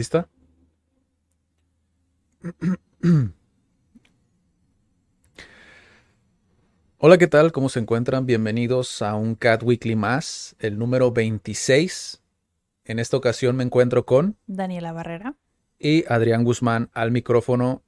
[0.00, 0.28] ¿Lista?
[6.96, 7.52] Hola, ¿qué tal?
[7.52, 8.24] ¿Cómo se encuentran?
[8.24, 12.22] Bienvenidos a un Cat Weekly más, el número 26.
[12.86, 15.34] En esta ocasión me encuentro con Daniela Barrera
[15.78, 17.82] y Adrián Guzmán al micrófono.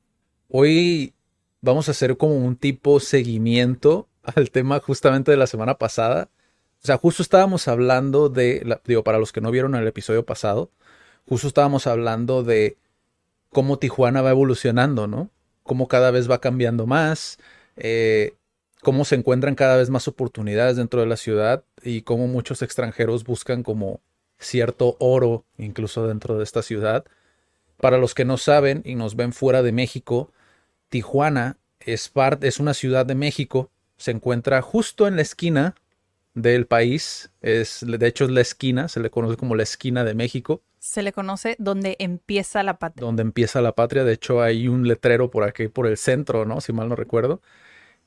[0.49, 1.15] Hoy
[1.63, 6.29] vamos a hacer como un tipo seguimiento al tema justamente de la semana pasada.
[6.83, 10.71] O sea, justo estábamos hablando de, digo, para los que no vieron el episodio pasado,
[11.29, 12.79] justo estábamos hablando de
[13.51, 15.31] cómo Tijuana va evolucionando, ¿no?
[15.63, 17.39] Cómo cada vez va cambiando más,
[17.77, 18.35] eh,
[18.83, 23.25] cómo se encuentran cada vez más oportunidades dentro de la ciudad y cómo muchos extranjeros
[23.25, 24.01] buscan como
[24.39, 27.05] cierto oro incluso dentro de esta ciudad.
[27.77, 30.33] Para los que no saben y nos ven fuera de México,
[30.89, 35.75] Tijuana es, es una ciudad de México, se encuentra justo en la esquina
[36.35, 40.15] del país, es, de hecho es la esquina, se le conoce como la esquina de
[40.15, 40.63] México.
[40.83, 43.07] Se le conoce donde empieza la patria.
[43.07, 46.61] Donde empieza la patria, de hecho hay un letrero por aquí, por el centro, ¿no?
[46.61, 47.41] Si mal no recuerdo.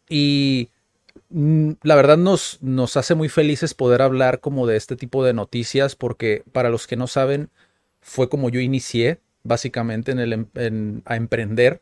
[0.10, 0.72] Y
[1.30, 5.32] mm, la verdad nos, nos hace muy felices poder hablar como de este tipo de
[5.32, 7.50] noticias porque para los que no saben,
[8.02, 11.82] fue como yo inicié básicamente en el, em, a emprender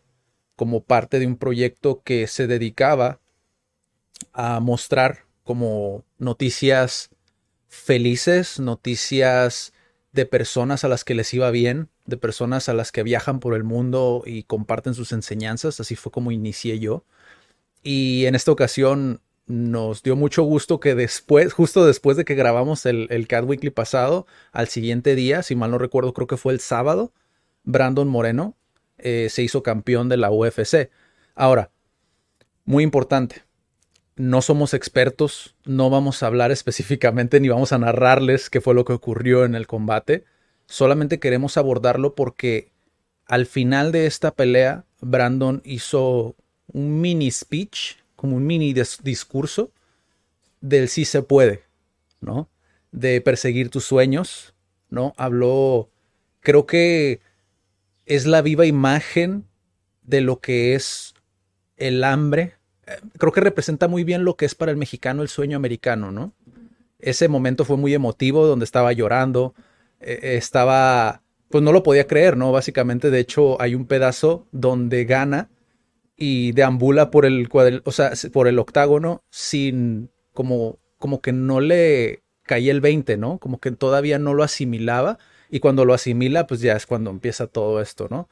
[0.55, 3.19] como parte de un proyecto que se dedicaba
[4.31, 7.09] a mostrar como noticias
[7.67, 9.73] felices, noticias
[10.13, 13.55] de personas a las que les iba bien, de personas a las que viajan por
[13.55, 15.79] el mundo y comparten sus enseñanzas.
[15.79, 17.03] Así fue como inicié yo.
[17.83, 22.85] Y en esta ocasión nos dio mucho gusto que después, justo después de que grabamos
[22.85, 26.53] el, el Cat Weekly pasado, al siguiente día, si mal no recuerdo, creo que fue
[26.53, 27.11] el sábado,
[27.63, 28.55] Brandon Moreno
[28.97, 30.89] eh, se hizo campeón de la UFC.
[31.35, 31.71] Ahora,
[32.65, 33.43] muy importante,
[34.15, 38.85] no somos expertos, no vamos a hablar específicamente ni vamos a narrarles qué fue lo
[38.85, 40.25] que ocurrió en el combate,
[40.67, 42.71] solamente queremos abordarlo porque
[43.25, 46.35] al final de esta pelea, Brandon hizo
[46.67, 49.71] un mini speech, como un mini discurso
[50.61, 51.63] del sí se puede,
[52.21, 52.49] ¿no?
[52.91, 54.53] De perseguir tus sueños,
[54.89, 55.13] ¿no?
[55.17, 55.89] Habló,
[56.39, 57.19] creo que
[58.05, 59.45] es la viva imagen
[60.03, 61.13] de lo que es
[61.77, 62.55] el hambre.
[63.17, 66.33] Creo que representa muy bien lo que es para el mexicano el sueño americano, ¿no?
[66.99, 69.53] Ese momento fue muy emotivo, donde estaba llorando,
[69.99, 72.51] eh, estaba, pues no lo podía creer, ¿no?
[72.51, 75.49] Básicamente, de hecho, hay un pedazo donde gana
[76.15, 77.49] y deambula por el
[77.83, 83.37] o sea, por el octágono sin como como que no le caía el 20, ¿no?
[83.39, 85.17] Como que todavía no lo asimilaba
[85.49, 88.29] y cuando lo asimila, pues ya es cuando empieza todo esto, ¿no?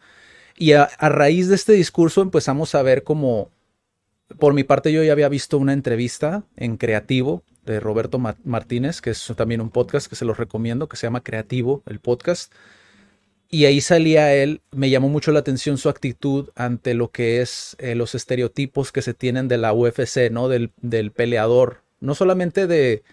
[0.58, 3.50] Y a, raíz de este discurso empezamos a ver como,
[4.38, 9.12] por mi parte yo ya había visto una entrevista en Creativo de Roberto Martínez, que
[9.12, 12.52] es también un podcast que se los recomiendo, que se llama Creativo, el podcast
[13.52, 17.76] y ahí salía él, me llamó mucho la atención su actitud ante lo que es
[17.80, 20.48] eh, los estereotipos que se tienen de la UFC, ¿no?
[20.48, 23.04] Del, del peleador, no solamente de,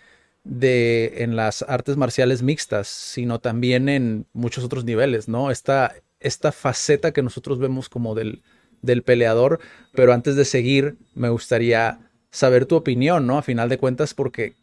[0.44, 5.50] de, en las artes marciales mixtas, sino también en muchos otros niveles, ¿no?
[5.50, 8.44] Esta, esta faceta que nosotros vemos como del,
[8.82, 9.60] del peleador,
[9.92, 12.00] pero antes de seguir, me gustaría
[12.30, 13.38] saber tu opinión, ¿no?
[13.38, 14.54] A final de cuentas, porque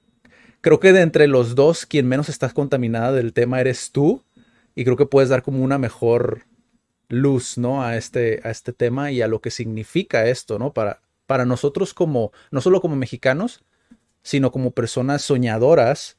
[0.61, 4.23] creo que de entre los dos, quien menos está contaminada del tema eres tú
[4.75, 6.43] y creo que puedes dar como una mejor
[7.07, 7.83] luz, ¿no?
[7.83, 10.73] A este, a este tema y a lo que significa esto, ¿no?
[10.73, 13.63] Para, para nosotros como, no solo como mexicanos,
[14.21, 16.17] sino como personas soñadoras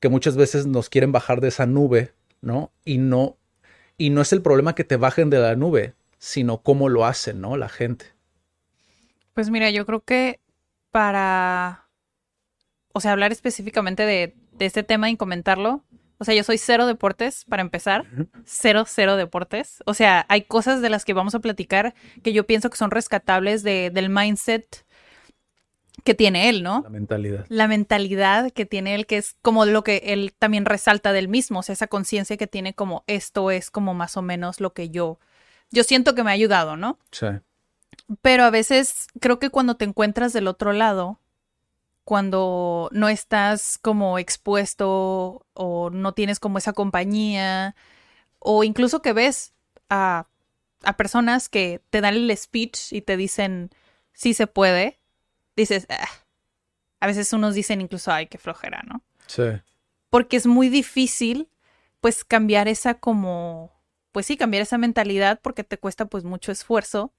[0.00, 2.70] que muchas veces nos quieren bajar de esa nube, ¿no?
[2.84, 3.36] Y no,
[3.96, 7.40] y no es el problema que te bajen de la nube, sino cómo lo hacen,
[7.40, 7.56] ¿no?
[7.56, 8.06] La gente.
[9.34, 10.40] Pues mira, yo creo que
[10.90, 11.88] para,
[12.92, 15.84] o sea, hablar específicamente de, de este tema y comentarlo,
[16.18, 18.04] o sea, yo soy cero deportes para empezar.
[18.44, 19.82] Cero, cero deportes.
[19.86, 22.90] O sea, hay cosas de las que vamos a platicar que yo pienso que son
[22.90, 24.84] rescatables de, del mindset
[26.02, 26.80] que tiene él, ¿no?
[26.82, 27.46] La mentalidad.
[27.48, 31.60] La mentalidad que tiene él, que es como lo que él también resalta del mismo.
[31.60, 34.90] O sea, esa conciencia que tiene como esto es como más o menos lo que
[34.90, 35.20] yo,
[35.70, 36.98] yo siento que me ha ayudado, ¿no?
[37.10, 37.26] Sí.
[38.22, 41.20] Pero a veces creo que cuando te encuentras del otro lado,
[42.04, 47.74] cuando no estás como expuesto o no tienes como esa compañía
[48.38, 49.52] o incluso que ves
[49.90, 50.26] a,
[50.84, 53.70] a personas que te dan el speech y te dicen
[54.14, 54.98] sí se puede,
[55.54, 56.08] dices, "Ah".
[57.00, 59.02] a veces unos dicen incluso, ay, qué flojera, ¿no?
[59.26, 59.42] Sí.
[60.08, 61.48] Porque es muy difícil
[62.00, 63.70] pues cambiar esa como,
[64.18, 67.12] pues sí, cambiar esa mentalidad porque te cuesta pues mucho esfuerzo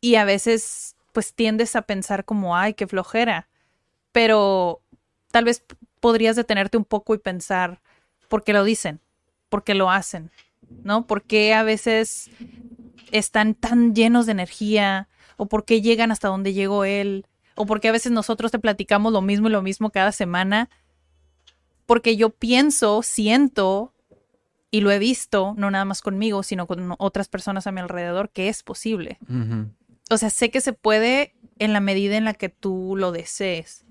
[0.00, 3.50] y a veces pues tiendes a pensar como, ay, qué flojera,
[4.12, 4.80] pero
[5.30, 5.62] tal vez
[6.00, 7.82] podrías detenerte un poco y pensar,
[8.28, 9.02] ¿por qué lo dicen?
[9.50, 10.30] ¿Por qué lo hacen?
[10.84, 11.06] ¿No?
[11.06, 12.30] ¿Por qué a veces
[13.10, 15.10] están tan llenos de energía?
[15.36, 17.26] ¿O por qué llegan hasta donde llegó él?
[17.56, 20.70] ¿O por qué a veces nosotros te platicamos lo mismo y lo mismo cada semana?
[21.84, 23.92] Porque yo pienso, siento
[24.74, 28.30] y lo he visto, no nada más conmigo, sino con otras personas a mi alrededor,
[28.30, 29.18] que es posible.
[30.10, 33.84] O sea, sé que se puede en la medida en la que tú lo desees.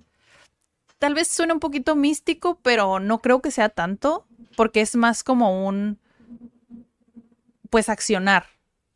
[0.97, 4.25] Tal vez suene un poquito místico, pero no creo que sea tanto,
[4.57, 5.99] porque es más como un,
[7.69, 8.47] pues, accionar,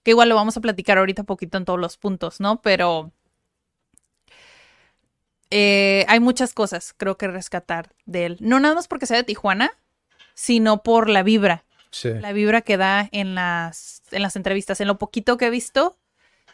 [0.02, 2.64] que igual lo vamos a platicar ahorita poquito en todos los puntos, ¿no?
[2.64, 3.12] Pero
[5.52, 8.38] eh, hay muchas cosas, creo que rescatar de él.
[8.40, 9.70] No nada más porque sea de Tijuana,
[10.34, 12.10] sino por la vibra Sí.
[12.10, 14.82] la vibra que da en las, en las entrevistas.
[14.82, 15.98] En lo poquito que he visto,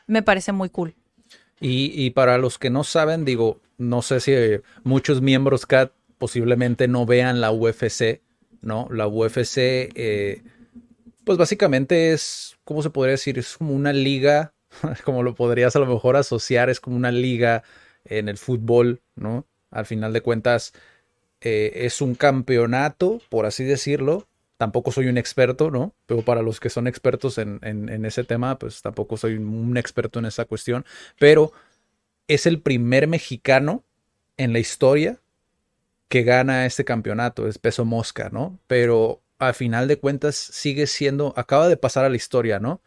[0.08, 0.96] me parece muy cool.
[1.60, 5.92] Y, y para los que no saben, digo, no sé si eh, muchos miembros CAT
[6.18, 8.22] posiblemente no vean la UFC,
[8.62, 8.88] ¿no?
[8.92, 10.44] La UFC, eh,
[11.24, 13.40] pues básicamente es, ¿cómo se podría decir?
[13.40, 14.54] Es como una liga,
[15.04, 17.64] como lo podrías a lo mejor asociar, es como una liga
[18.06, 19.48] en el fútbol, ¿no?
[19.72, 20.74] Al final de cuentas,
[21.42, 24.28] eh, es un campeonato, por así decirlo.
[24.62, 25.96] Tampoco soy un experto, ¿no?
[26.06, 30.26] Pero para los que son expertos en, ese tema, pues tampoco soy un experto en
[30.26, 30.86] esa cuestión.
[31.18, 31.52] Pero
[32.28, 33.84] es el primer mexicano
[34.38, 35.20] en la historia
[36.10, 38.60] que gana este campeonato, es peso mosca, ¿no?
[38.68, 42.82] Pero a final de cuentas sigue siendo, acaba de pasar a la historia, ¿no?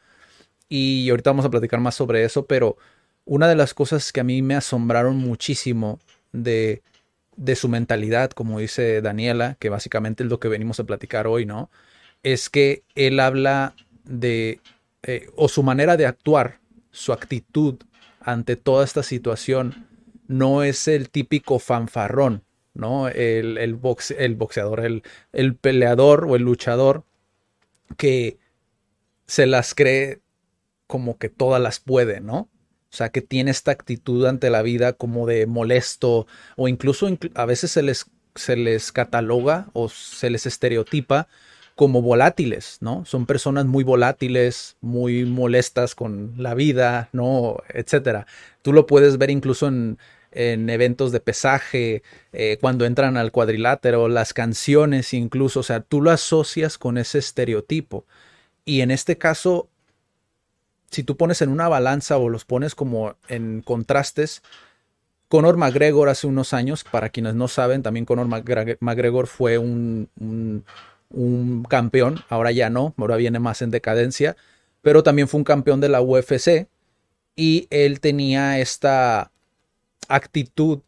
[0.68, 2.76] Y ahorita vamos a platicar más sobre eso, pero
[3.24, 5.98] una de las cosas que a mí me asombraron muchísimo
[6.30, 6.84] de,
[7.36, 11.46] de su mentalidad, como dice Daniela, que básicamente es lo que venimos a platicar hoy,
[11.46, 11.70] ¿no?
[12.22, 14.60] Es que él habla de,
[15.02, 16.60] eh, o su manera de actuar,
[16.90, 17.76] su actitud
[18.20, 19.86] ante toda esta situación,
[20.26, 23.08] no es el típico fanfarrón, ¿no?
[23.08, 23.78] El, el,
[24.18, 25.02] el boxeador, el,
[25.32, 27.04] el peleador o el luchador
[27.96, 28.38] que
[29.26, 30.20] se las cree
[30.86, 32.48] como que todas las puede, ¿no?
[32.94, 37.32] O sea, que tiene esta actitud ante la vida como de molesto o incluso inclu-
[37.34, 38.06] a veces se les,
[38.36, 41.26] se les cataloga o se les estereotipa
[41.74, 43.04] como volátiles, ¿no?
[43.04, 47.56] Son personas muy volátiles, muy molestas con la vida, ¿no?
[47.68, 48.28] Etcétera.
[48.62, 49.98] Tú lo puedes ver incluso en,
[50.30, 56.00] en eventos de pesaje, eh, cuando entran al cuadrilátero, las canciones incluso, o sea, tú
[56.00, 58.04] lo asocias con ese estereotipo.
[58.64, 59.68] Y en este caso,
[60.94, 64.42] si tú pones en una balanza o los pones como en contrastes,
[65.28, 70.08] Conor McGregor hace unos años, para quienes no saben, también Conor McGre- McGregor fue un,
[70.20, 70.64] un,
[71.10, 74.36] un campeón, ahora ya no, ahora viene más en decadencia,
[74.82, 76.68] pero también fue un campeón de la UFC
[77.36, 79.32] y él tenía esta
[80.08, 80.80] actitud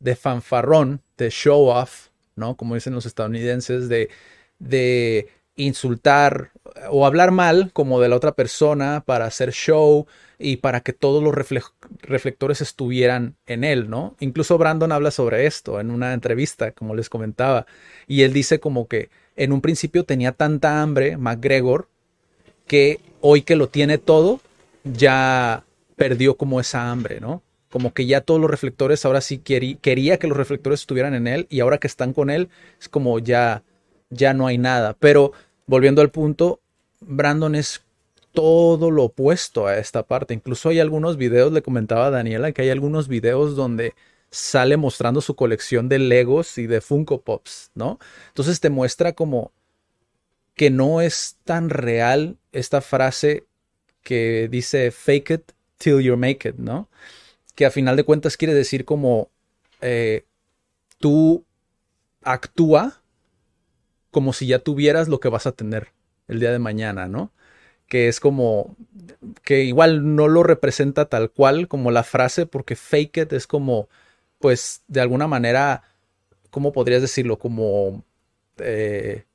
[0.00, 2.56] de fanfarrón, de show off, ¿no?
[2.56, 4.10] Como dicen los estadounidenses, de,
[4.58, 6.50] de insultar
[6.90, 10.06] o hablar mal como de la otra persona para hacer show
[10.38, 14.14] y para que todos los reflectores estuvieran en él, ¿no?
[14.20, 17.66] Incluso Brandon habla sobre esto en una entrevista, como les comentaba,
[18.06, 21.88] y él dice como que en un principio tenía tanta hambre McGregor
[22.66, 24.40] que hoy que lo tiene todo,
[24.84, 25.64] ya
[25.96, 27.42] perdió como esa hambre, ¿no?
[27.70, 31.26] Como que ya todos los reflectores ahora sí querí- quería que los reflectores estuvieran en
[31.26, 32.48] él y ahora que están con él
[32.80, 33.62] es como ya
[34.10, 34.94] ya no hay nada.
[34.98, 35.32] Pero
[35.66, 36.60] volviendo al punto,
[37.00, 37.82] Brandon es
[38.32, 40.34] todo lo opuesto a esta parte.
[40.34, 43.94] Incluso hay algunos videos, le comentaba a Daniela, que hay algunos videos donde
[44.30, 47.98] sale mostrando su colección de Legos y de Funko Pops, ¿no?
[48.28, 49.52] Entonces te muestra como
[50.54, 53.46] que no es tan real esta frase
[54.02, 56.88] que dice fake it till you make it, ¿no?
[57.54, 59.30] Que a final de cuentas quiere decir como
[59.80, 60.24] eh,
[60.98, 61.44] tú
[62.22, 63.02] actúa
[64.16, 65.88] como si ya tuvieras lo que vas a tener
[66.26, 67.32] el día de mañana, ¿no?
[67.86, 68.74] Que es como
[69.42, 73.90] que igual no lo representa tal cual como la frase, porque fake it es como,
[74.38, 75.82] pues, de alguna manera,
[76.48, 77.38] ¿cómo podrías decirlo?
[77.38, 78.04] Como
[78.56, 79.26] eh,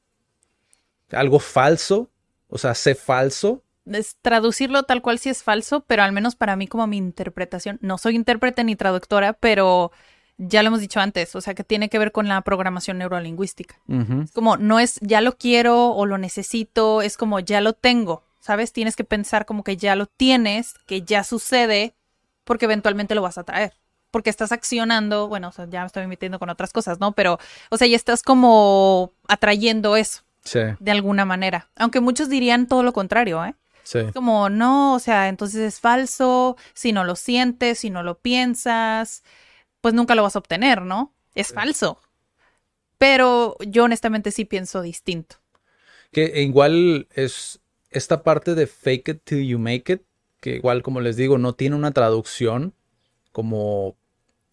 [1.11, 2.09] algo falso,
[2.50, 3.61] o sea, sé falso.
[3.85, 7.77] Es traducirlo tal cual sí es falso, pero al menos para mí como mi interpretación,
[7.83, 9.91] no soy intérprete ni traductora, pero
[10.43, 13.75] ya lo hemos dicho antes, o sea, que tiene que ver con la programación neurolingüística.
[14.24, 18.24] Es como, no es ya lo quiero o lo necesito, es como ya lo tengo,
[18.39, 18.74] ¿sabes?
[18.74, 21.93] Tienes que pensar como que ya lo tienes, que ya sucede,
[22.43, 23.74] porque eventualmente lo vas a traer.
[24.10, 27.12] Porque estás accionando, bueno, o sea, ya me estoy metiendo con otras cosas, ¿no?
[27.13, 31.69] Pero, o sea, ya estás como atrayendo eso, Sí, de alguna manera.
[31.75, 33.53] Aunque muchos dirían todo lo contrario, ¿eh?
[33.83, 34.00] sí.
[34.12, 39.24] Como, no, o sea, entonces es falso, si no lo sientes, si no lo piensas,
[39.81, 41.13] pues nunca lo vas a obtener, ¿no?
[41.35, 42.00] Es falso.
[42.97, 45.38] Pero yo honestamente sí pienso distinto.
[46.11, 47.59] Que igual es
[47.89, 50.01] esta parte de fake it till you make it,
[50.39, 52.73] que igual como les digo, no tiene una traducción
[53.31, 53.95] como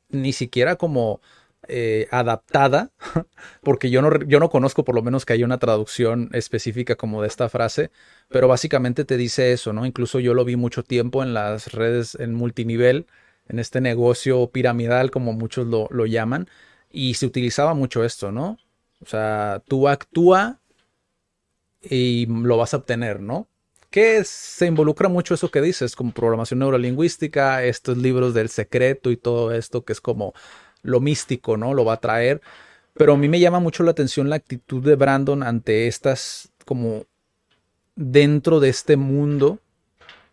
[0.08, 1.20] ni siquiera como
[1.66, 2.92] eh, adaptada,
[3.62, 7.20] porque yo no, yo no conozco por lo menos que haya una traducción específica como
[7.20, 7.90] de esta frase,
[8.28, 9.84] pero básicamente te dice eso, ¿no?
[9.84, 13.06] Incluso yo lo vi mucho tiempo en las redes en multinivel,
[13.48, 16.48] en este negocio piramidal, como muchos lo, lo llaman,
[16.90, 18.58] y se utilizaba mucho esto, ¿no?
[19.00, 20.60] O sea, tú actúa
[21.82, 23.48] y lo vas a obtener, ¿no?
[23.90, 29.16] Que se involucra mucho eso que dices, como programación neurolingüística, estos libros del secreto y
[29.16, 30.34] todo esto que es como
[30.82, 31.74] lo místico, ¿no?
[31.74, 32.40] Lo va a traer.
[32.94, 37.06] Pero a mí me llama mucho la atención la actitud de Brandon ante estas, como
[37.94, 39.60] dentro de este mundo,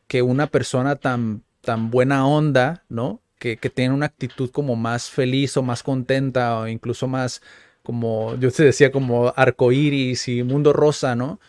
[0.07, 3.21] que una persona tan, tan buena onda, ¿no?
[3.39, 7.41] Que, que tiene una actitud como más feliz o más contenta o incluso más
[7.85, 11.39] como yo te decía, como arcoíris y mundo rosa, ¿no?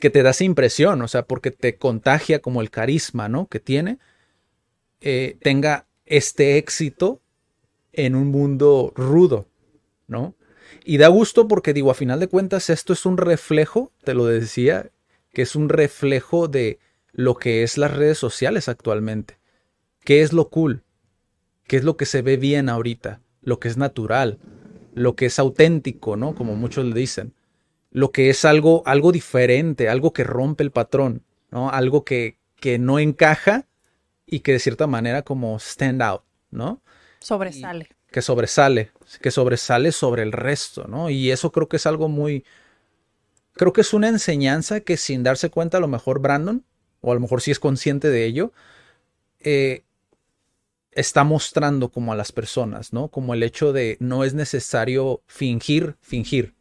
[0.00, 3.46] Que te da esa impresión, o sea, porque te contagia como el carisma, ¿no?
[3.46, 3.98] Que tiene,
[5.00, 7.20] eh, tenga este éxito
[7.92, 9.48] en un mundo rudo,
[10.08, 10.34] ¿no?
[10.84, 14.24] Y da gusto porque digo, a final de cuentas, esto es un reflejo, te lo
[14.24, 14.90] decía,
[15.32, 16.78] que es un reflejo de
[17.12, 19.38] lo que es las redes sociales actualmente.
[20.06, 20.84] ¿Qué es lo cool?
[21.66, 23.20] ¿Qué es lo que se ve bien ahorita?
[23.42, 24.38] Lo que es natural,
[24.94, 26.36] lo que es auténtico, ¿no?
[26.36, 27.34] Como muchos le dicen.
[27.90, 31.70] Lo que es algo, algo diferente, algo que rompe el patrón, ¿no?
[31.70, 33.66] Algo que, que no encaja
[34.26, 36.22] y que de cierta manera como stand out,
[36.52, 36.80] ¿no?
[37.18, 37.88] Sobresale.
[38.12, 41.10] Que sobresale, que sobresale sobre el resto, ¿no?
[41.10, 42.44] Y eso creo que es algo muy...
[43.54, 46.64] Creo que es una enseñanza que sin darse cuenta a lo mejor Brandon,
[47.00, 48.52] o a lo mejor sí es consciente de ello,
[49.40, 49.82] eh,
[50.96, 53.08] está mostrando como a las personas, ¿no?
[53.08, 56.54] Como el hecho de no es necesario fingir, fingir.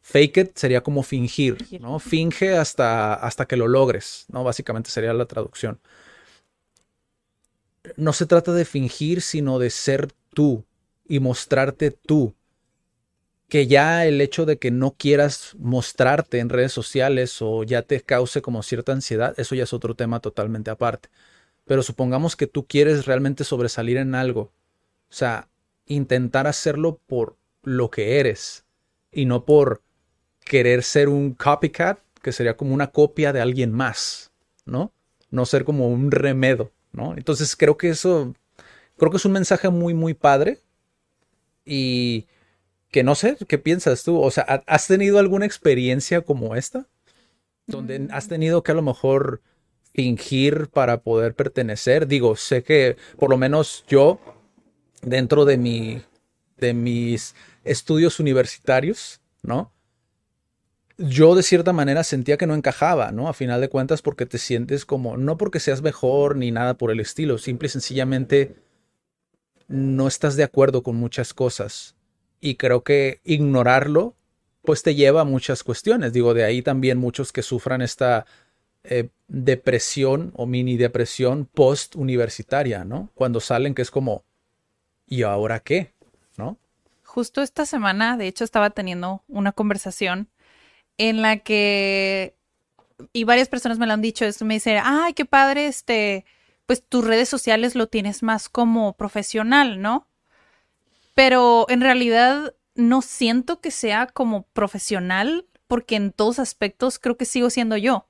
[0.00, 1.58] Fake it sería como fingir.
[1.80, 1.98] ¿no?
[1.98, 4.44] Finge hasta, hasta que lo logres, ¿no?
[4.44, 5.80] Básicamente sería la traducción.
[7.96, 10.64] No se trata de fingir, sino de ser tú
[11.08, 12.34] y mostrarte tú.
[13.48, 18.00] Que ya el hecho de que no quieras mostrarte en redes sociales o ya te
[18.00, 21.10] cause como cierta ansiedad, eso ya es otro tema totalmente aparte.
[21.64, 24.52] Pero supongamos que tú quieres realmente sobresalir en algo.
[25.10, 25.48] O sea,
[25.86, 28.64] intentar hacerlo por lo que eres
[29.12, 29.82] y no por
[30.44, 34.32] querer ser un copycat, que sería como una copia de alguien más,
[34.64, 34.92] ¿no?
[35.30, 37.14] No ser como un remedo, ¿no?
[37.16, 38.34] Entonces creo que eso,
[38.98, 40.60] creo que es un mensaje muy, muy padre
[41.64, 42.26] y
[42.90, 44.20] que no sé, ¿qué piensas tú?
[44.20, 46.88] O sea, ¿ha- ¿has tenido alguna experiencia como esta?
[47.66, 49.42] Donde has tenido que a lo mejor
[49.92, 52.06] fingir para poder pertenecer.
[52.06, 54.20] Digo, sé que por lo menos yo,
[55.02, 56.02] dentro de mi,
[56.58, 57.34] de mis
[57.64, 59.72] estudios universitarios, ¿no?
[60.98, 63.28] Yo de cierta manera sentía que no encajaba, ¿no?
[63.28, 66.90] A final de cuentas, porque te sientes como, no porque seas mejor ni nada por
[66.90, 68.56] el estilo, simple y sencillamente
[69.68, 71.96] no estás de acuerdo con muchas cosas.
[72.40, 74.16] Y creo que ignorarlo,
[74.62, 76.12] pues te lleva a muchas cuestiones.
[76.12, 78.26] Digo, de ahí también muchos que sufran esta
[78.84, 83.10] eh, depresión o mini depresión post universitaria, ¿no?
[83.14, 84.24] Cuando salen que es como,
[85.06, 85.92] ¿y ahora qué?
[86.36, 86.58] ¿No?
[87.04, 90.28] Justo esta semana, de hecho, estaba teniendo una conversación
[90.98, 92.34] en la que,
[93.12, 96.24] y varias personas me lo han dicho, esto me dicen, ay, qué padre, este,
[96.66, 100.08] pues tus redes sociales lo tienes más como profesional, ¿no?
[101.14, 107.24] Pero en realidad no siento que sea como profesional, porque en todos aspectos creo que
[107.24, 108.08] sigo siendo yo,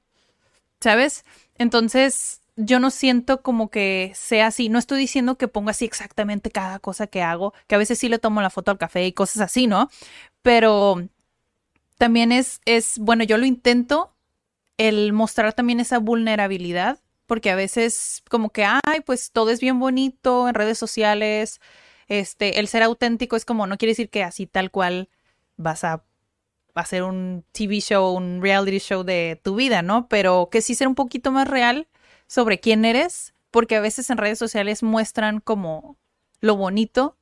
[0.83, 1.25] ¿sabes?
[1.57, 4.69] Entonces, yo no siento como que sea así.
[4.69, 8.09] No estoy diciendo que ponga así exactamente cada cosa que hago, que a veces sí
[8.09, 9.91] le tomo la foto al café y cosas así, ¿no?
[10.43, 11.09] Pero
[11.99, 14.15] también es, es, bueno, yo lo intento,
[14.77, 19.79] el mostrar también esa vulnerabilidad, porque a veces como que, ay, pues todo es bien
[19.79, 21.61] bonito en redes sociales,
[22.09, 25.09] este, el ser auténtico es como, no quiere decir que así tal cual
[25.57, 26.05] vas a
[26.75, 30.09] hacer un TV show, un reality show de tu vida, ¿no?
[30.09, 31.89] Pero que sí ser un poquito más real
[32.27, 35.97] sobre quién eres, porque a veces en redes sociales muestran como
[36.41, 37.17] lo bonito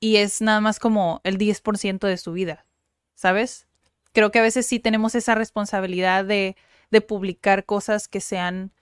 [0.00, 2.66] y es nada más como el 10% de su vida,
[3.14, 3.66] ¿sabes?
[4.12, 6.56] Creo que a veces sí tenemos esa responsabilidad de,
[6.90, 8.72] de publicar cosas que sean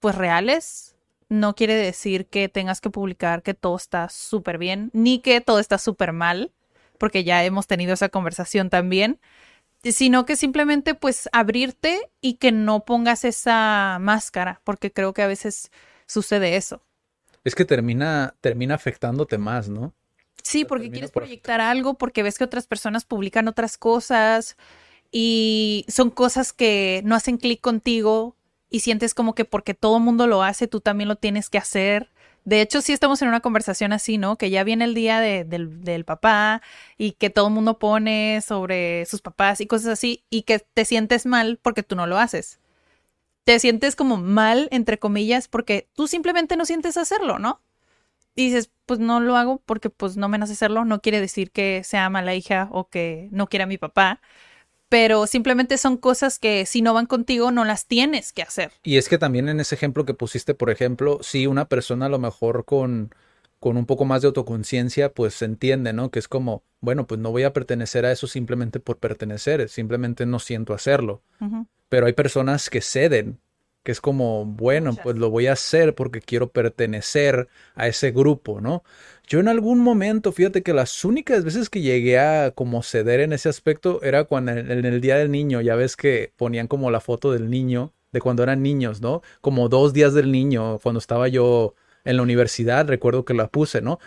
[0.00, 0.96] pues reales.
[1.28, 5.58] No quiere decir que tengas que publicar que todo está súper bien, ni que todo
[5.58, 6.52] está súper mal,
[7.02, 9.18] porque ya hemos tenido esa conversación también,
[9.82, 15.26] sino que simplemente pues abrirte y que no pongas esa máscara, porque creo que a
[15.26, 15.72] veces
[16.06, 16.80] sucede eso.
[17.42, 19.92] Es que termina, termina afectándote más, ¿no?
[20.44, 24.56] Sí, porque quieres proyectar algo, porque ves que otras personas publican otras cosas
[25.10, 28.36] y son cosas que no hacen clic contigo
[28.70, 31.58] y sientes como que porque todo el mundo lo hace, tú también lo tienes que
[31.58, 32.11] hacer.
[32.44, 34.36] De hecho, sí estamos en una conversación así, ¿no?
[34.36, 35.48] Que ya viene el día del,
[35.84, 36.60] del, papá
[36.98, 40.84] y que todo el mundo pone sobre sus papás y cosas así y que te
[40.84, 42.58] sientes mal porque tú no lo haces.
[43.44, 47.60] Te sientes como mal, entre comillas, porque tú simplemente no sientes hacerlo, ¿no?
[48.34, 50.84] Y dices, pues no lo hago porque pues no me nace hacerlo.
[50.84, 54.20] No quiere decir que sea mala hija o que no quiera a mi papá
[54.92, 58.72] pero simplemente son cosas que si no van contigo no las tienes que hacer.
[58.82, 62.08] Y es que también en ese ejemplo que pusiste, por ejemplo, si una persona a
[62.10, 63.14] lo mejor con,
[63.58, 66.10] con un poco más de autoconciencia, pues se entiende, ¿no?
[66.10, 70.26] Que es como, bueno, pues no voy a pertenecer a eso simplemente por pertenecer, simplemente
[70.26, 71.22] no siento hacerlo.
[71.88, 73.40] Pero hay personas que ceden
[73.82, 78.60] que es como, bueno, pues lo voy a hacer porque quiero pertenecer a ese grupo,
[78.60, 78.84] ¿no?
[79.26, 83.32] Yo en algún momento, fíjate que las únicas veces que llegué a como ceder en
[83.32, 87.00] ese aspecto era cuando en, el Día del Niño, ya ves que ponían como la
[87.00, 89.22] foto del niño, de cuando eran niños, ¿no?
[89.40, 91.74] Como dos días del niño, cuando estaba yo
[92.04, 93.98] en la universidad, recuerdo que la puse, ¿no?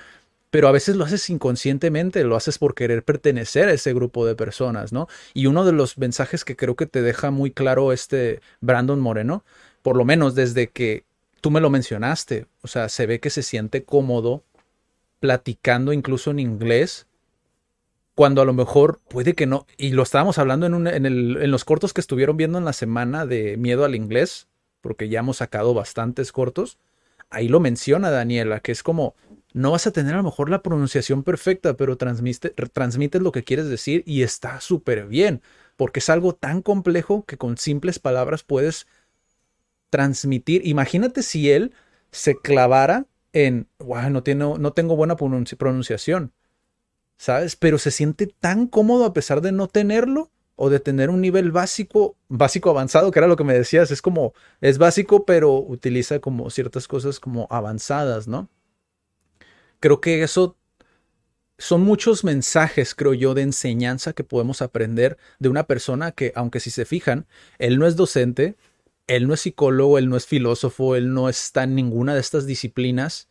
[0.56, 4.36] Pero a veces lo haces inconscientemente, lo haces por querer pertenecer a ese grupo de
[4.36, 5.10] personas, ¿no?
[5.34, 9.44] Y uno de los mensajes que creo que te deja muy claro este Brandon Moreno,
[9.82, 11.04] por lo menos desde que
[11.42, 14.44] tú me lo mencionaste, o sea, se ve que se siente cómodo
[15.20, 17.06] platicando incluso en inglés,
[18.16, 21.92] cuando a lo mejor puede que no, y lo estábamos hablando en, en, los cortos
[21.92, 24.48] que estuvieron viendo en la semana de Miedo al Inglés,
[24.80, 26.78] porque ya hemos sacado bastantes cortos,
[27.30, 29.16] ahí lo menciona Daniela, que es como,
[29.56, 33.46] no vas a tener a lo mejor la pronunciación perfecta, pero transmite, transmites lo que
[33.46, 35.42] quieres decir y está súper bien,
[35.78, 38.86] porque es algo tan complejo que con simples palabras puedes
[39.90, 40.68] transmitir.
[40.68, 41.74] Imagínate si él
[42.12, 46.34] se clavara en, wow, no, no tengo buena pronunciación,
[47.18, 47.56] ¿sabes?
[47.56, 51.54] Pero se siente tan cómodo a pesar de no tenerlo o de tener un nivel
[51.54, 56.20] básico, básico avanzado, que era lo que me decías, es como, es básico, pero utiliza
[56.20, 58.50] como ciertas cosas como avanzadas, ¿no?
[59.80, 60.58] Creo que eso
[61.58, 66.60] son muchos mensajes, creo yo, de enseñanza que podemos aprender de una persona que, aunque
[66.60, 67.28] si se fijan,
[67.60, 68.56] él no es docente,
[69.08, 72.46] él no es psicólogo, él no es filósofo, él no está en ninguna de estas
[72.46, 73.30] disciplinas.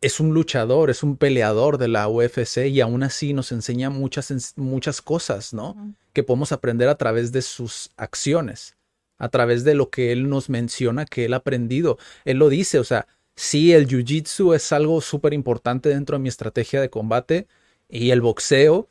[0.00, 4.54] Es un luchador, es un peleador de la UFC y aún así nos enseña muchas,
[4.56, 5.94] muchas cosas, ¿no?
[6.12, 8.76] Que podemos aprender a través de sus acciones,
[9.18, 11.98] a través de lo que él nos menciona que él ha aprendido.
[12.24, 13.06] Él lo dice, o sea,
[13.38, 17.46] Sí, el jiu-jitsu es algo súper importante dentro de mi estrategia de combate
[17.88, 18.88] y el boxeo,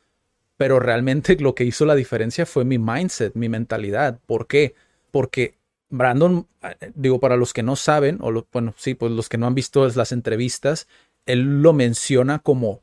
[0.56, 4.18] pero realmente lo que hizo la diferencia fue mi mindset, mi mentalidad.
[4.24, 4.74] ¿Por qué?
[5.10, 5.58] Porque
[5.90, 9.46] Brandon, eh, digo, para los que no saben, o bueno, sí, pues los que no
[9.46, 10.88] han visto las entrevistas,
[11.26, 12.80] él lo menciona como,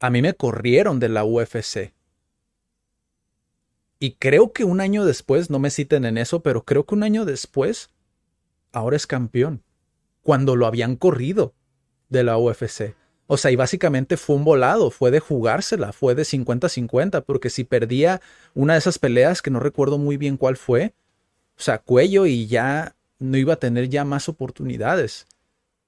[0.00, 1.94] a mí me corrieron de la UFC.
[3.98, 7.04] Y creo que un año después, no me citen en eso, pero creo que un
[7.04, 7.88] año después,
[8.70, 9.62] ahora es campeón
[10.22, 11.54] cuando lo habían corrido
[12.08, 12.94] de la UFC.
[13.26, 17.62] O sea, y básicamente fue un volado, fue de jugársela, fue de 50-50, porque si
[17.62, 18.20] perdía
[18.54, 20.94] una de esas peleas, que no recuerdo muy bien cuál fue,
[21.56, 25.26] o sea, cuello y ya no iba a tener ya más oportunidades.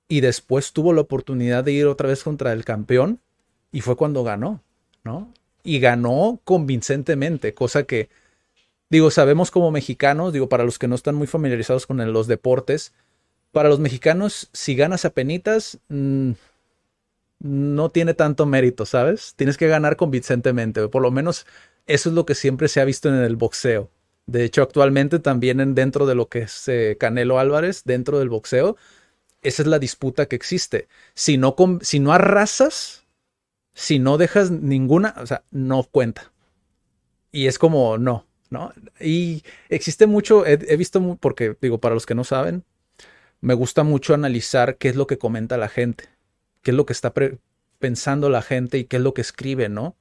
[0.07, 3.19] Y después tuvo la oportunidad de ir otra vez contra el campeón
[3.73, 4.63] y fue cuando ganó,
[5.03, 5.33] ¿no?
[5.65, 8.09] Y ganó convincentemente, cosa que,
[8.89, 12.93] digo, sabemos como mexicanos, digo, para los que no están muy familiarizados con los deportes,
[13.53, 16.33] para los mexicanos, si ganas a penitas, mm,
[17.41, 19.35] no tiene tanto mérito, ¿sabes?
[19.37, 20.89] Tienes que ganar convincentemente.
[20.89, 21.47] Por lo menos
[21.87, 23.91] eso es lo que siempre se ha visto en el boxeo.
[24.27, 28.77] De hecho, actualmente también dentro de lo que es eh, Canelo Álvarez, dentro del boxeo,
[29.43, 30.89] esa es la disputa que existe.
[31.15, 33.05] Si no, si no arrasas,
[33.75, 36.33] si no dejas ninguna, o sea, no cuenta.
[37.33, 38.73] Y es como, no, ¿no?
[39.01, 42.65] Y existe mucho, he visto, porque digo, para los que no saben,
[43.43, 46.09] me gusta mucho analizar qué es lo que comenta la gente,
[46.63, 47.13] qué es lo que está
[47.79, 49.97] pensando la gente y qué es lo que escribe, ¿no?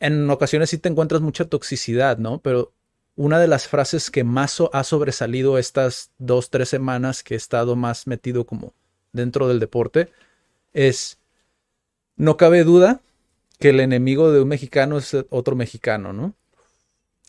[0.00, 2.40] En ocasiones sí te encuentras mucha toxicidad, ¿no?
[2.42, 2.72] Pero
[3.14, 7.76] una de las frases que más ha sobresalido estas dos, tres semanas que he estado
[7.76, 8.74] más metido como
[9.12, 10.10] dentro del deporte
[10.72, 11.18] es,
[12.16, 13.00] No cabe duda
[13.60, 16.34] que el enemigo de un mexicano es otro mexicano, ¿no?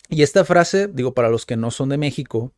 [0.09, 2.51] Y esta frase, digo, para los que no son de México,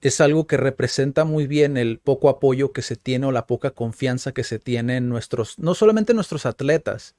[0.00, 3.72] es algo que representa muy bien el poco apoyo que se tiene o la poca
[3.72, 7.16] confianza que se tiene en nuestros, no solamente en nuestros atletas,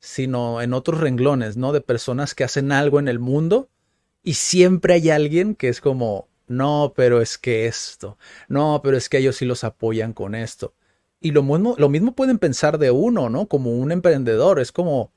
[0.00, 1.72] sino en otros renglones, ¿no?
[1.72, 3.68] De personas que hacen algo en el mundo
[4.22, 8.18] y siempre hay alguien que es como, no, pero es que esto,
[8.48, 10.74] no, pero es que ellos sí los apoyan con esto.
[11.20, 13.46] Y lo mismo, lo mismo pueden pensar de uno, ¿no?
[13.46, 15.12] Como un emprendedor, es como,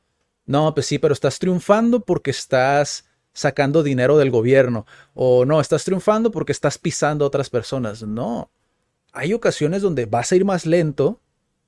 [0.46, 3.05] no, pues sí, pero estás triunfando porque estás
[3.36, 4.88] sacando dinero del gobierno.
[5.14, 8.02] O no, estás triunfando porque estás pisando a otras personas.
[8.02, 8.50] No.
[9.12, 11.20] Hay ocasiones donde vas a ir más lento,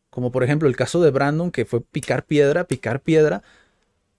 [0.09, 3.43] como por ejemplo el caso de Brandon, que fue picar piedra, picar piedra.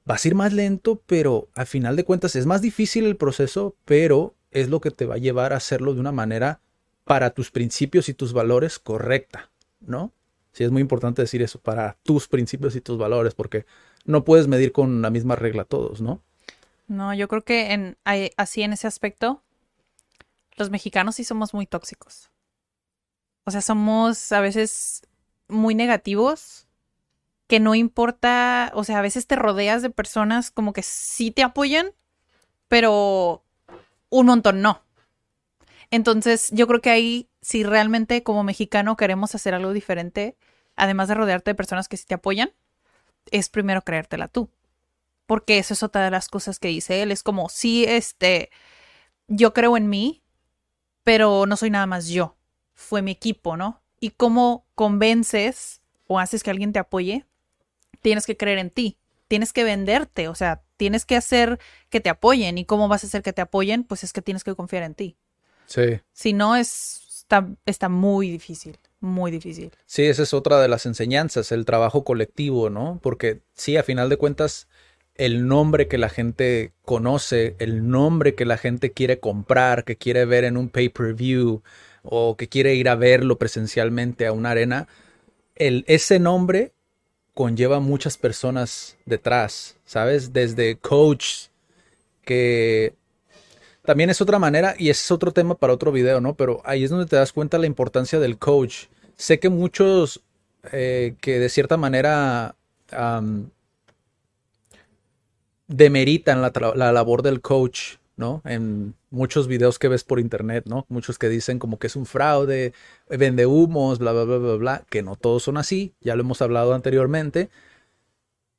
[0.04, 3.74] Vas a ir más lento, pero al final de cuentas es más difícil el proceso,
[3.84, 6.60] pero es lo que te va a llevar a hacerlo de una manera
[7.04, 10.12] para tus principios y tus valores correcta, ¿no?
[10.52, 13.64] Sí, es muy importante decir eso, para tus principios y tus valores, porque
[14.04, 16.22] no puedes medir con la misma regla todos, ¿no?
[16.88, 17.98] No, yo creo que en,
[18.36, 19.42] así en ese aspecto,
[20.56, 22.30] los mexicanos sí somos muy tóxicos.
[23.44, 25.02] O sea, somos a veces
[25.48, 26.66] muy negativos,
[27.46, 31.42] que no importa, o sea, a veces te rodeas de personas como que sí te
[31.42, 31.92] apoyan,
[32.68, 33.44] pero
[34.10, 34.82] un montón no.
[35.90, 40.36] Entonces, yo creo que ahí, si realmente como mexicano queremos hacer algo diferente,
[40.76, 42.50] además de rodearte de personas que sí te apoyan,
[43.30, 44.50] es primero creértela tú
[45.28, 47.12] porque eso es otra de las cosas que dice él.
[47.12, 48.48] Es como, sí, este,
[49.26, 50.22] yo creo en mí,
[51.04, 52.38] pero no soy nada más yo.
[52.72, 53.82] Fue mi equipo, ¿no?
[54.00, 57.26] Y cómo convences o haces que alguien te apoye,
[58.00, 58.96] tienes que creer en ti.
[59.28, 61.58] Tienes que venderte, o sea, tienes que hacer
[61.90, 62.56] que te apoyen.
[62.56, 63.84] ¿Y cómo vas a hacer que te apoyen?
[63.84, 65.18] Pues es que tienes que confiar en ti.
[65.66, 66.00] Sí.
[66.14, 69.70] Si no, es, está, está muy difícil muy difícil.
[69.86, 72.98] Sí, esa es otra de las enseñanzas, el trabajo colectivo, ¿no?
[73.02, 74.68] Porque sí, a final de cuentas,
[75.18, 80.24] el nombre que la gente conoce, el nombre que la gente quiere comprar, que quiere
[80.24, 81.62] ver en un pay-per-view
[82.04, 84.88] o que quiere ir a verlo presencialmente a una arena,
[85.56, 86.72] el, ese nombre
[87.34, 90.32] conlleva muchas personas detrás, ¿sabes?
[90.32, 91.48] Desde coach,
[92.24, 92.94] que
[93.84, 96.34] también es otra manera y es otro tema para otro video, ¿no?
[96.34, 98.86] Pero ahí es donde te das cuenta la importancia del coach.
[99.16, 100.22] Sé que muchos
[100.72, 102.54] eh, que de cierta manera
[105.68, 108.42] demeritan la, labor del coach, ¿no?
[108.44, 110.86] En muchos videos que ves por internet, ¿no?
[110.88, 112.72] Muchos que dicen como que es un fraude,
[113.08, 116.42] vende humos, bla, bla, bla, bla, bla, que no todos son así, ya lo hemos
[116.42, 117.50] hablado anteriormente.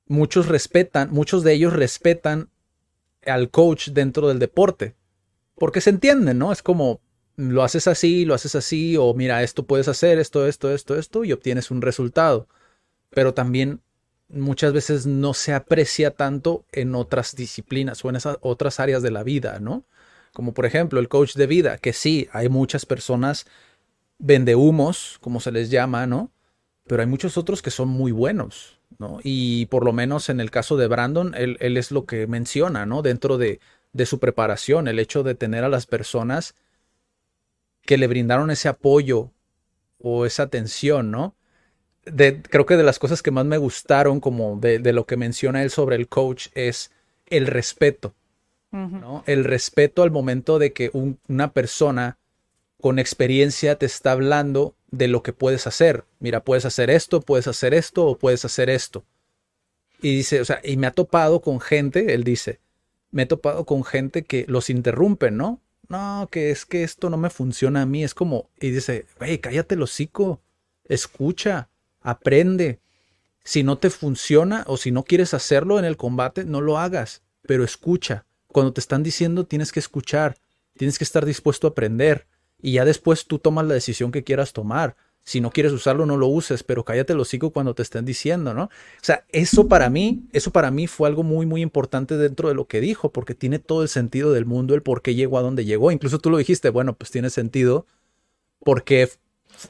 [0.08, 2.50] Muchos respetan, muchos de ellos respetan
[3.26, 4.96] al coach dentro del deporte,
[5.56, 6.52] porque se entienden, ¿no?
[6.52, 7.02] Es como,
[7.36, 11.24] lo haces así, lo haces así, o mira, esto puedes hacer, esto, esto, esto, esto,
[11.24, 12.48] y obtienes un resultado.
[13.10, 13.82] Pero también
[14.30, 19.12] muchas veces no se aprecia tanto en otras disciplinas o en esas otras áreas de
[19.12, 19.84] la vida, ¿no?
[20.34, 23.46] Como por ejemplo el coach de vida, que sí, hay muchas personas
[24.20, 26.32] vendehumos, como se les llama, ¿no?
[26.86, 29.20] Pero hay muchos otros que son muy buenos, ¿no?
[29.24, 33.02] Y por lo menos en el caso de Brandon, él, es lo que menciona, ¿no?
[33.02, 33.60] Dentro de,
[33.94, 36.56] de su preparación, el hecho de tener a las personas
[37.84, 39.32] que le brindaron ese apoyo
[40.00, 41.36] o esa atención, ¿no?
[42.50, 45.70] Creo que de las cosas que más me gustaron, como de, lo que menciona él
[45.70, 46.92] sobre el coach, es
[47.28, 48.14] el respeto.
[48.72, 49.24] ¿no?
[49.26, 52.18] El respeto al momento de que una persona
[52.80, 56.06] con experiencia te está hablando de lo que puedes hacer.
[56.20, 59.04] Mira, puedes hacer esto, puedes hacer esto o puedes hacer esto.
[60.02, 62.60] Y dice, o sea, y me ha topado con gente, él dice,
[63.12, 65.62] me he topado con gente que los interrumpen, ¿no?
[65.90, 68.04] No, que es que esto no me funciona a mí.
[68.04, 70.40] Es como, y dice, hey, cállate el hocico,
[70.86, 71.69] escucha,
[72.02, 72.80] aprende.
[73.44, 77.24] Si no te funciona o si no quieres hacerlo en el combate, no lo hagas,
[77.44, 78.26] pero escucha.
[78.48, 80.38] Cuando te están diciendo, tienes que escuchar,
[80.78, 82.28] tienes que estar dispuesto a aprender
[82.62, 84.96] y ya después tú tomas la decisión que quieras tomar.
[85.24, 88.54] Si no quieres usarlo, no lo uses, pero cállate lo hocico cuando te estén diciendo,
[88.54, 88.64] ¿no?
[88.64, 88.70] O
[89.02, 92.66] sea, eso para mí, eso para mí fue algo muy, muy importante dentro de lo
[92.66, 95.66] que dijo, porque tiene todo el sentido del mundo, el por qué llegó a donde
[95.66, 95.92] llegó.
[95.92, 97.86] Incluso tú lo dijiste, bueno, pues tiene sentido
[98.64, 99.10] porque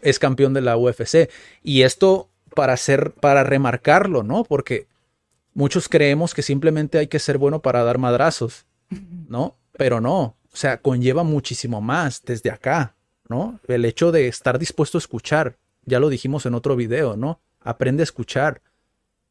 [0.02, 1.30] es campeón de la UFC.
[1.64, 4.44] Y esto para hacer, para remarcarlo, ¿no?
[4.44, 4.88] Porque
[5.54, 8.66] muchos creemos que simplemente hay que ser bueno para dar madrazos,
[9.28, 9.56] ¿no?
[9.74, 12.96] Pero no, o sea, conlleva muchísimo más desde acá,
[13.28, 13.60] ¿no?
[13.68, 17.40] El hecho de estar dispuesto a escuchar, ya lo dijimos en otro video, ¿no?
[17.62, 18.62] Aprende a escuchar.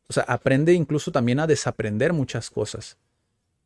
[0.08, 2.96] O sea, aprende incluso también a desaprender muchas cosas.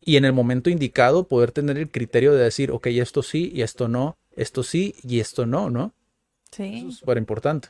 [0.01, 3.63] Y en el momento indicado poder tener el criterio de decir, ok, esto sí y
[3.63, 5.95] esto no, esto sí y esto no, ¿no?
[6.53, 6.79] Sí.
[6.79, 7.69] Eso es súper importante.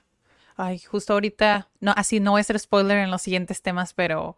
[0.56, 4.36] Ay, justo ahorita, no, así no voy a ser spoiler en los siguientes temas, pero,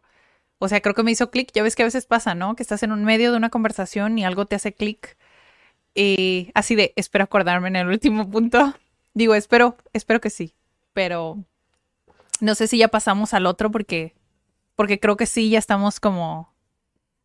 [0.58, 1.50] o sea, creo que me hizo clic.
[1.52, 2.54] Ya ves que a veces pasa, ¿no?
[2.54, 5.16] Que estás en un medio de una conversación y algo te hace clic.
[5.94, 8.74] Y así de, espero acordarme en el último punto.
[9.14, 10.54] Digo, espero, espero que sí,
[10.92, 11.38] pero
[12.40, 14.14] no sé si ya pasamos al otro porque,
[14.76, 16.52] porque creo que sí, ya estamos como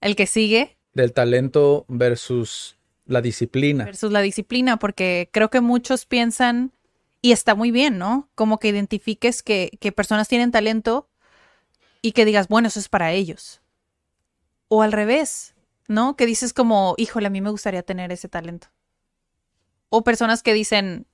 [0.02, 0.78] el que sigue.
[0.94, 3.86] Del talento versus la disciplina.
[3.86, 6.72] Versus la disciplina, porque creo que muchos piensan,
[7.22, 8.30] y está muy bien, ¿no?
[8.36, 11.10] Como que identifiques que, que personas tienen talento
[12.02, 13.62] y que digas, bueno, eso es para ellos.
[14.68, 15.56] O al revés,
[15.88, 16.16] ¿no?
[16.16, 18.68] Que dices como, híjole, a mí me gustaría tener ese talento.
[19.90, 21.08] O personas que dicen,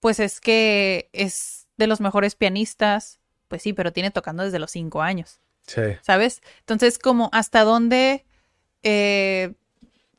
[0.00, 3.20] pues es que es de los mejores pianistas.
[3.48, 5.40] Pues sí, pero tiene tocando desde los cinco años.
[5.66, 5.82] Sí.
[6.02, 6.42] ¿Sabes?
[6.60, 8.24] Entonces, como hasta dónde
[8.82, 9.54] eh,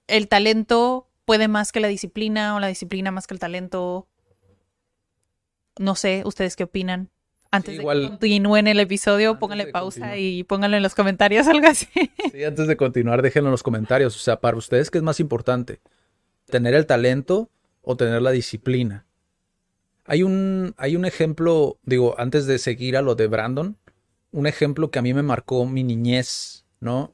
[0.07, 4.07] el talento puede más que la disciplina o la disciplina más que el talento.
[5.79, 7.09] No sé, ¿ustedes qué opinan?
[7.51, 10.19] Antes igual- de que continúen el episodio, pónganle pausa continuar.
[10.19, 11.87] y pónganlo en los comentarios, algo así.
[12.31, 14.15] Sí, antes de continuar, déjenlo en los comentarios.
[14.15, 15.79] O sea, para ustedes, ¿qué es más importante?
[16.47, 17.49] ¿Tener el talento
[17.81, 19.05] o tener la disciplina?
[20.05, 23.77] Hay un, hay un ejemplo, digo, antes de seguir a lo de Brandon,
[24.31, 27.11] un ejemplo que a mí me marcó mi niñez, ¿no?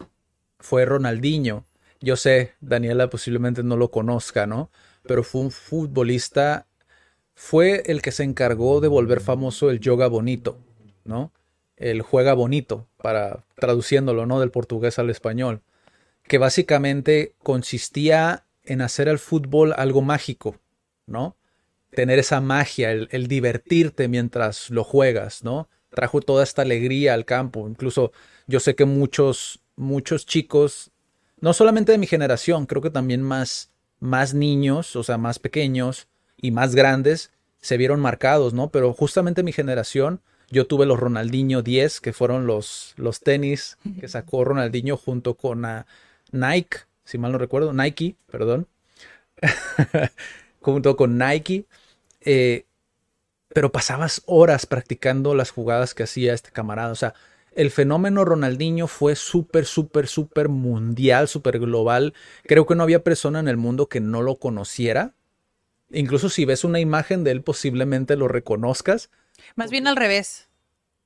[0.60, 1.66] Fue Ronaldinho.
[2.02, 4.72] Yo sé, Daniela posiblemente no lo conozca, ¿no?
[5.04, 6.68] Pero fue un futbolista,
[7.34, 10.58] fue el que se encargó de volver famoso el yoga bonito,
[11.04, 11.32] ¿no?
[11.82, 14.40] el juega bonito, para traduciéndolo, ¿no?
[14.40, 15.62] Del portugués al español,
[16.28, 20.58] que básicamente consistía en hacer al fútbol algo mágico,
[21.08, 21.36] ¿no?
[21.90, 25.70] Tener esa magia, el, el divertirte mientras lo juegas, ¿no?
[25.90, 27.68] Trajo toda esta alegría al campo.
[27.68, 28.12] Incluso
[28.46, 30.92] yo sé que muchos, muchos chicos,
[31.40, 36.08] no solamente de mi generación, creo que también más, más niños, o sea, más pequeños
[36.42, 38.70] y más grandes, se vieron marcados, ¿no?
[38.70, 44.08] Pero justamente mi generación, yo tuve los Ronaldinho 10, que fueron los, los tenis que
[44.10, 45.66] sacó Ronaldinho junto con
[46.32, 48.68] Nike, si mal no recuerdo, Nike, perdón,
[50.60, 51.66] junto con Nike.
[52.22, 52.66] eh,
[53.54, 56.92] pero pasabas horas practicando las jugadas que hacía este camarada.
[56.92, 57.14] O sea,
[57.54, 62.14] el fenómeno Ronaldinho fue súper, súper, súper mundial, súper global.
[62.44, 65.14] Creo que no había persona en el mundo que no lo conociera.
[65.94, 69.10] Incluso si ves una imagen de él, posiblemente lo reconozcas.
[69.56, 70.50] Más bien al revés.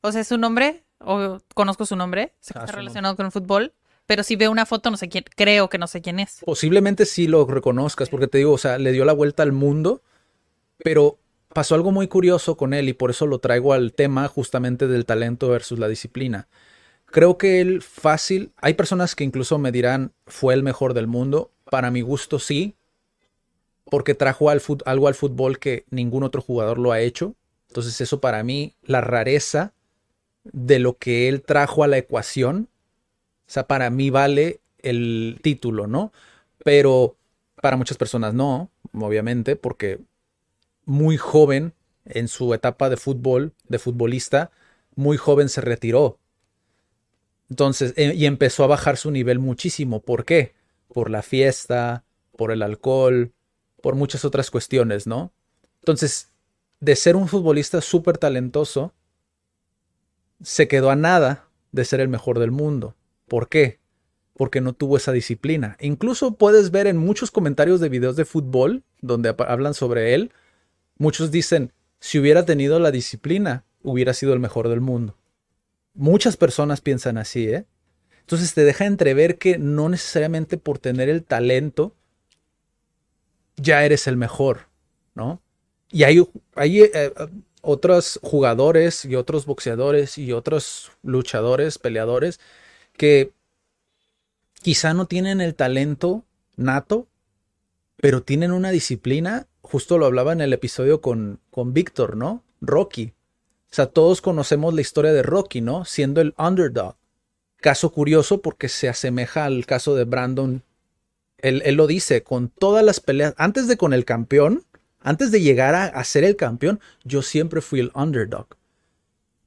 [0.01, 3.25] O sea, es su nombre, o conozco su nombre, sé que Ah, está relacionado con
[3.25, 3.73] el fútbol,
[4.05, 6.41] pero si veo una foto, no sé quién, creo que no sé quién es.
[6.45, 10.03] Posiblemente sí lo reconozcas, porque te digo, o sea, le dio la vuelta al mundo,
[10.83, 11.17] pero
[11.53, 15.05] pasó algo muy curioso con él y por eso lo traigo al tema justamente del
[15.05, 16.47] talento versus la disciplina.
[17.05, 21.51] Creo que él fácil, hay personas que incluso me dirán fue el mejor del mundo,
[21.71, 22.75] para mi gusto sí,
[23.89, 27.35] porque trajo algo al fútbol que ningún otro jugador lo ha hecho.
[27.67, 29.73] Entonces eso para mí, la rareza
[30.43, 32.69] de lo que él trajo a la ecuación,
[33.47, 36.11] o sea, para mí vale el título, ¿no?
[36.63, 37.15] Pero
[37.61, 39.99] para muchas personas no, obviamente, porque
[40.85, 41.73] muy joven
[42.05, 44.51] en su etapa de fútbol, de futbolista,
[44.95, 46.19] muy joven se retiró.
[47.49, 50.01] Entonces, eh, y empezó a bajar su nivel muchísimo.
[50.01, 50.53] ¿Por qué?
[50.93, 52.03] Por la fiesta,
[52.35, 53.31] por el alcohol,
[53.85, 55.31] por muchas otras cuestiones, ¿no?
[55.81, 56.29] Entonces,
[56.79, 58.95] de ser un futbolista súper talentoso,
[60.41, 62.95] se quedó a nada de ser el mejor del mundo.
[63.27, 63.77] ¿Por qué?
[64.33, 65.77] Porque no tuvo esa disciplina.
[65.79, 70.31] Incluso puedes ver en muchos comentarios de videos de fútbol donde hablan sobre él,
[70.97, 75.15] muchos dicen, si hubiera tenido la disciplina, hubiera sido el mejor del mundo.
[75.93, 77.67] Muchas personas piensan así, ¿eh?
[78.21, 81.93] Entonces te deja entrever que no necesariamente por tener el talento
[83.57, 84.67] ya eres el mejor,
[85.13, 85.41] ¿no?
[85.91, 87.13] Y hay, hay eh, eh,
[87.61, 92.39] otros jugadores y otros boxeadores y otros luchadores, peleadores,
[92.97, 93.31] que
[94.61, 96.23] quizá no tienen el talento
[96.55, 97.07] nato,
[97.97, 99.47] pero tienen una disciplina.
[99.61, 102.43] Justo lo hablaba en el episodio con, con Víctor, ¿no?
[102.61, 103.13] Rocky.
[103.71, 105.85] O sea, todos conocemos la historia de Rocky, ¿no?
[105.85, 106.95] Siendo el underdog.
[107.57, 110.63] Caso curioso porque se asemeja al caso de Brandon.
[111.37, 114.63] Él, él lo dice, con todas las peleas, antes de con el campeón,
[115.05, 118.47] antes de llegar a, ser el campeón, yo siempre fui el underdog.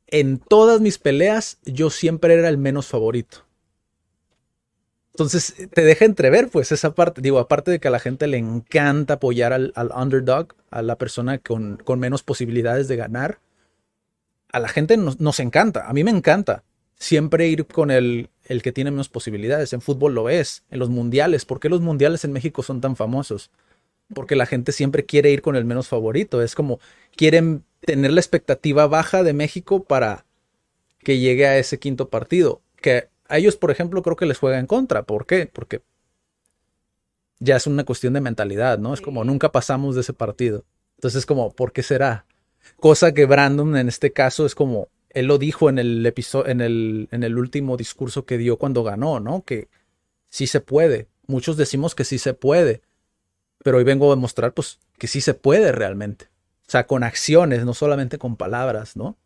[0.07, 3.45] En todas mis peleas, yo siempre era el menos favorito.
[5.13, 7.21] Entonces, te deja entrever, pues, esa parte.
[7.21, 11.39] Digo, aparte de que a la gente le encanta apoyar al, underdog, a la persona
[11.39, 13.41] con, con, menos posibilidades de ganar,
[14.53, 15.89] a la gente nos, encanta.
[15.89, 16.63] A mí me encanta
[16.95, 19.73] siempre ir con el, el que tiene menos posibilidades.
[19.73, 21.45] En fútbol lo es, en los mundiales.
[21.45, 23.51] ¿Por qué los mundiales en México son tan famosos?
[24.15, 26.43] porque la gente siempre quiere ir con el menos favorito.
[26.43, 26.81] Es como
[27.17, 30.25] quieren tener la expectativa baja de México para
[31.01, 32.63] que llegue a ese quinto partido.
[32.81, 35.03] Que a ellos, por ejemplo, creo que les juega en contra.
[35.03, 35.47] ¿Por qué?
[35.47, 35.83] Porque
[37.39, 38.95] ya es una cuestión de mentalidad, ¿no?
[38.95, 40.65] Es como nunca pasamos de ese partido.
[40.97, 42.25] Entonces es como, ¿por qué será?
[42.81, 46.61] Cosa que Brandon en este caso es como, él lo dijo en el episodio, en
[46.61, 49.43] el, en el último discurso que dio cuando ganó, ¿no?
[49.43, 49.69] Que
[50.29, 51.09] sí se puede.
[51.27, 52.83] Muchos decimos que sí se puede,
[53.63, 56.27] pero hoy vengo a demostrar, pues, que sí se puede realmente.
[56.67, 59.17] O sea, con acciones, no solamente con palabras, ¿no?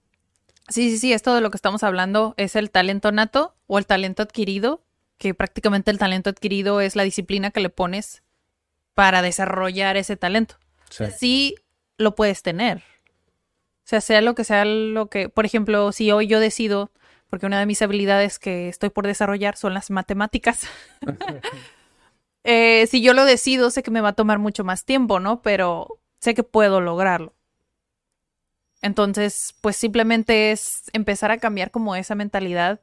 [0.68, 3.86] Sí, sí, sí, esto de lo que estamos hablando es el talento nato o el
[3.86, 4.82] talento adquirido,
[5.18, 8.22] que prácticamente el talento adquirido es la disciplina que le pones
[8.94, 10.56] para desarrollar ese talento.
[10.88, 11.04] Sí.
[11.18, 11.54] Sí
[11.98, 12.82] lo puedes tener.
[13.84, 16.90] O sea, sea lo que sea lo que, por ejemplo, si hoy yo decido,
[17.28, 20.66] porque una de mis habilidades que estoy por desarrollar son las matemáticas.
[22.44, 25.42] Eh, si yo lo decido, sé que me va a tomar mucho más tiempo, ¿no?
[25.42, 27.34] Pero sé que puedo lograrlo.
[28.82, 32.80] Entonces, pues simplemente es empezar a cambiar como esa mentalidad.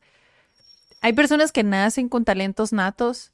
[1.02, 3.34] Hay personas que nacen con talentos natos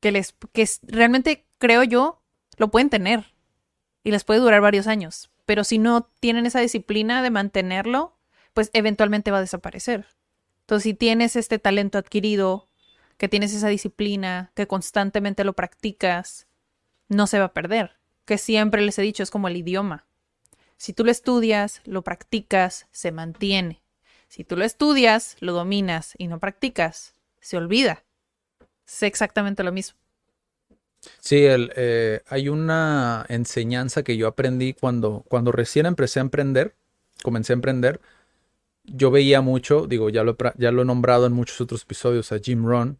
[0.00, 2.20] que les que realmente creo yo
[2.56, 3.32] lo pueden tener
[4.02, 8.16] y les puede durar varios años, pero si no tienen esa disciplina de mantenerlo,
[8.52, 10.06] pues eventualmente va a desaparecer.
[10.60, 12.68] Entonces, si tienes este talento adquirido,
[13.18, 16.46] que tienes esa disciplina, que constantemente lo practicas,
[17.08, 17.98] no se va a perder.
[18.24, 20.06] Que siempre les he dicho, es como el idioma.
[20.76, 23.82] Si tú lo estudias, lo practicas, se mantiene.
[24.28, 28.04] Si tú lo estudias, lo dominas y no practicas, se olvida.
[28.86, 29.98] Es exactamente lo mismo.
[31.20, 36.74] Sí, el, eh, hay una enseñanza que yo aprendí cuando, cuando recién empecé a emprender,
[37.22, 38.00] comencé a emprender.
[38.84, 42.38] Yo veía mucho, digo, ya lo, ya lo he nombrado en muchos otros episodios, a
[42.38, 42.98] Jim Rohn.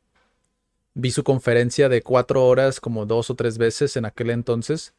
[0.94, 4.94] Vi su conferencia de cuatro horas como dos o tres veces en aquel entonces,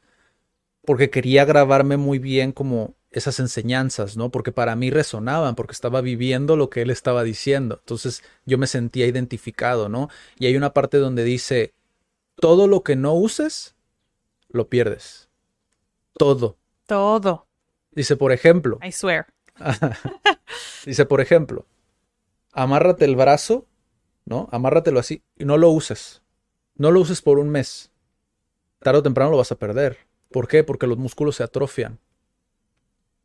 [0.86, 4.30] porque quería grabarme muy bien como esas enseñanzas, ¿no?
[4.30, 7.78] Porque para mí resonaban, porque estaba viviendo lo que él estaba diciendo.
[7.80, 10.10] Entonces yo me sentía identificado, ¿no?
[10.38, 11.74] Y hay una parte donde dice,
[12.36, 13.76] todo lo que no uses,
[14.50, 15.30] lo pierdes.
[16.17, 16.58] Todo.
[16.86, 17.48] Todo.
[17.91, 19.28] Dice, por ejemplo, I swear.
[20.86, 21.65] dice, por ejemplo,
[22.52, 23.65] amárrate el brazo,
[24.26, 24.50] ¿no?
[24.52, 26.21] Amárratelo así y no lo uses.
[26.76, 27.91] No lo uses por un mes.
[28.80, 29.98] Tarde o temprano lo vas a perder.
[30.30, 30.63] ¿Por qué?
[30.63, 32.00] Porque los músculos se atrofian.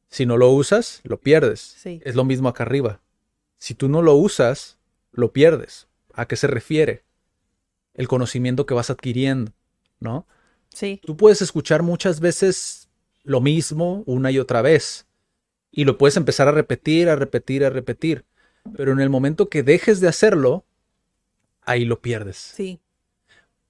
[0.08, 1.60] Si no lo usas, lo pierdes.
[1.60, 2.00] Sí.
[2.04, 3.00] Es lo mismo acá arriba.
[3.58, 4.78] Si tú no lo usas,
[5.12, 5.88] lo pierdes.
[6.14, 7.04] ¿A qué se refiere?
[8.00, 9.52] El conocimiento que vas adquiriendo,
[9.98, 10.26] ¿no?
[10.70, 11.02] Sí.
[11.04, 12.88] Tú puedes escuchar muchas veces
[13.24, 15.06] lo mismo una y otra vez.
[15.70, 18.24] Y lo puedes empezar a repetir, a repetir, a repetir.
[18.74, 20.64] Pero en el momento que dejes de hacerlo,
[21.60, 22.38] ahí lo pierdes.
[22.38, 22.80] Sí.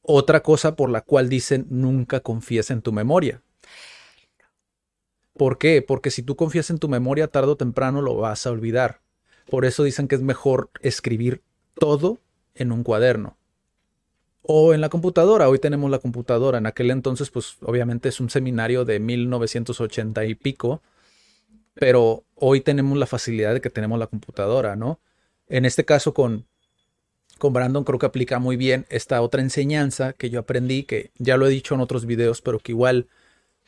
[0.03, 3.43] Otra cosa por la cual dicen nunca confíes en tu memoria.
[5.37, 5.83] ¿Por qué?
[5.83, 9.01] Porque si tú confías en tu memoria, tarde o temprano lo vas a olvidar.
[9.51, 11.43] Por eso dicen que es mejor escribir
[11.75, 12.21] todo
[12.55, 13.39] en un cuaderno.
[14.42, 15.48] O en la computadora.
[15.48, 16.59] Hoy tenemos la computadora.
[16.59, 20.83] En aquel entonces, pues obviamente es un seminario de 1980 y pico.
[21.74, 25.00] Pero hoy tenemos la facilidad de que tenemos la computadora, ¿no?
[25.48, 26.46] En este caso con,
[27.38, 31.37] con Brandon creo que aplica muy bien esta otra enseñanza que yo aprendí, que ya
[31.37, 33.09] lo he dicho en otros videos, pero que igual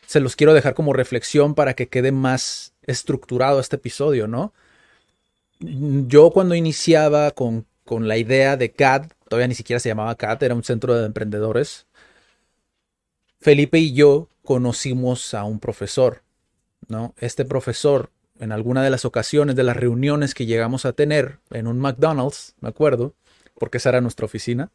[0.06, 4.52] se los quiero dejar como reflexión para que quede más estructurado este episodio, ¿no?
[5.60, 10.42] Yo cuando iniciaba con, con la idea de CAD, todavía ni siquiera se llamaba CAD,
[10.42, 11.86] era un centro de emprendedores,
[13.40, 16.20] Felipe y yo conocimos a un profesor,
[16.86, 17.14] ¿no?
[17.16, 21.66] Este profesor, en alguna de las ocasiones de las reuniones que llegamos a tener en
[21.66, 23.14] un McDonald's, me acuerdo,
[23.58, 24.70] porque esa era nuestra oficina,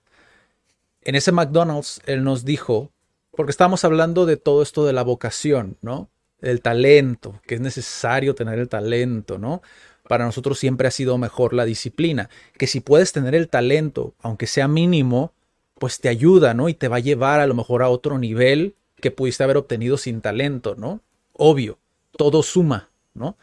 [1.03, 2.89] en ese McDonald's él nos dijo,
[3.29, 6.09] porque estábamos hablando de todo esto de la vocación, ¿no?
[6.41, 9.61] El talento, que es necesario tener el talento, ¿no?
[10.07, 14.47] Para nosotros siempre ha sido mejor la disciplina, que si puedes tener el talento, aunque
[14.47, 15.33] sea mínimo,
[15.77, 16.69] pues te ayuda, ¿no?
[16.69, 19.97] Y te va a llevar a lo mejor a otro nivel que pudiste haber obtenido
[19.97, 21.01] sin talento, ¿no?
[21.33, 21.77] Obvio,
[22.15, 23.37] todo suma, ¿no?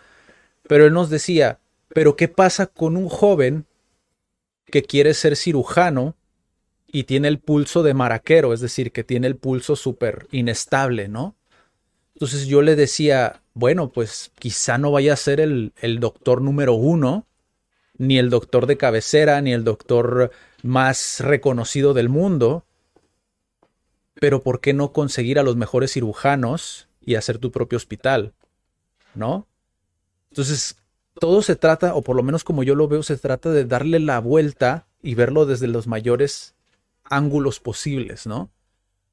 [0.66, 3.66] Pero él nos decía, pero ¿qué pasa con un joven
[4.66, 6.16] que quiere ser cirujano
[6.90, 11.36] y tiene el pulso de maraquero, es decir, que tiene el pulso súper inestable, ¿no?
[12.14, 16.74] Entonces yo le decía, bueno, pues quizá no vaya a ser el, el doctor número
[16.74, 17.26] uno,
[17.98, 20.30] ni el doctor de cabecera, ni el doctor
[20.62, 22.64] más reconocido del mundo,
[24.20, 28.32] pero ¿por qué no conseguir a los mejores cirujanos y hacer tu propio hospital?
[29.14, 29.46] ¿No?
[30.30, 30.76] Entonces,
[31.20, 34.00] todo se trata, o por lo menos como yo lo veo, se trata de darle
[34.00, 36.54] la vuelta y verlo desde los mayores
[37.04, 38.50] ángulos posibles, ¿no?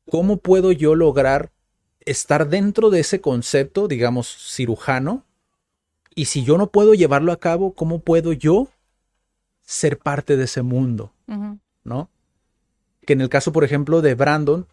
[0.09, 1.51] ¿Cómo puedo yo lograr
[2.05, 5.25] estar dentro de ese concepto, digamos, cirujano,
[6.13, 8.69] y si yo no puedo llevarlo a cabo, ¿cómo puedo yo
[9.61, 11.13] ser parte de ese mundo?
[11.83, 12.09] ¿No?
[13.05, 14.67] Que en el caso, por ejemplo, de Brandon,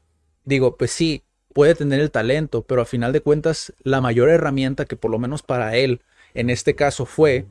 [0.45, 1.23] digo, pues sí,
[1.55, 5.19] puede tener el talento, pero a final de cuentas, la mayor herramienta que por lo
[5.19, 6.03] menos para él,
[6.35, 7.47] en este caso fue,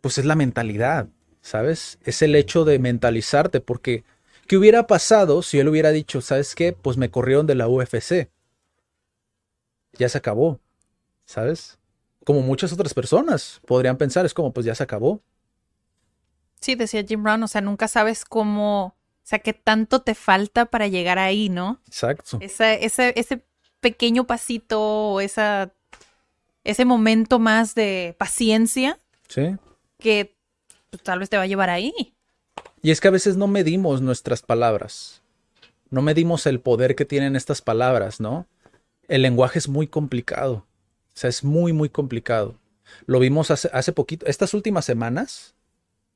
[0.00, 1.08] pues es la mentalidad,
[1.40, 1.98] ¿sabes?
[2.04, 4.04] Es el hecho de mentalizarte, porque
[4.46, 6.72] ¿qué hubiera pasado si él hubiera dicho, ¿sabes qué?
[6.72, 8.28] Pues me corrieron de la UFC.
[9.98, 10.60] Ya se acabó,
[11.24, 11.78] ¿sabes?
[12.24, 15.20] Como muchas otras personas podrían pensar, es como, pues ya se acabó.
[16.60, 20.66] Sí, decía Jim Brown, o sea, nunca sabes cómo, o sea, qué tanto te falta
[20.66, 21.80] para llegar ahí, ¿no?
[21.86, 22.38] Exacto.
[22.40, 23.42] ese, ese
[23.80, 25.70] pequeño pasito o esa,
[26.64, 28.98] ese momento más de paciencia.
[29.28, 29.56] Sí.
[29.98, 30.34] Que
[30.90, 31.92] pues, tal vez te va a llevar ahí.
[32.82, 35.22] Y es que a veces no medimos nuestras palabras.
[35.90, 38.46] No medimos el poder que tienen estas palabras, ¿no?
[39.08, 40.66] El lenguaje es muy complicado.
[41.14, 42.58] O sea, es muy, muy complicado.
[43.06, 44.26] Lo vimos hace, hace poquito.
[44.26, 45.54] Estas últimas semanas,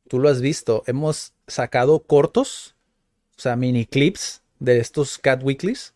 [0.09, 2.75] tú lo has visto, hemos sacado cortos,
[3.37, 5.95] o sea, mini clips de estos Cat Weeklies.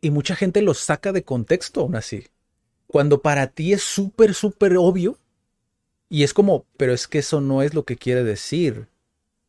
[0.00, 2.26] Y mucha gente los saca de contexto aún así.
[2.86, 5.16] Cuando para ti es súper, súper obvio
[6.08, 8.88] y es como, pero es que eso no es lo que quiere decir.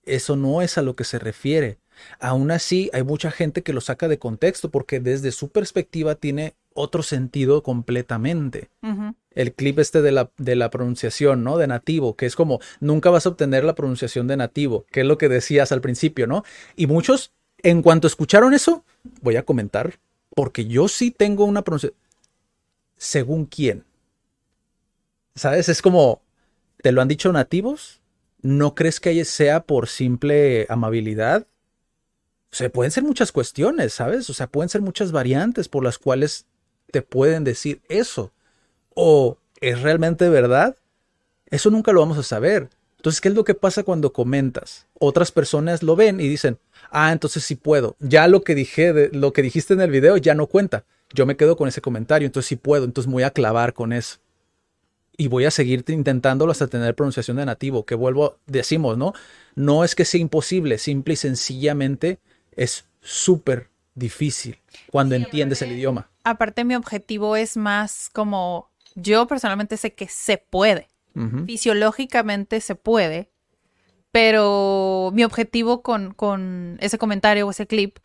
[0.03, 1.79] Eso no es a lo que se refiere.
[2.19, 6.55] Aún así, hay mucha gente que lo saca de contexto porque desde su perspectiva tiene
[6.73, 8.69] otro sentido completamente.
[9.31, 11.57] El clip este de la, de la pronunciación, ¿no?
[11.57, 15.05] De nativo, que es como, nunca vas a obtener la pronunciación de nativo, que es
[15.05, 16.43] lo que decías al principio, ¿no?
[16.75, 17.31] Y muchos,
[17.63, 18.83] en cuanto escucharon eso,
[19.21, 19.99] voy a comentar,
[20.35, 21.99] porque yo sí tengo una pronunciación.
[22.97, 23.83] ¿Según quién?
[25.35, 25.69] ¿Sabes?
[25.69, 26.21] Es como,
[26.81, 28.01] ¿Te lo han dicho nativos?
[28.41, 31.45] ¿No crees que sea por simple amabilidad?
[32.51, 34.29] O sea, pueden ser muchas cuestiones, ¿sabes?
[34.29, 36.45] O sea, pueden ser muchas variantes por las cuales
[36.91, 38.33] te pueden decir eso.
[38.93, 40.75] ¿O es realmente verdad?
[41.49, 42.69] Eso nunca lo vamos a saber.
[42.97, 44.85] Entonces, ¿qué es lo que pasa cuando comentas?
[44.99, 46.59] Otras personas lo ven y dicen,
[46.91, 47.95] ah, entonces sí puedo.
[47.99, 50.83] Ya lo que dije, de, lo que dijiste en el video ya no cuenta.
[51.13, 54.19] Yo me quedo con ese comentario, entonces sí puedo, entonces voy a clavar con eso
[55.17, 59.13] y voy a seguir intentándolo hasta tener pronunciación de nativo, que vuelvo, decimos, ¿no?
[59.55, 62.19] No es que sea imposible, simple y sencillamente
[62.55, 66.09] es súper difícil cuando entiendes el idioma.
[66.23, 70.89] Aparte mi objetivo es más como, yo personalmente sé que se puede,
[71.45, 73.31] fisiológicamente se puede,
[74.11, 77.97] pero mi objetivo con, con ese comentario o ese clip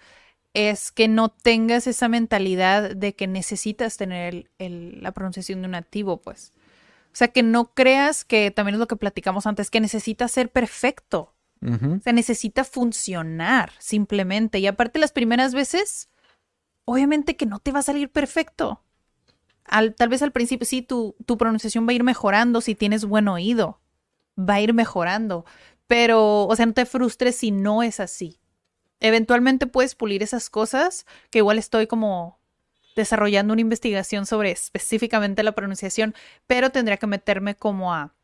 [0.54, 6.22] es que no tengas esa mentalidad de que necesitas tener la pronunciación de un nativo,
[6.22, 6.52] pues.
[7.12, 10.50] O sea, que no creas que también es lo que platicamos antes, que necesita ser
[10.50, 11.34] perfecto.
[11.62, 14.58] O sea, necesita funcionar simplemente.
[14.58, 16.08] Y aparte las primeras veces,
[16.84, 18.82] obviamente que no te va a salir perfecto.
[19.64, 23.04] Al, tal vez al principio sí, tu, tu pronunciación va a ir mejorando si tienes
[23.04, 23.80] buen oído.
[24.38, 25.44] Va a ir mejorando.
[25.86, 28.38] Pero, o sea, no te frustres si no es así.
[29.00, 32.38] Eventualmente puedes pulir esas cosas, que igual estoy como
[32.94, 36.14] desarrollando una investigación sobre específicamente la pronunciación,
[36.46, 38.14] pero tendría que meterme como a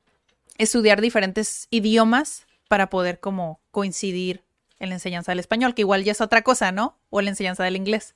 [0.59, 4.45] estudiar diferentes idiomas para poder como coincidir
[4.79, 6.97] en la enseñanza del español, que igual ya es otra cosa, ¿no?
[7.11, 8.15] O la enseñanza del inglés.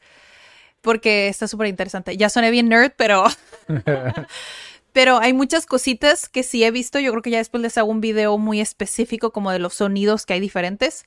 [0.80, 2.16] Porque está súper interesante.
[2.16, 3.26] Ya soné bien nerd, pero...
[4.94, 6.98] pero hay muchas cositas que sí he visto.
[6.98, 10.24] Yo creo que ya después les hago un video muy específico como de los sonidos
[10.24, 11.04] que hay diferentes.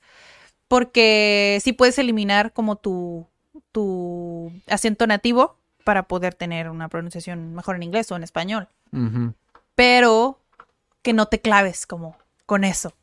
[0.67, 3.25] Porque sí puedes eliminar como tu
[3.71, 8.67] tu acento nativo para poder tener una pronunciación mejor en inglés o en español.
[9.73, 10.37] Pero
[11.01, 12.93] que no te claves como con eso.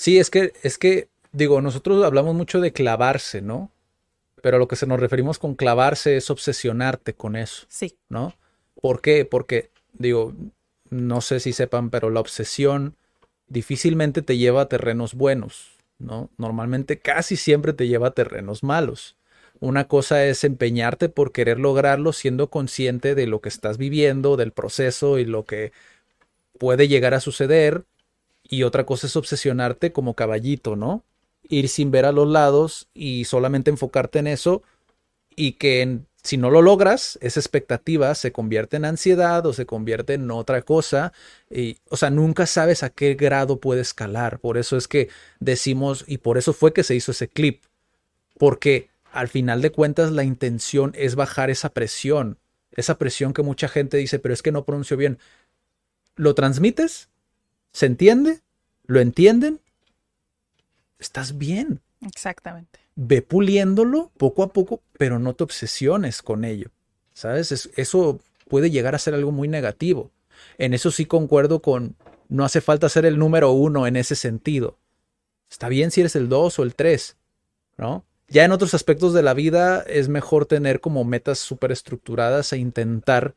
[0.00, 3.70] Sí, es que, es que, digo, nosotros hablamos mucho de clavarse, ¿no?
[4.40, 7.66] Pero a lo que se nos referimos con clavarse es obsesionarte con eso.
[7.68, 7.98] Sí.
[8.08, 8.34] ¿No?
[8.80, 9.26] ¿Por qué?
[9.26, 10.32] Porque, digo,
[10.88, 12.96] no sé si sepan, pero la obsesión
[13.48, 16.30] difícilmente te lleva a terrenos buenos, ¿no?
[16.38, 19.16] Normalmente casi siempre te lleva a terrenos malos.
[19.58, 24.52] Una cosa es empeñarte por querer lograrlo siendo consciente de lo que estás viviendo, del
[24.52, 25.72] proceso y lo que
[26.58, 27.84] puede llegar a suceder.
[28.50, 31.04] Y otra cosa es obsesionarte como caballito, ¿no?
[31.48, 34.62] Ir sin ver a los lados y solamente enfocarte en eso
[35.36, 40.14] y que si no lo logras, esa expectativa se convierte en ansiedad o se convierte
[40.14, 41.12] en otra cosa.
[41.48, 44.38] Y, o sea, nunca sabes a qué grado puede escalar.
[44.40, 47.62] Por eso es que decimos, y por eso fue que se hizo ese clip.
[48.36, 52.38] Porque al final de cuentas la intención es bajar esa presión,
[52.72, 55.18] esa presión que mucha gente dice, pero es que no pronuncio bien.
[56.16, 57.09] ¿Lo transmites?
[57.72, 58.40] ¿Se entiende?
[58.86, 59.60] ¿Lo entienden?
[60.98, 61.80] Estás bien.
[62.06, 62.80] Exactamente.
[62.96, 66.70] ve puliéndolo poco a poco, pero no te obsesiones con ello.
[67.12, 67.70] ¿Sabes?
[67.76, 70.10] eso puede llegar a ser algo muy negativo.
[70.58, 71.96] En eso sí concuerdo con,
[72.28, 74.78] no hace falta ser el número uno en ese sentido.
[75.50, 77.16] Está bien si eres el dos o el tres,
[77.76, 78.04] ¿no?
[78.28, 82.58] Ya en otros aspectos de la vida es mejor tener como metas súper estructuradas e
[82.58, 83.34] intentar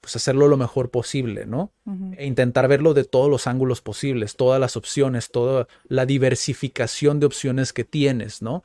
[0.00, 1.72] pues hacerlo lo mejor posible, ¿no?
[2.16, 7.26] E intentar verlo de todos los ángulos posibles, todas las opciones, toda la diversificación de
[7.26, 8.62] opciones que tienes, ¿no?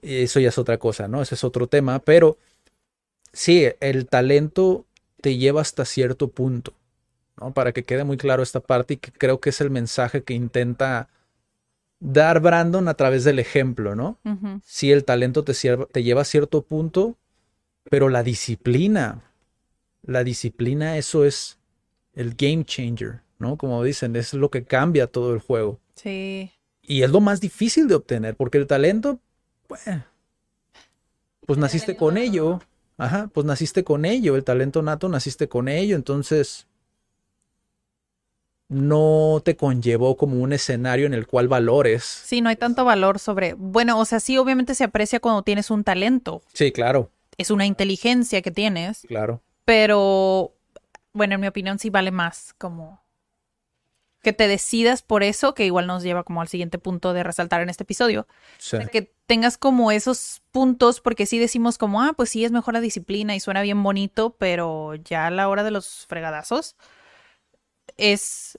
[0.00, 1.22] Eso ya es otra cosa, ¿no?
[1.22, 2.38] Ese es otro tema, pero
[3.32, 4.84] sí, el talento
[5.20, 6.72] te lleva hasta cierto punto,
[7.40, 7.52] ¿no?
[7.52, 10.34] Para que quede muy claro esta parte y que creo que es el mensaje que
[10.34, 11.08] intenta
[11.98, 14.18] dar Brandon a través del ejemplo, ¿no?
[14.64, 17.16] Sí, el talento te, te lleva a cierto punto,
[17.90, 19.22] pero la disciplina,
[20.06, 21.58] la disciplina, eso es
[22.14, 23.56] el game changer, ¿no?
[23.56, 25.80] Como dicen, es lo que cambia todo el juego.
[25.94, 26.50] Sí.
[26.82, 29.18] Y es lo más difícil de obtener, porque el talento,
[29.66, 29.82] pues,
[31.46, 32.60] pues naciste con ello.
[32.96, 36.68] Ajá, pues naciste con ello, el talento nato naciste con ello, entonces
[38.68, 42.04] no te conllevó como un escenario en el cual valores.
[42.04, 45.70] Sí, no hay tanto valor sobre, bueno, o sea, sí, obviamente se aprecia cuando tienes
[45.70, 46.42] un talento.
[46.52, 47.10] Sí, claro.
[47.36, 49.02] Es una inteligencia que tienes.
[49.08, 49.42] Claro.
[49.64, 50.54] Pero,
[51.12, 53.04] bueno, en mi opinión sí vale más como
[54.24, 57.60] que te decidas por eso, que igual nos lleva como al siguiente punto de resaltar
[57.60, 58.26] en este episodio.
[58.58, 58.78] Sí.
[58.90, 62.80] Que tengas como esos puntos, porque sí decimos como, ah, pues sí es mejor la
[62.80, 66.74] disciplina y suena bien bonito, pero ya a la hora de los fregadazos
[67.96, 68.58] es,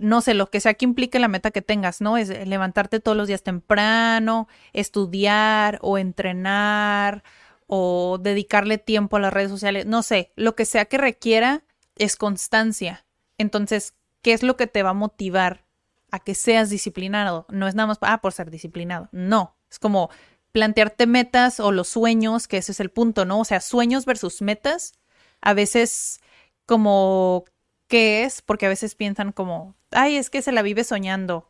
[0.00, 2.16] no sé, lo que sea que implique la meta que tengas, ¿no?
[2.16, 7.24] Es levantarte todos los días temprano, estudiar o entrenar
[7.72, 11.62] o dedicarle tiempo a las redes sociales, no sé, lo que sea que requiera
[11.94, 13.06] es constancia.
[13.38, 15.64] Entonces, ¿qué es lo que te va a motivar
[16.10, 17.46] a que seas disciplinado?
[17.48, 19.08] No es nada más, ah, por ser disciplinado.
[19.12, 20.10] No, es como
[20.50, 23.38] plantearte metas o los sueños, que ese es el punto, ¿no?
[23.38, 24.94] O sea, sueños versus metas,
[25.40, 26.20] a veces
[26.66, 27.44] como,
[27.86, 28.42] ¿qué es?
[28.42, 31.49] Porque a veces piensan como, ay, es que se la vive soñando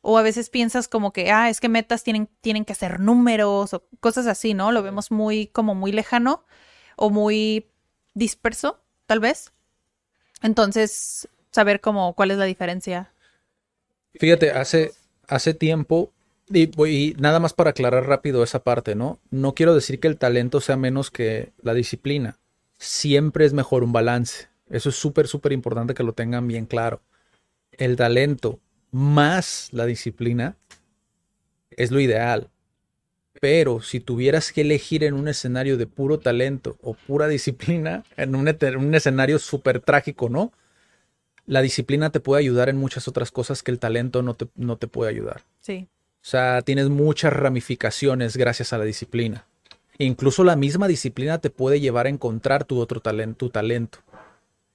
[0.00, 3.74] o a veces piensas como que, ah, es que metas tienen, tienen que ser números
[3.74, 4.72] o cosas así, ¿no?
[4.72, 6.44] Lo vemos muy, como muy lejano
[6.96, 7.66] o muy
[8.14, 9.52] disperso, tal vez.
[10.42, 13.12] Entonces, saber cómo, cuál es la diferencia.
[14.14, 14.92] Fíjate, hace,
[15.26, 16.12] hace tiempo,
[16.48, 19.18] y, y nada más para aclarar rápido esa parte, ¿no?
[19.30, 22.38] No quiero decir que el talento sea menos que la disciplina.
[22.78, 24.48] Siempre es mejor un balance.
[24.70, 27.00] Eso es súper, súper importante que lo tengan bien claro.
[27.72, 30.56] El talento más la disciplina
[31.70, 32.48] es lo ideal.
[33.40, 38.34] Pero si tuvieras que elegir en un escenario de puro talento o pura disciplina, en
[38.34, 40.52] un, un escenario súper trágico, ¿no?
[41.46, 44.76] La disciplina te puede ayudar en muchas otras cosas que el talento no te, no
[44.76, 45.42] te puede ayudar.
[45.60, 45.88] Sí.
[46.20, 49.46] O sea, tienes muchas ramificaciones gracias a la disciplina.
[50.00, 53.98] incluso la misma disciplina te puede llevar a encontrar tu otro talento, tu talento.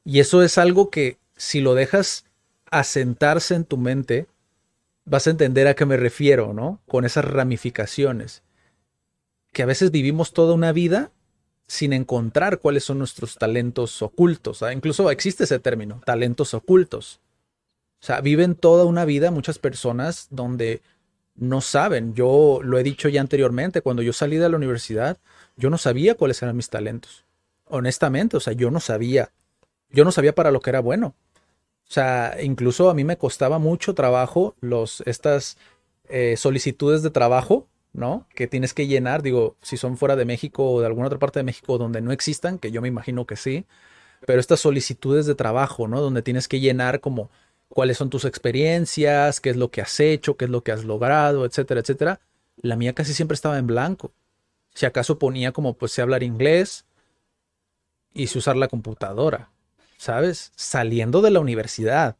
[0.03, 2.25] Y eso es algo que si lo dejas
[2.79, 4.27] asentarse en tu mente,
[5.05, 6.81] vas a entender a qué me refiero, ¿no?
[6.87, 8.41] Con esas ramificaciones.
[9.51, 11.11] Que a veces vivimos toda una vida
[11.67, 14.63] sin encontrar cuáles son nuestros talentos ocultos.
[14.63, 14.73] ¿ah?
[14.73, 17.19] Incluso existe ese término, talentos ocultos.
[18.01, 20.81] O sea, viven toda una vida muchas personas donde
[21.35, 22.15] no saben.
[22.15, 25.19] Yo lo he dicho ya anteriormente, cuando yo salí de la universidad,
[25.55, 27.23] yo no sabía cuáles eran mis talentos.
[27.65, 29.31] Honestamente, o sea, yo no sabía.
[29.89, 31.15] Yo no sabía para lo que era bueno.
[31.93, 35.59] O sea, incluso a mí me costaba mucho trabajo los, estas
[36.09, 38.27] eh, solicitudes de trabajo, ¿no?
[38.33, 41.37] Que tienes que llenar, digo, si son fuera de México o de alguna otra parte
[41.37, 43.67] de México donde no existan, que yo me imagino que sí,
[44.25, 46.01] pero estas solicitudes de trabajo, ¿no?
[46.01, 47.29] Donde tienes que llenar como
[47.69, 50.85] cuáles son tus experiencias, qué es lo que has hecho, qué es lo que has
[50.85, 52.21] logrado, etcétera, etcétera.
[52.57, 54.13] La mía casi siempre estaba en blanco.
[54.73, 56.87] Si acaso ponía como, pues sé hablar inglés
[58.15, 59.52] y sé usar la computadora.
[60.03, 60.51] ¿Sabes?
[60.57, 62.17] Saliendo de la universidad.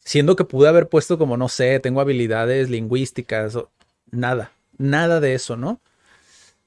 [0.00, 3.70] Siendo que pude haber puesto como, no sé, tengo habilidades lingüísticas, o,
[4.10, 5.80] nada, nada de eso, ¿no?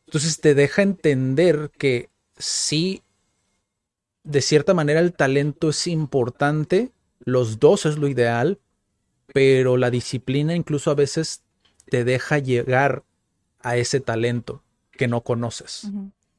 [0.06, 3.04] Entonces te deja entender que sí,
[4.24, 8.58] de cierta manera el talento es importante, los dos es lo ideal,
[9.34, 11.42] pero la disciplina incluso a veces
[11.90, 13.04] te deja llegar
[13.60, 15.90] a ese talento que no conoces,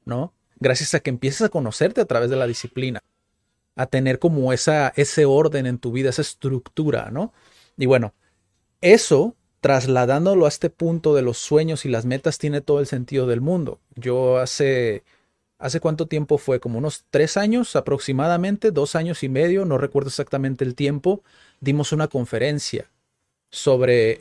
[0.06, 0.32] ¿no?
[0.60, 3.02] Gracias a que empiezas a conocerte a través de la disciplina
[3.78, 7.32] a tener como esa, ese orden en tu vida, esa estructura, ¿no?
[7.76, 8.12] Y bueno,
[8.80, 13.28] eso, trasladándolo a este punto de los sueños y las metas, tiene todo el sentido
[13.28, 13.78] del mundo.
[13.94, 15.04] Yo hace,
[15.60, 16.58] ¿hace cuánto tiempo fue?
[16.58, 21.22] Como unos tres años aproximadamente, dos años y medio, no recuerdo exactamente el tiempo,
[21.60, 22.90] dimos una conferencia
[23.50, 24.18] sobre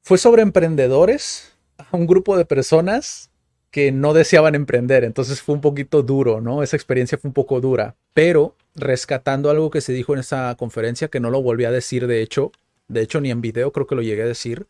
[0.00, 1.52] fue sobre emprendedores
[1.90, 3.30] un grupo de personas
[3.74, 6.62] que no deseaban emprender, entonces fue un poquito duro, ¿no?
[6.62, 11.08] Esa experiencia fue un poco dura, pero rescatando algo que se dijo en esa conferencia,
[11.08, 12.52] que no lo volví a decir, de hecho,
[12.86, 14.68] de hecho ni en video creo que lo llegué a decir,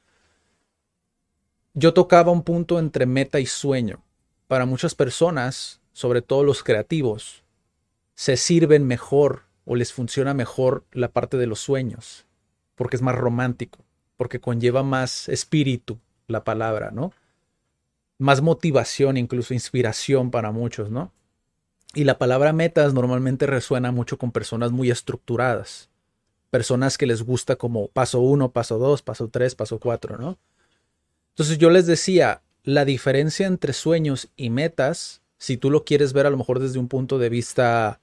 [1.74, 4.02] yo tocaba un punto entre meta y sueño.
[4.48, 7.44] Para muchas personas, sobre todo los creativos,
[8.14, 12.24] se sirven mejor o les funciona mejor la parte de los sueños,
[12.74, 13.80] porque es más romántico,
[14.16, 17.12] porque conlleva más espíritu la palabra, ¿no?
[18.18, 21.12] Más motivación, incluso inspiración para muchos, ¿no?
[21.94, 25.90] Y la palabra metas normalmente resuena mucho con personas muy estructuradas,
[26.50, 30.38] personas que les gusta como paso uno, paso dos, paso tres, paso cuatro, ¿no?
[31.30, 36.26] Entonces yo les decía, la diferencia entre sueños y metas, si tú lo quieres ver
[36.26, 38.00] a lo mejor desde un punto de vista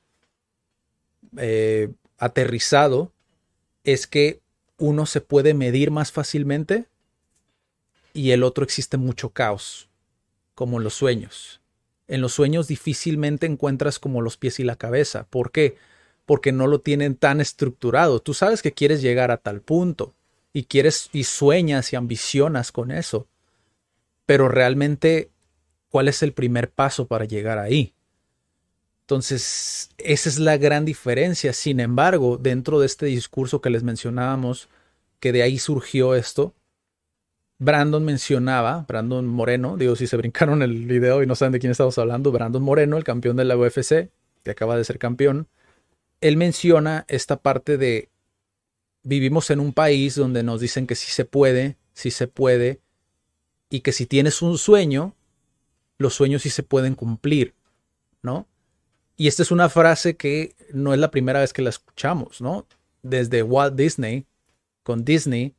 [1.38, 3.12] eh, aterrizado,
[3.84, 4.42] es que
[4.78, 6.86] uno se puede medir más fácilmente
[8.14, 9.91] y el otro existe mucho caos
[10.62, 11.60] como los sueños.
[12.08, 15.26] En los sueños difícilmente encuentras como los pies y la cabeza.
[15.32, 15.76] ¿Por qué?
[16.28, 18.20] Porque no lo tienen tan estructurado.
[18.20, 20.14] Tú sabes que quieres llegar a tal punto
[20.54, 23.28] y quieres y sueñas y ambicionas con eso.
[24.28, 25.32] Pero realmente,
[25.90, 27.96] ¿cuál es el primer paso para llegar ahí?
[29.00, 31.54] Entonces, esa es la gran diferencia.
[31.54, 34.70] Sin embargo, dentro de este discurso que les mencionábamos,
[35.20, 36.54] que de ahí surgió esto,
[37.62, 41.70] Brandon mencionaba, Brandon Moreno, digo, si se brincaron el video y no saben de quién
[41.70, 44.10] estamos hablando, Brandon Moreno, el campeón de la UFC,
[44.44, 45.48] que acaba de ser campeón,
[46.22, 48.10] él menciona esta parte de
[49.04, 52.80] vivimos en un país donde nos dicen que sí se puede, sí se puede,
[53.70, 55.14] y que si tienes un sueño,
[56.00, 57.54] los sueños sí se pueden cumplir,
[58.24, 58.48] ¿no?
[59.18, 62.66] Y esta es una frase que no es la primera vez que la escuchamos, ¿no?
[63.04, 64.26] Desde Walt Disney,
[64.82, 65.54] con Disney,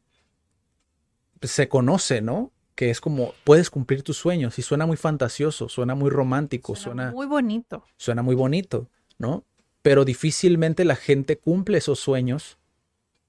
[1.43, 2.53] se conoce, ¿no?
[2.74, 7.11] Que es como puedes cumplir tus sueños y suena muy fantasioso, suena muy romántico, suena,
[7.11, 7.84] muy bonito.
[7.97, 8.88] Suena muy bonito,
[9.18, 9.45] ¿no?
[9.82, 12.59] Pero difícilmente la gente cumple esos sueños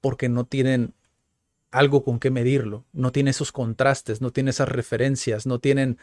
[0.02, 0.94] porque no tienen
[1.72, 5.98] algo con qué medirlo, no tiene esos contrastes, no tiene esas referencias, no tienen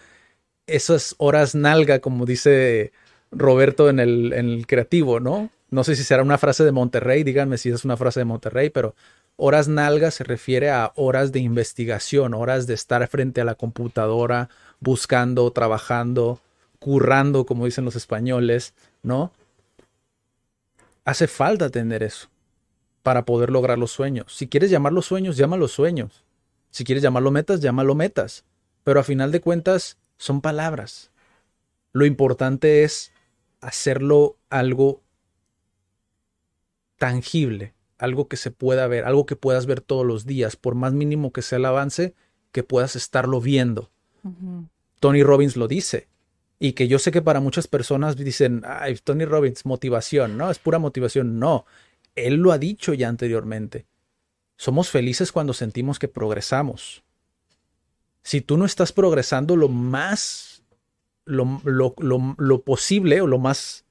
[0.66, 2.92] esas horas nalga, como dice
[3.30, 5.50] Roberto en el, en el creativo, ¿no?
[5.70, 8.70] No sé si será una frase de Monterrey, díganme si es una frase de Monterrey,
[8.70, 8.94] pero
[9.42, 14.50] Horas nalgas se refiere a horas de investigación, horas de estar frente a la computadora,
[14.80, 16.40] buscando, trabajando,
[16.78, 19.32] currando, como dicen los españoles, ¿no?
[21.06, 22.28] Hace falta tener eso
[23.02, 24.36] para poder lograr los sueños.
[24.36, 26.22] Si quieres llamarlos sueños, llámalo sueños.
[26.70, 28.44] Si quieres llamarlo metas, llámalo metas.
[28.84, 31.12] Pero a final de cuentas, son palabras.
[31.94, 33.10] Lo importante es
[33.62, 35.00] hacerlo algo
[37.00, 40.92] tangible, algo que se pueda ver, algo que puedas ver todos los días, por más
[40.92, 42.14] mínimo que sea el avance,
[42.52, 43.90] que puedas estarlo viendo.
[45.00, 46.08] Tony Robbins lo dice.
[46.58, 50.58] Y que yo sé que para muchas personas dicen, ay, Tony Robbins, motivación, no, es
[50.58, 51.38] pura motivación.
[51.38, 51.64] No,
[52.16, 53.86] él lo ha dicho ya anteriormente.
[54.58, 57.02] Somos felices cuando sentimos que progresamos.
[58.22, 60.62] Si tú no estás progresando lo más,
[61.24, 63.86] lo, lo, lo posible o lo más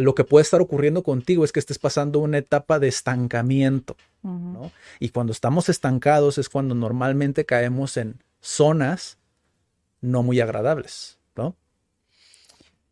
[0.00, 3.96] lo que puede estar ocurriendo contigo es que estés pasando una etapa de estancamiento.
[5.00, 9.18] Y cuando estamos estancados es cuando normalmente caemos en zonas
[10.00, 11.56] no muy agradables, ¿no?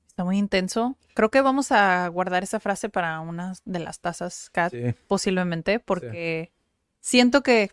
[0.09, 0.97] Está muy intenso.
[1.15, 4.75] Creo que vamos a guardar esa frase para una de las tazas, Kat,
[5.07, 6.53] posiblemente, porque
[7.01, 7.71] siento que,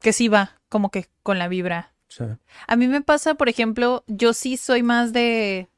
[0.00, 1.92] que sí va como que con la vibra.
[2.68, 5.68] A mí me pasa, por ejemplo, yo sí soy más de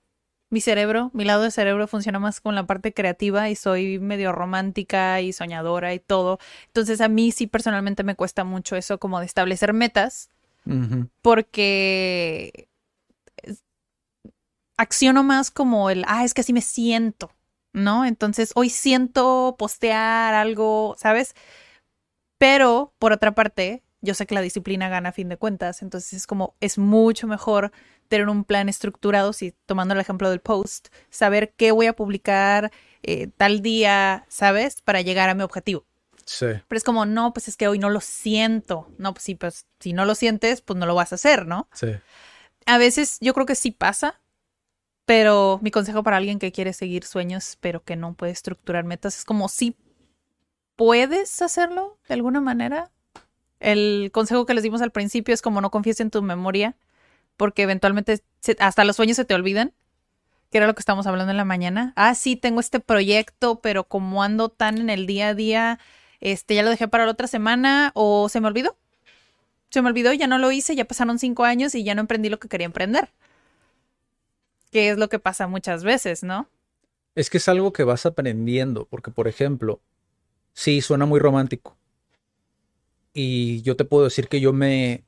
[0.49, 4.33] mi cerebro, mi lado de cerebro funciona más con la parte creativa y soy medio
[4.33, 6.39] romántica y soñadora y todo.
[6.67, 10.31] Entonces a mí sí personalmente me cuesta mucho eso como de establecer metas
[11.23, 12.69] porque
[14.77, 17.31] acciono más como el, ah, es que así me siento,
[17.73, 18.05] ¿no?
[18.05, 21.35] Entonces hoy siento postear algo, ¿sabes?
[22.39, 26.15] Pero por otra parte, yo sé que la disciplina gana a fin de cuentas, entonces
[26.15, 27.73] es como, es mucho mejor
[28.09, 32.71] tener un plan estructurado, si tomando el ejemplo del post, saber qué voy a publicar
[33.03, 34.81] eh, tal día, ¿sabes?
[34.83, 35.85] Para llegar a mi objetivo.
[36.25, 36.47] Sí.
[36.47, 38.89] Pero es como, no, pues es que hoy no lo siento.
[38.99, 41.69] No, pues sí, pues si no lo sientes, pues no lo vas a hacer, ¿no?
[41.73, 41.89] Sí.
[42.67, 44.21] A veces yo creo que sí pasa,
[45.05, 49.19] pero mi consejo para alguien que quiere seguir sueños, pero que no puede estructurar metas,
[49.19, 49.77] es como si
[50.75, 52.91] puedes hacerlo de alguna manera.
[53.61, 56.77] El consejo que les dimos al principio es como no confíes en tu memoria
[57.37, 58.23] porque eventualmente
[58.59, 59.73] hasta los sueños se te olvidan,
[60.51, 61.93] que era lo que estábamos hablando en la mañana.
[61.97, 65.79] Ah, sí, tengo este proyecto, pero como ando tan en el día a día,
[66.21, 68.77] este, ya lo dejé para la otra semana o se me olvidó.
[69.71, 72.29] se me olvidó, ya no lo hice, ya pasaron cinco años y ya no emprendí
[72.29, 73.11] lo que quería emprender.
[74.71, 76.49] Que es lo que pasa muchas veces, ¿no?
[77.15, 79.81] Es que es algo que vas aprendiendo, porque por ejemplo,
[80.53, 81.77] sí, suena muy romántico.
[83.19, 85.03] Y yo te puedo decir que yo me,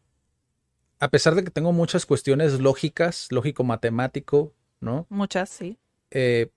[0.99, 5.07] a pesar de que tengo muchas cuestiones lógicas, lógico-matemático, ¿no?
[5.11, 5.77] Muchas, sí.
[6.11, 6.49] Eh,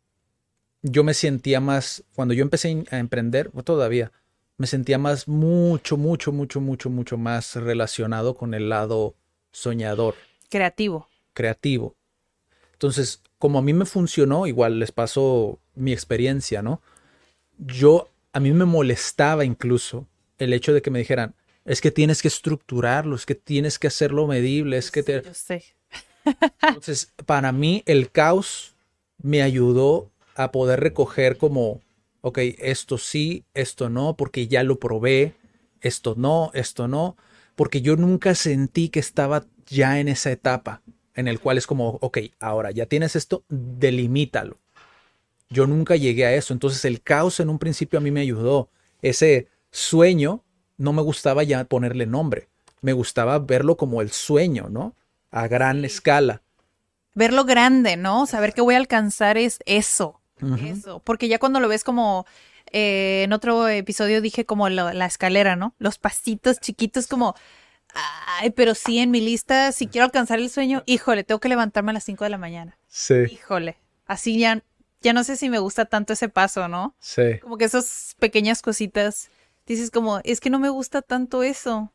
[0.82, 4.14] yo me sentía más, cuando yo empecé a emprender, todavía,
[4.56, 9.16] me sentía más, mucho, mucho, mucho, mucho, mucho más relacionado con el lado
[9.52, 10.16] soñador.
[10.50, 11.10] Creativo.
[11.34, 11.98] Creativo.
[12.72, 16.82] Entonces, como a mí me funcionó, igual les pasó mi experiencia, ¿no?
[17.58, 21.36] Yo, a mí me molestaba incluso el hecho de que me dijeran,
[21.72, 25.22] es que tienes que estructurarlo, es que tienes que hacerlo medible, es que te...
[25.22, 25.64] Yo sé.
[26.64, 28.76] Entonces, para mí el caos
[29.24, 31.80] me ayudó a poder recoger como,
[32.20, 35.34] ok, esto sí, esto no, porque ya lo probé,
[35.80, 37.16] esto no, esto no,
[37.56, 40.82] porque yo nunca sentí que estaba ya en esa etapa
[41.16, 44.58] en el cual es como, ok, ahora ya tienes esto, delimítalo.
[45.50, 48.68] Yo nunca llegué a eso, entonces el caos en un principio a mí me ayudó.
[49.02, 50.44] Ese sueño
[50.82, 52.50] no me gustaba ya ponerle nombre,
[52.82, 54.96] me gustaba verlo como el sueño, ¿no?
[55.32, 56.42] A gran escala.
[57.14, 58.26] Verlo grande, ¿no?
[58.26, 60.20] Saber que voy a alcanzar es eso,
[60.60, 61.00] eso.
[61.04, 62.26] Porque ya cuando lo ves como
[62.72, 65.76] eh, en otro episodio dije como lo- la escalera, ¿no?
[65.78, 67.36] Los pasitos chiquitos como,
[68.40, 71.92] ay, pero sí en mi lista, si quiero alcanzar el sueño, híjole, tengo que levantarme
[71.92, 72.78] a las 5 de la mañana.
[72.88, 74.64] Sí, Híjole, así ya,
[75.02, 76.96] ya no sé si me gusta tanto ese paso, ¿no?
[77.00, 77.40] sí.
[77.42, 79.30] Como que esas pequeñas cositas,
[79.66, 81.92] dices como, es que no me gusta tanto eso.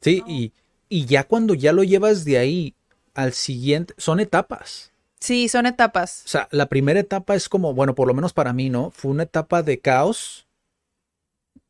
[0.00, 0.52] Sí, y,
[0.88, 2.74] y ya cuando ya lo llevas de ahí
[3.14, 4.92] al siguiente, son etapas.
[5.20, 6.22] Sí, son etapas.
[6.24, 8.90] O sea, la primera etapa es como, bueno, por lo menos para mí, ¿no?
[8.90, 10.46] Fue una etapa de caos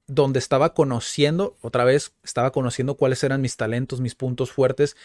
[0.09, 4.97] donde estaba conociendo, otra vez, estaba conociendo cuáles eran mis talentos, mis puntos fuertes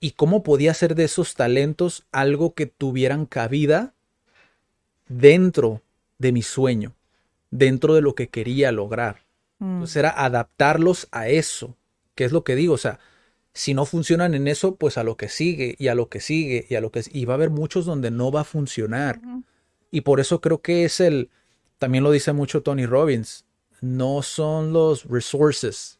[0.00, 3.94] y cómo podía hacer de esos talentos algo que tuvieran cabida
[5.08, 5.82] dentro
[6.18, 6.94] de mi sueño,
[7.50, 9.22] dentro de lo que quería lograr.
[9.60, 9.74] Mm.
[9.74, 11.76] Entonces era adaptarlos a eso,
[12.14, 12.98] que es lo que digo, o sea,
[13.52, 16.66] si no funcionan en eso, pues a lo que sigue y a lo que sigue
[16.68, 19.20] y a lo que y va a haber muchos donde no va a funcionar.
[19.90, 21.30] Y por eso creo que es el
[21.78, 23.44] también lo dice mucho Tony Robbins,
[23.80, 25.98] no son los resources,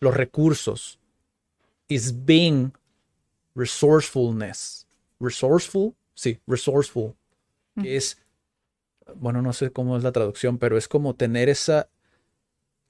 [0.00, 0.98] los recursos.
[1.88, 2.72] Is being
[3.54, 4.86] resourcefulness.
[5.20, 7.14] Resourceful, sí, resourceful,
[7.80, 8.18] que es
[9.14, 11.88] bueno, no sé cómo es la traducción, pero es como tener esa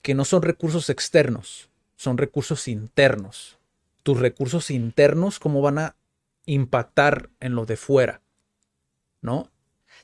[0.06, 3.58] que no son recursos externos, son recursos internos.
[4.04, 5.96] Tus recursos internos, ¿cómo van a
[6.44, 8.20] impactar en lo de fuera?
[9.20, 9.50] ¿No?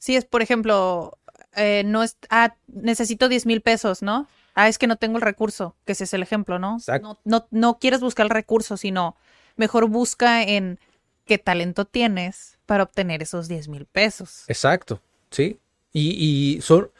[0.00, 1.18] Sí, es, por ejemplo,
[1.54, 4.26] eh, no es, ah, necesito 10 mil pesos, ¿no?
[4.56, 6.78] Ah, es que no tengo el recurso, que ese es el ejemplo, ¿no?
[6.78, 7.20] Exacto.
[7.24, 9.14] No, no, no quieres buscar el recurso, sino
[9.54, 10.80] mejor busca en
[11.26, 14.46] qué talento tienes para obtener esos 10 mil pesos.
[14.48, 15.00] Exacto,
[15.30, 15.60] sí.
[15.92, 16.90] Y, y son,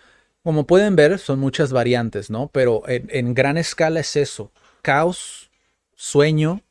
[0.43, 2.49] como pueden ver, son muchas variantes, ¿no?
[2.53, 4.51] Pero en, en gran escala es eso.
[4.83, 5.51] Caos,
[5.95, 6.63] sueño,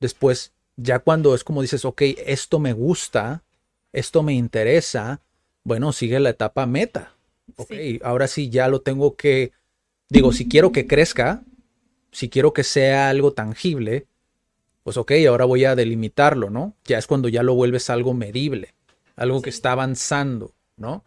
[0.00, 3.42] después, ya cuando es como dices, ok, esto me gusta,
[3.92, 5.20] esto me interesa,
[5.64, 7.14] bueno, sigue la etapa meta.
[7.56, 8.00] Ok, Sí.
[8.02, 9.52] ahora sí ya lo tengo que,
[10.08, 11.42] digo, si quiero que crezca,
[12.10, 14.06] si quiero que sea algo tangible,
[14.84, 16.74] pues ok, ahora voy a delimitarlo, ¿no?
[16.84, 18.74] Ya es cuando ya lo vuelves algo medible,
[19.16, 21.04] algo que está avanzando, ¿no?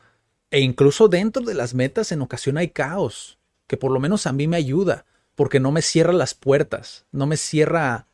[0.51, 4.31] E incluso dentro de las metas en ocasión hay caos, que por lo menos a
[4.31, 8.07] mí me ayuda, porque no me cierra las puertas, no me cierra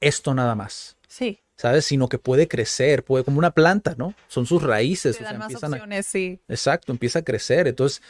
[0.00, 1.86] esto nada más, Sí, ¿sabes?
[1.86, 4.14] Sino que puede crecer, puede como una planta, ¿no?
[4.28, 6.40] Son sus raíces, te o sea, dan más empiezan a, opciones, sí.
[6.46, 7.66] Exacto, empieza a crecer.
[7.66, 8.00] Entonces,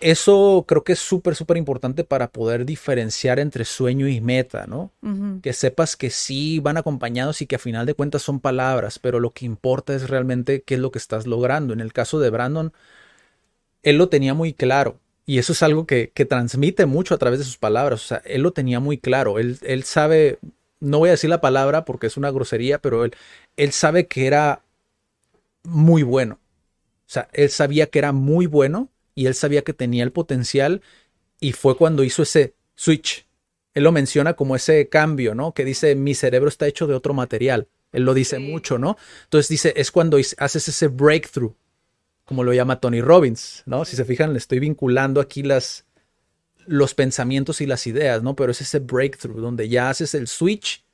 [0.00, 4.92] eso creo que es súper, súper importante para poder diferenciar entre sueño y meta, ¿no?
[5.42, 9.20] Que sepas que sí van acompañados y que a final de cuentas son palabras, pero
[9.20, 11.72] lo que importa es realmente qué es lo que estás logrando.
[11.72, 12.72] En el caso de Brandon,
[13.82, 14.98] él lo tenía muy claro.
[15.26, 18.04] Y eso es algo que, que transmite mucho a través de sus palabras.
[18.04, 19.38] O sea, él lo tenía muy claro.
[19.38, 20.38] Él, él sabe,
[20.80, 23.14] no voy a decir la palabra porque es una grosería, pero él,
[23.56, 24.62] él sabe que era
[25.62, 26.38] muy bueno.
[27.06, 30.82] O sea, él sabía que era muy bueno y él sabía que tenía el potencial
[31.40, 33.26] y fue cuando hizo ese switch.
[33.74, 35.52] Él lo menciona como ese cambio, ¿no?
[35.52, 37.68] Que dice, mi cerebro está hecho de otro material.
[37.92, 38.42] Él lo dice Sí.
[38.42, 38.96] mucho, ¿no?
[39.24, 41.54] Entonces dice, es cuando haces ese breakthrough,
[42.24, 43.84] como lo llama Tony Robbins, ¿no?
[43.84, 45.84] Si se fijan, le estoy vinculando aquí las,
[46.66, 48.34] los pensamientos y las ideas, ¿no?
[48.34, 50.84] Pero es ese breakthrough donde ya haces el switch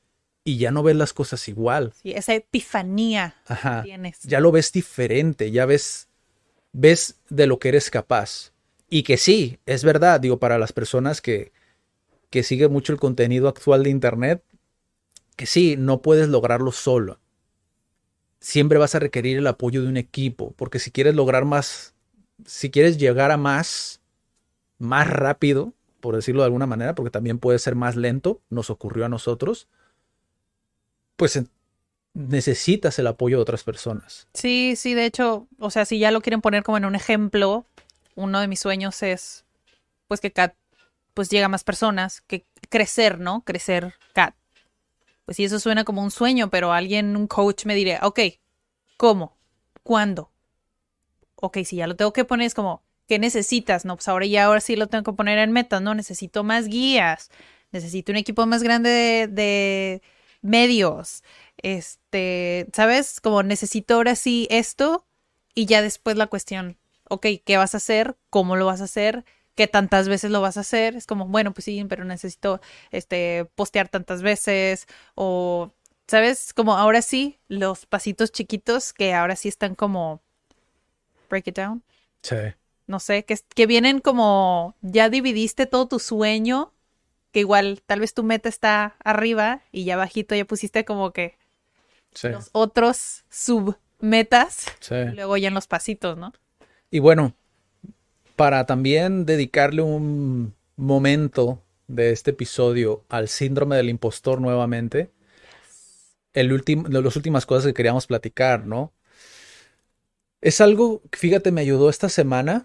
[0.45, 1.93] y ya no ves las cosas igual.
[2.03, 3.83] Sí, esa epifanía Ajá.
[3.83, 4.21] que tienes.
[4.25, 6.09] Ya lo ves diferente, ya ves,
[6.73, 8.53] ves de lo que eres capaz.
[8.89, 11.53] Y que sí, es verdad, digo, para las personas que,
[12.31, 14.43] que siguen mucho el contenido actual de Internet,
[15.37, 17.21] que sí, no puedes lograrlo solo.
[18.41, 21.95] Siempre vas a requerir el apoyo de un equipo, porque si quieres lograr más,
[22.47, 24.01] si quieres llegar a más,
[24.79, 29.05] más rápido, por decirlo de alguna manera, porque también puede ser más lento, nos ocurrió
[29.05, 29.69] a nosotros,
[31.17, 31.43] pues
[32.15, 34.29] necesitas el apoyo de otras personas.
[34.35, 37.65] Sí, sí, de hecho, o sea, si ya lo quieren poner como en un ejemplo,
[38.15, 39.45] uno de mis sueños es,
[40.09, 40.55] pues que Kat,
[41.15, 43.43] pues llega a más personas, que crecer, ¿no?
[43.43, 44.35] Crecer Kat.
[45.25, 48.21] Pues sí, eso suena como un sueño, pero alguien, un coach me diría, ok,
[48.97, 49.37] ¿cómo?
[49.83, 50.31] ¿Cuándo?
[51.37, 53.85] Ok, si ya lo tengo que poner, es como, ¿qué necesitas?
[53.85, 55.95] No, pues ahora ya, ahora sí lo tengo que poner en meta, ¿no?
[55.95, 57.31] Necesito más guías,
[57.71, 60.03] necesito un equipo más grande de, de
[60.43, 61.23] medios,
[61.63, 63.21] este, ¿sabes?
[63.21, 65.07] Como necesito ahora sí esto
[65.55, 68.17] y ya después la cuestión, ok, ¿qué vas a hacer?
[68.31, 69.25] ¿Cómo lo vas a hacer?
[69.55, 70.97] ¿Qué tantas veces lo vas a hacer?
[70.97, 75.71] Es como, bueno, pues sí, pero necesito, este, postear tantas veces o,
[76.07, 76.53] ¿sabes?
[76.55, 80.21] Como ahora sí, los pasitos chiquitos que ahora sí están como,
[81.29, 81.83] break it down.
[82.23, 82.37] Sí.
[82.87, 86.73] No sé, que, que vienen como, ya dividiste todo tu sueño
[87.33, 91.37] que igual tal vez tu meta está arriba y ya bajito ya pusiste como que
[92.15, 92.29] Sí.
[92.29, 94.95] los otros submetas Sí.
[94.95, 96.33] y luego ya en los pasitos, ¿no?
[96.91, 97.35] Y bueno,
[98.37, 105.11] para también dedicarle un momento de este episodio al síndrome del impostor nuevamente,
[106.33, 108.93] el último, las últimas cosas que queríamos platicar, ¿no?
[110.41, 112.65] Es algo que, fíjate, me ayudó esta semana,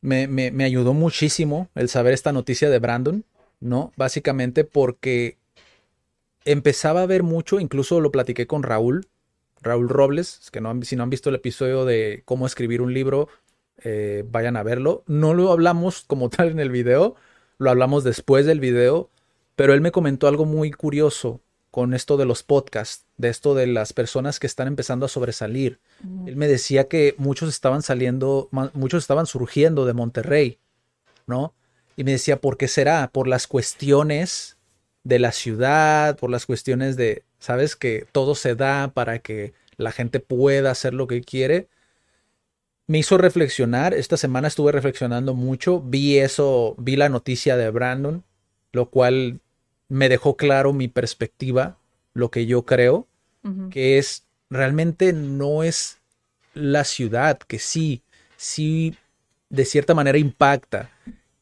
[0.00, 3.24] me, me, me ayudó muchísimo el saber esta noticia de Brandon,
[3.60, 3.92] ¿no?
[3.96, 5.38] Básicamente porque
[6.44, 9.08] empezaba a ver mucho, incluso lo platiqué con Raúl,
[9.62, 12.94] Raúl Robles, que no han- si no han visto el episodio de cómo escribir un
[12.94, 13.28] libro,
[13.82, 15.04] eh, vayan a verlo.
[15.06, 17.14] No lo hablamos como tal en el video,
[17.58, 19.10] lo hablamos después del video,
[19.56, 23.66] pero él me comentó algo muy curioso con esto de los podcasts, de esto de
[23.66, 25.78] las personas que están empezando a sobresalir.
[26.26, 30.58] Él me decía que muchos estaban saliendo, muchos estaban surgiendo de Monterrey,
[31.26, 31.54] ¿no?
[31.96, 33.10] Y me decía, ¿por qué será?
[33.12, 34.56] Por las cuestiones
[35.04, 37.76] de la ciudad, por las cuestiones de, ¿sabes?
[37.76, 41.68] Que todo se da para que la gente pueda hacer lo que quiere.
[42.86, 48.24] Me hizo reflexionar, esta semana estuve reflexionando mucho, vi eso, vi la noticia de Brandon,
[48.72, 49.40] lo cual
[49.88, 51.78] me dejó claro mi perspectiva,
[52.14, 53.06] lo que yo creo,
[53.70, 55.98] que es realmente no es
[56.52, 58.02] la ciudad, que sí,
[58.36, 58.96] sí,
[59.48, 60.90] de cierta manera impacta,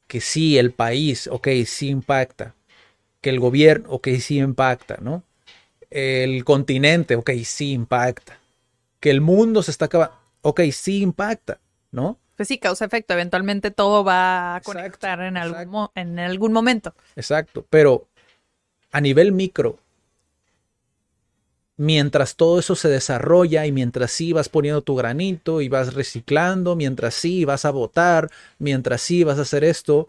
[0.06, 2.54] que sí, el país, ok, sí impacta,
[3.20, 5.24] que el gobierno, ok, sí impacta, ¿no?
[5.90, 8.40] El continente, ok, sí impacta,
[9.00, 11.60] que el mundo se está acabando, ok, sí impacta,
[11.92, 12.18] ¿no?
[12.36, 13.14] Pues sí, causa efecto.
[13.14, 16.94] Eventualmente todo va a Exacto, conectar en algún, en algún momento.
[17.16, 18.08] Exacto, pero
[18.92, 19.78] a nivel micro,
[21.76, 26.74] mientras todo eso se desarrolla y mientras sí vas poniendo tu granito y vas reciclando,
[26.76, 30.08] mientras sí vas a votar, mientras sí vas a hacer esto,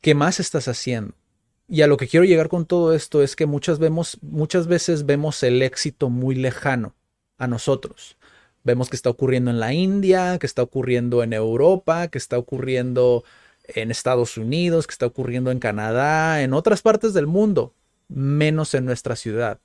[0.00, 1.14] ¿qué más estás haciendo?
[1.68, 5.04] Y a lo que quiero llegar con todo esto es que muchas, vemos, muchas veces
[5.04, 6.94] vemos el éxito muy lejano
[7.36, 8.16] a nosotros.
[8.64, 13.22] Vemos que está ocurriendo en la India, que está ocurriendo en Europa, que está ocurriendo
[13.68, 17.74] en Estados Unidos, que está ocurriendo en Canadá, en otras partes del mundo,
[18.08, 19.60] menos en nuestra ciudad.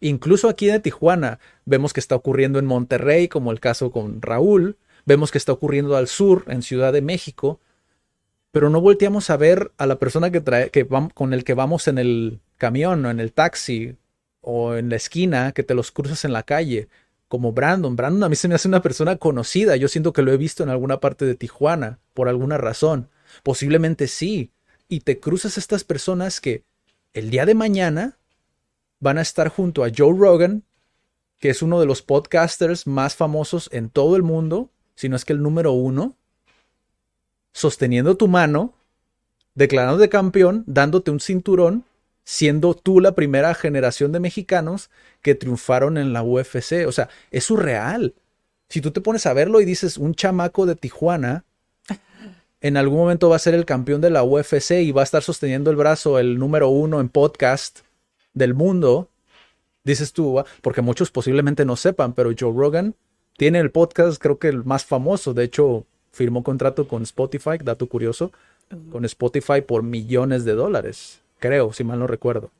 [0.00, 4.76] Incluso aquí de Tijuana vemos que está ocurriendo en Monterrey, como el caso con Raúl,
[5.04, 7.60] vemos que está ocurriendo al sur, en Ciudad de México,
[8.56, 11.88] pero no volteamos a ver a la persona que trae, que con el que vamos
[11.88, 13.96] en el camión o en el taxi
[14.40, 16.88] o en la esquina, que te los cruzas en la calle,
[17.28, 17.96] como Brandon.
[17.96, 20.62] Brandon a mí se me hace una persona conocida, yo siento que lo he visto
[20.62, 23.10] en alguna parte de Tijuana, por alguna razón.
[23.42, 24.52] Posiblemente sí.
[24.88, 26.64] Y te cruzas a estas personas que
[27.12, 28.16] el día de mañana
[29.00, 30.62] van a estar junto a Joe Rogan,
[31.40, 35.26] que es uno de los podcasters más famosos en todo el mundo, si no es
[35.26, 36.16] que el número uno,
[37.56, 38.74] sosteniendo tu mano,
[39.54, 41.84] declarándote campeón, dándote un cinturón,
[42.22, 44.90] siendo tú la primera generación de mexicanos
[45.22, 46.86] que triunfaron en la UFC.
[46.86, 48.12] O sea, es surreal.
[48.68, 51.44] Si tú te pones a verlo y dices, un chamaco de Tijuana,
[52.60, 55.22] en algún momento va a ser el campeón de la UFC y va a estar
[55.22, 57.78] sosteniendo el brazo, el número uno en podcast
[58.34, 59.08] del mundo,
[59.82, 62.96] dices tú, porque muchos posiblemente no sepan, pero Joe Rogan
[63.38, 65.32] tiene el podcast, creo que el más famoso.
[65.32, 65.86] De hecho,
[66.16, 68.32] firmó contrato con Spotify, dato curioso,
[68.90, 72.50] con Spotify por millones de dólares, creo, si mal no recuerdo.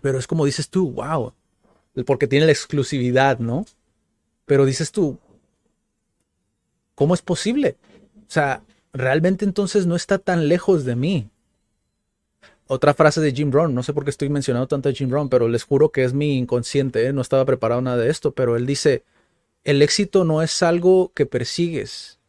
[0.00, 1.32] Pero es como dices tú, wow,
[2.06, 3.66] porque tiene la exclusividad, ¿no?
[4.46, 5.18] Pero dices tú,
[6.94, 7.76] ¿cómo es posible?
[8.28, 8.62] O sea,
[8.92, 11.28] realmente entonces no está tan lejos de mí.
[12.68, 15.28] otra frase de Jim Brown, no sé por qué estoy mencionando tanto a Jim Brown,
[15.28, 17.12] pero les juro que es mi inconsciente, ¿eh?
[17.12, 19.02] no estaba preparado nada de esto, pero él dice,
[19.64, 22.19] el éxito no es algo que persigues,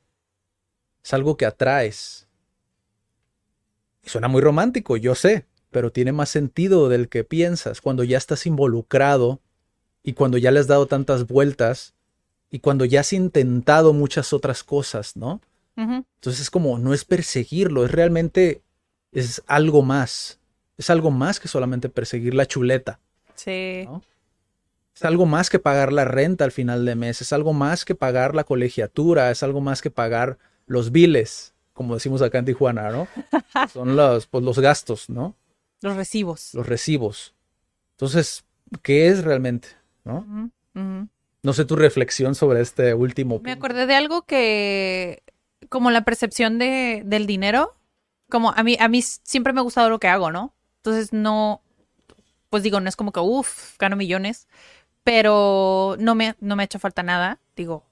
[1.04, 2.28] es algo que atraes.
[4.04, 8.18] Y suena muy romántico, yo sé, pero tiene más sentido del que piensas cuando ya
[8.18, 9.40] estás involucrado
[10.04, 11.94] y cuando ya le has dado tantas vueltas
[12.50, 15.42] y cuando ya has intentado muchas otras cosas, ¿no?
[15.78, 18.62] Entonces es como, no es perseguirlo, es realmente,
[19.12, 20.40] es algo más,
[20.78, 23.00] es algo más que solamente perseguir la chuleta.
[23.34, 23.88] Sí.
[24.94, 27.96] Es algo más que pagar la renta al final de mes, es algo más que
[27.96, 32.90] pagar la colegiatura, es algo más que pagar los biles, como decimos acá en Tijuana,
[32.90, 33.08] ¿no?
[33.74, 35.36] Son los, pues, los gastos, ¿no?
[35.82, 36.54] Los recibos.
[36.54, 37.34] Los recibos.
[37.92, 38.46] Entonces,
[38.82, 39.70] ¿qué es realmente?
[40.04, 40.52] ¿No?
[41.44, 43.40] No sé tu reflexión sobre este último.
[43.44, 45.24] Me acordé de algo que,
[45.70, 47.76] como la percepción de, del dinero,
[48.30, 50.54] como a mí, a mí siempre me ha gustado lo que hago, ¿no?
[50.78, 51.62] Entonces no,
[52.50, 54.48] pues digo, no es como que, uff, gano millones,
[55.04, 57.84] pero no me, no me ha hecho falta nada, digo.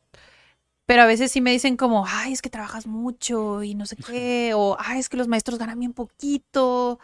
[0.90, 3.96] Pero a veces sí me dicen como, ay, es que trabajas mucho y no sé
[3.96, 7.00] qué, o ay, es que los maestros ganan bien poquito.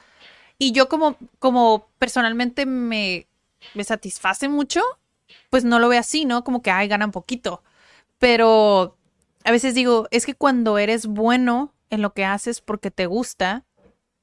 [0.57, 3.27] Y yo como, como personalmente me,
[3.75, 4.81] me satisface mucho,
[5.51, 6.43] pues no lo veo así, ¿no?
[6.43, 7.61] Como que, ay, ganan poquito.
[8.17, 8.97] Pero
[9.43, 13.65] a veces digo, es que cuando eres bueno en lo que haces porque te gusta,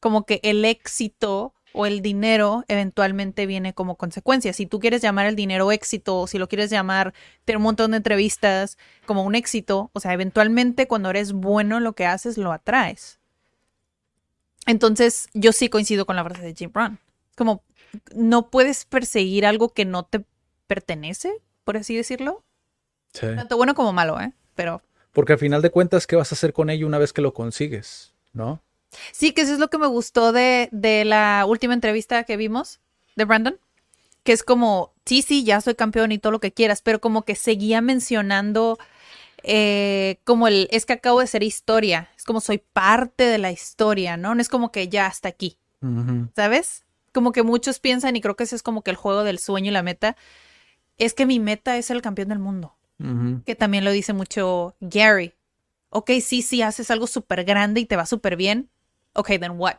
[0.01, 4.53] como que el éxito o el dinero eventualmente viene como consecuencia.
[4.53, 7.14] Si tú quieres llamar el dinero éxito, o si lo quieres llamar
[7.45, 11.85] tener un montón de entrevistas como un éxito, o sea, eventualmente cuando eres bueno en
[11.85, 13.18] lo que haces, lo atraes.
[14.66, 16.99] Entonces, yo sí coincido con la frase de Jim Brown.
[17.37, 17.62] Como,
[18.14, 20.25] no puedes perseguir algo que no te
[20.66, 21.33] pertenece,
[21.64, 22.45] por así decirlo.
[23.12, 23.27] Sí.
[23.35, 24.33] Tanto bueno como malo, ¿eh?
[24.55, 24.83] Pero...
[25.12, 27.35] Porque al final de cuentas, ¿qué vas a hacer con ello una vez que lo
[27.35, 28.14] consigues?
[28.33, 28.62] ¿No?
[29.12, 32.80] Sí, que eso es lo que me gustó de, de la última entrevista que vimos
[33.16, 33.59] de Brandon.
[34.22, 37.24] Que es como, sí, sí, ya soy campeón y todo lo que quieras, pero como
[37.24, 38.78] que seguía mencionando
[39.43, 43.51] eh, como el, es que acabo de ser historia, es como soy parte de la
[43.51, 44.34] historia, ¿no?
[44.34, 45.59] No es como que ya hasta aquí,
[46.36, 46.84] ¿sabes?
[47.12, 49.70] Como que muchos piensan, y creo que ese es como que el juego del sueño
[49.70, 50.16] y la meta,
[50.99, 52.76] es que mi meta es el campeón del mundo,
[53.45, 55.34] que también lo dice mucho Gary.
[55.90, 58.70] Ok, sí, sí, haces algo súper grande y te va súper bien.
[59.15, 59.79] Ok, then what?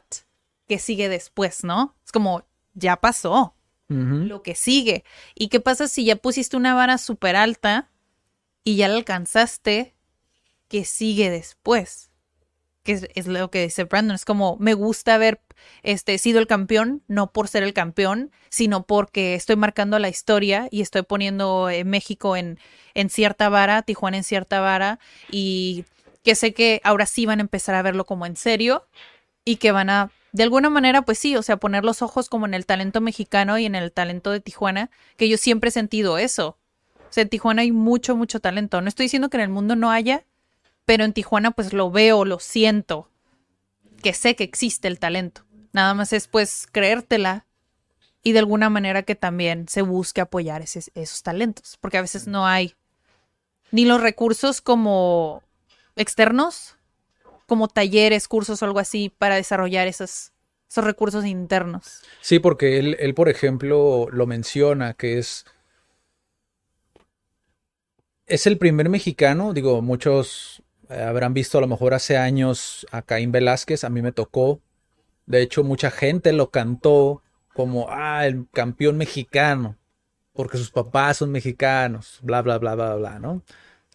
[0.68, 1.96] ¿Qué sigue después, no?
[2.06, 3.56] Es como, ya pasó.
[3.90, 5.04] Lo que sigue.
[5.36, 7.92] ¿Y qué pasa si ya pusiste una vara súper alta
[8.64, 9.94] y ya la alcanzaste?
[10.68, 12.10] ¿Qué sigue después?
[12.82, 14.16] Que es, lo que dice Brandon.
[14.16, 15.42] Es como, me gusta haber
[15.84, 20.70] este, sido el campeón, no por ser el campeón, sino porque estoy marcando la historia
[20.72, 22.58] y estoy poniendo eh, México en,
[22.96, 24.98] en cierta vara, Tijuana en cierta vara,
[25.30, 25.86] y
[26.24, 28.88] que sé que ahora sí van a empezar a verlo como en serio
[29.46, 32.46] y que van a, de alguna manera, pues sí, o sea, poner los ojos como
[32.46, 36.18] en el talento mexicano y en el talento de Tijuana, que yo siempre he sentido
[36.18, 36.58] eso.
[36.96, 38.82] O sea, en Tijuana hay mucho, mucho talento.
[38.82, 40.26] No estoy diciendo que en el mundo no haya,
[40.86, 43.10] pero en Tijuana pues lo veo, lo siento,
[44.02, 45.46] que sé que existe el talento.
[45.72, 47.46] Nada más es pues creértela
[48.24, 52.48] y de alguna manera que también se busque apoyar esos talentos, porque a veces no
[52.48, 52.76] hay
[53.72, 55.44] ni los recursos como
[55.96, 56.78] externos
[57.48, 60.32] como talleres, cursos o algo así para desarrollar esos,
[60.70, 62.02] esos recursos internos.
[62.22, 65.46] Sí, porque él, él, por ejemplo, lo menciona, que es...
[68.26, 73.02] Es el primer mexicano, digo, muchos eh, habrán visto a lo mejor hace años a
[73.02, 74.62] Caín Velázquez, a mí me tocó.
[75.26, 77.22] De hecho, mucha gente lo cantó
[77.54, 79.78] como, ah, el campeón mexicano,
[80.34, 83.44] porque sus papás son mexicanos, bla, bla, bla, bla, bla, ¿no?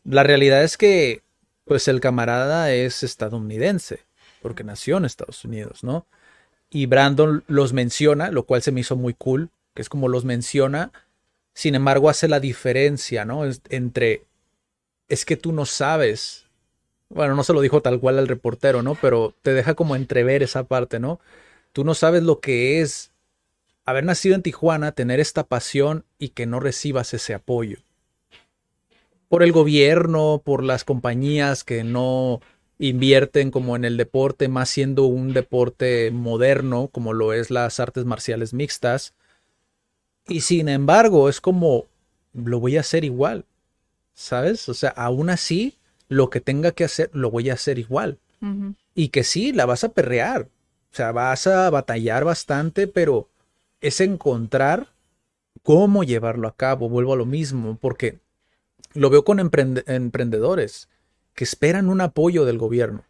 [0.05, 1.23] La realidad es que
[1.69, 4.01] pues el camarada es estadounidense,
[4.43, 6.07] porque nació en Estados Unidos, ¿no?
[6.71, 10.25] Y Brandon los menciona, lo cual se me hizo muy cool, que es como los
[10.25, 10.91] menciona,
[11.55, 13.43] sin embargo hace la diferencia, ¿no?
[13.69, 14.25] entre,
[15.09, 16.47] es que tú no sabes,
[17.09, 18.97] bueno, no se lo dijo tal cual al reportero, ¿no?
[18.97, 21.21] Pero te deja como entrever esa parte, ¿no?
[21.73, 23.13] Tú no sabes lo que es
[23.85, 27.79] haber nacido en Tijuana, tener esta pasión y que no recibas ese apoyo
[29.29, 32.41] por el gobierno, por las compañías que no
[32.79, 38.05] invierten como en el deporte, más siendo un deporte moderno como lo es las artes
[38.05, 39.15] marciales mixtas.
[40.27, 41.87] Y sin embargo, es como,
[42.33, 43.45] lo voy a hacer igual,
[44.15, 44.69] ¿sabes?
[44.69, 45.77] O sea, aún así,
[46.09, 48.19] lo que tenga que hacer, lo voy a hacer igual.
[48.95, 50.43] Y que sí, la vas a perrear.
[50.93, 53.29] O sea, vas a batallar bastante, pero
[53.81, 54.89] es encontrar
[55.63, 56.89] cómo llevarlo a cabo.
[56.89, 58.19] Vuelvo a lo mismo, porque
[58.95, 60.89] lo veo con emprendedores
[61.35, 63.05] que esperan un apoyo del gobierno.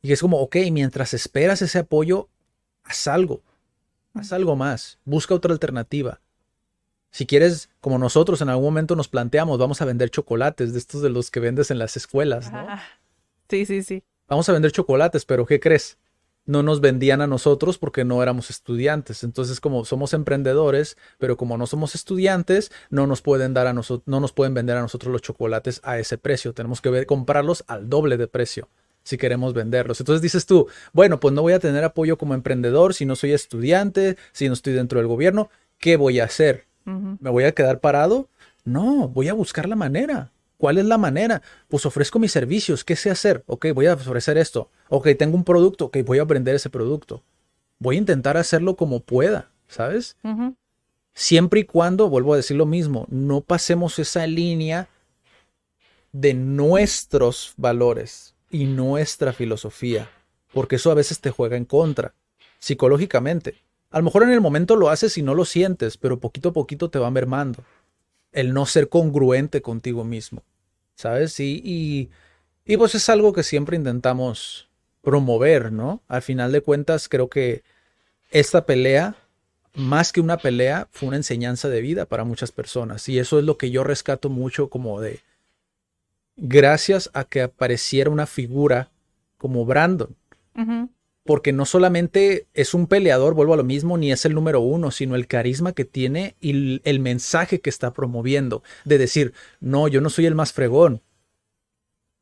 [0.00, 2.28] Y es como, ok, mientras esperas ese apoyo,
[2.84, 3.42] haz algo,
[4.14, 6.20] haz algo más, busca otra alternativa.
[7.10, 11.02] Si quieres, como nosotros en algún momento nos planteamos, vamos a vender chocolates de estos
[11.02, 12.58] de los que vendes en las escuelas, ¿no?
[12.58, 12.82] Ah,
[13.48, 14.02] sí, sí, sí.
[14.28, 15.98] Vamos a vender chocolates, pero ¿qué crees?
[16.44, 19.22] No nos vendían a nosotros porque no éramos estudiantes.
[19.22, 24.06] Entonces, como somos emprendedores, pero como no somos estudiantes, no nos pueden dar a nosotros,
[24.06, 26.52] no nos pueden vender a nosotros los chocolates a ese precio.
[26.52, 28.68] Tenemos que ver, comprarlos al doble de precio
[29.04, 30.00] si queremos venderlos.
[30.00, 33.32] Entonces dices tú, bueno, pues no voy a tener apoyo como emprendedor si no soy
[33.32, 35.50] estudiante, si no estoy dentro del gobierno.
[35.78, 36.66] ¿Qué voy a hacer?
[36.84, 38.28] ¿Me voy a quedar parado?
[38.64, 40.30] No, voy a buscar la manera.
[40.62, 41.42] ¿Cuál es la manera?
[41.66, 42.84] Pues ofrezco mis servicios.
[42.84, 43.42] ¿Qué sé hacer?
[43.48, 44.70] Ok, voy a ofrecer esto.
[44.90, 45.86] Ok, tengo un producto.
[45.86, 47.24] Ok, voy a vender ese producto.
[47.80, 50.16] Voy a intentar hacerlo como pueda, ¿sabes?
[51.14, 54.88] Siempre y cuando, vuelvo a decir lo mismo, no pasemos esa línea
[56.12, 60.08] de nuestros valores y nuestra filosofía,
[60.52, 62.14] porque eso a veces te juega en contra,
[62.60, 63.56] psicológicamente.
[63.90, 66.52] A lo mejor en el momento lo haces y no lo sientes, pero poquito a
[66.52, 67.64] poquito te va mermando.
[68.30, 70.44] El no ser congruente contigo mismo,
[70.94, 71.38] ¿sabes?
[71.40, 72.10] Y,
[72.64, 74.68] y, pues es algo que siempre intentamos
[75.02, 76.02] promover, ¿no?
[76.08, 77.62] Al final de cuentas, creo que
[78.30, 79.16] esta pelea,
[79.74, 83.08] más que una pelea, fue una enseñanza de vida para muchas personas.
[83.08, 85.20] Y eso es lo que yo rescato mucho como de,
[86.36, 88.90] gracias a que apareciera una figura
[89.38, 90.14] como Brandon
[91.24, 94.90] porque no solamente es un peleador, vuelvo a lo mismo, ni es el número uno,
[94.90, 100.00] sino el carisma que tiene y el mensaje que está promoviendo, de decir, no, yo
[100.00, 101.02] no soy el más fregón.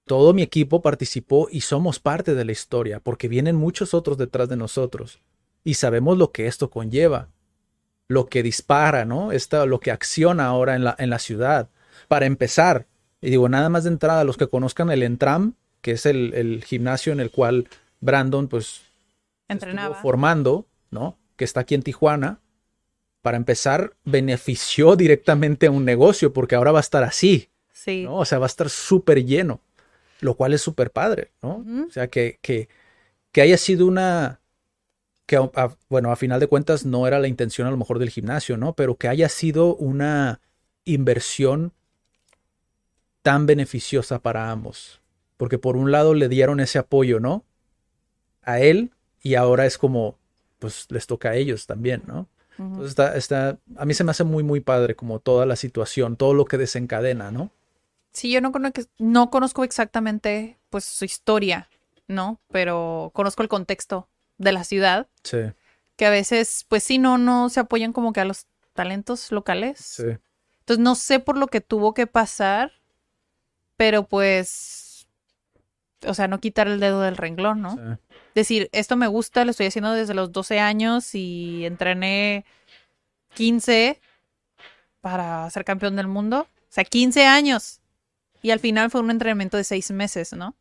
[0.06, 4.48] Todo mi equipo participó y somos parte de la historia, porque vienen muchos otros detrás
[4.48, 5.20] de nosotros.
[5.64, 7.28] Y sabemos lo que esto conlleva,
[8.08, 9.32] lo que dispara, ¿no?
[9.32, 11.70] Esta, lo que acciona ahora en la, en la ciudad.
[12.08, 12.86] Para empezar,
[13.20, 16.64] y digo, nada más de entrada, los que conozcan el Entram, que es el, el
[16.64, 17.68] gimnasio en el cual
[18.00, 18.89] Brandon, pues
[19.52, 19.94] entrenaba.
[19.96, 21.18] formando, ¿no?
[21.36, 22.40] Que está aquí en Tijuana.
[23.22, 27.50] Para empezar, benefició directamente a un negocio porque ahora va a estar así.
[27.72, 28.04] Sí.
[28.04, 28.16] ¿no?
[28.16, 29.60] O sea, va a estar súper lleno,
[30.20, 31.64] lo cual es súper padre, ¿no?
[31.86, 32.68] O sea, que, que,
[33.32, 34.40] que, haya sido una,
[35.26, 35.38] que,
[35.88, 38.74] bueno, a final de cuentas no era la intención a lo mejor del gimnasio, ¿no?
[38.74, 40.40] Pero que haya sido una
[40.84, 41.72] inversión
[43.22, 45.00] tan beneficiosa para ambos.
[45.36, 47.44] Porque por un lado le dieron ese apoyo, ¿no?
[48.42, 48.92] A él
[49.22, 50.16] y ahora es como,
[50.58, 52.26] pues les toca a ellos también, ¿no?
[52.58, 56.16] Entonces está, está, a mí se me hace muy, muy padre como toda la situación,
[56.16, 57.50] todo lo que desencadena, ¿no?
[58.12, 61.70] Sí, yo no conozco, no conozco exactamente pues su historia,
[62.06, 62.38] ¿no?
[62.50, 65.08] Pero conozco el contexto de la ciudad.
[65.22, 65.38] Sí.
[65.96, 69.78] Que a veces, pues sí, no, no se apoyan como que a los talentos locales.
[69.78, 70.18] Sí.
[70.60, 72.72] Entonces no sé por lo que tuvo que pasar,
[73.76, 74.89] pero pues,
[76.06, 77.74] o sea, no quitar el dedo del renglón, ¿no?
[77.74, 78.00] Sí
[78.34, 82.44] decir, esto me gusta, lo estoy haciendo desde los 12 años y entrené
[83.34, 84.00] 15
[85.00, 86.42] para ser campeón del mundo.
[86.42, 87.80] O sea, 15 años.
[88.42, 90.56] Y al final fue un entrenamiento de 6 meses, ¿no?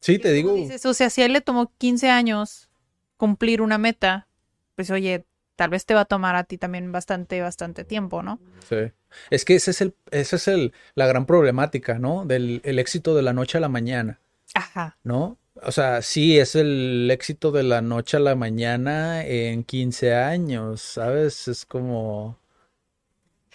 [0.00, 0.54] Sí, te digo.
[0.54, 2.68] o sea, si a él le tomó 15 años
[3.16, 4.26] cumplir una meta,
[4.74, 5.24] pues oye,
[5.56, 8.38] tal vez te va a tomar a ti también bastante, bastante tiempo, ¿no?
[8.68, 8.92] Sí.
[9.30, 12.26] Es que ese es el, ese es el, la gran problemática, ¿no?
[12.26, 14.20] Del el éxito de la noche a la mañana.
[14.54, 14.96] Ajá.
[15.02, 15.36] ¿No?
[15.62, 20.80] O sea, sí, es el éxito de la noche a la mañana en 15 años,
[20.80, 21.46] ¿sabes?
[21.48, 22.38] Es como...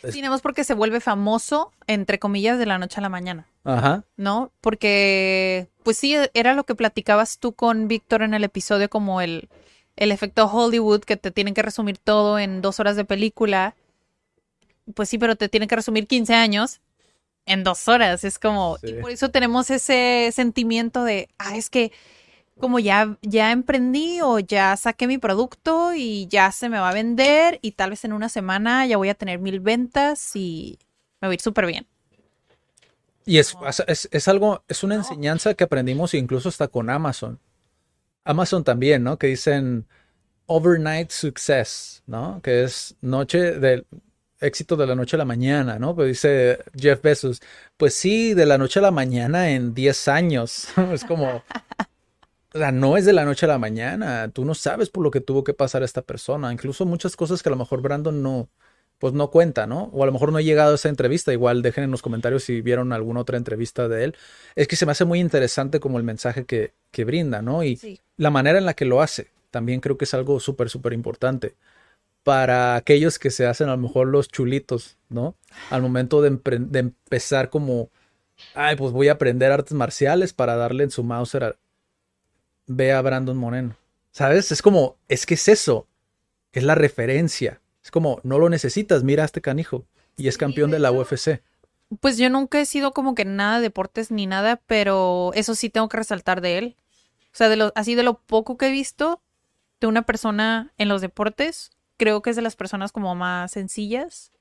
[0.01, 3.47] Sí, nada más porque se vuelve famoso, entre comillas, de la noche a la mañana.
[3.65, 4.05] Ajá.
[4.15, 4.53] ¿No?
[4.61, 9.49] Porque, pues sí, era lo que platicabas tú con Víctor en el episodio, como el,
[9.97, 13.75] el efecto Hollywood, que te tienen que resumir todo en dos horas de película.
[14.95, 16.79] Pues sí, pero te tienen que resumir 15 años
[17.45, 18.23] en dos horas.
[18.23, 21.91] Es como, y por eso tenemos ese sentimiento de, ah, es que
[22.59, 26.93] como ya, ya emprendí o ya saqué mi producto y ya se me va a
[26.93, 30.77] vender y tal vez en una semana ya voy a tener mil ventas y
[31.21, 31.87] me va a ir súper bien.
[33.25, 33.55] Y es,
[34.11, 37.39] es, algo, es una enseñanza que aprendimos incluso hasta con Amazon.
[38.23, 39.17] Amazon también, ¿no?
[39.17, 39.85] Que dicen
[40.47, 42.41] overnight success, ¿no?
[42.41, 43.85] Que es noche de
[44.39, 45.95] éxito de la noche a la mañana, ¿no?
[45.95, 47.41] Pues dice Jeff Bezos,
[47.77, 50.67] pues sí, de la noche a la mañana en 10 años.
[50.93, 51.43] es como,
[52.53, 54.29] o sea, no es de la noche a la mañana.
[54.31, 56.51] Tú no sabes por lo que tuvo que pasar esta persona.
[56.51, 58.49] Incluso muchas cosas que a lo mejor Brandon no,
[58.97, 59.89] pues no cuenta, ¿no?
[59.93, 61.33] O a lo mejor no he llegado a esa entrevista.
[61.33, 64.15] Igual dejen en los comentarios si vieron alguna otra entrevista de él.
[64.55, 67.63] Es que se me hace muy interesante como el mensaje que, que brinda, ¿no?
[67.63, 69.27] Y la manera en la que lo hace.
[69.51, 71.55] También creo que es algo súper, súper importante
[72.23, 75.35] para aquellos que se hacen a lo mejor los chulitos, ¿no?
[75.69, 77.89] Al momento de, empezar como,
[78.53, 81.55] ay, pues voy a aprender artes marciales para darle en su mouse a...
[82.67, 83.75] Ve a Brandon Moreno.
[84.11, 84.51] ¿Sabes?
[84.51, 85.87] Es como, es que es eso,
[86.51, 87.61] es la referencia.
[87.83, 89.85] Es como, no lo necesitas, mira a este canijo.
[90.17, 91.41] Y es campeón de la UFC.
[92.01, 95.69] Pues yo nunca he sido como que nada de deportes ni nada, pero eso sí
[95.69, 96.75] tengo que resaltar de él.
[97.33, 99.21] O sea, de lo, así de lo poco que he visto
[99.79, 104.31] de una persona en los deportes, creo que es de las personas como más sencillas,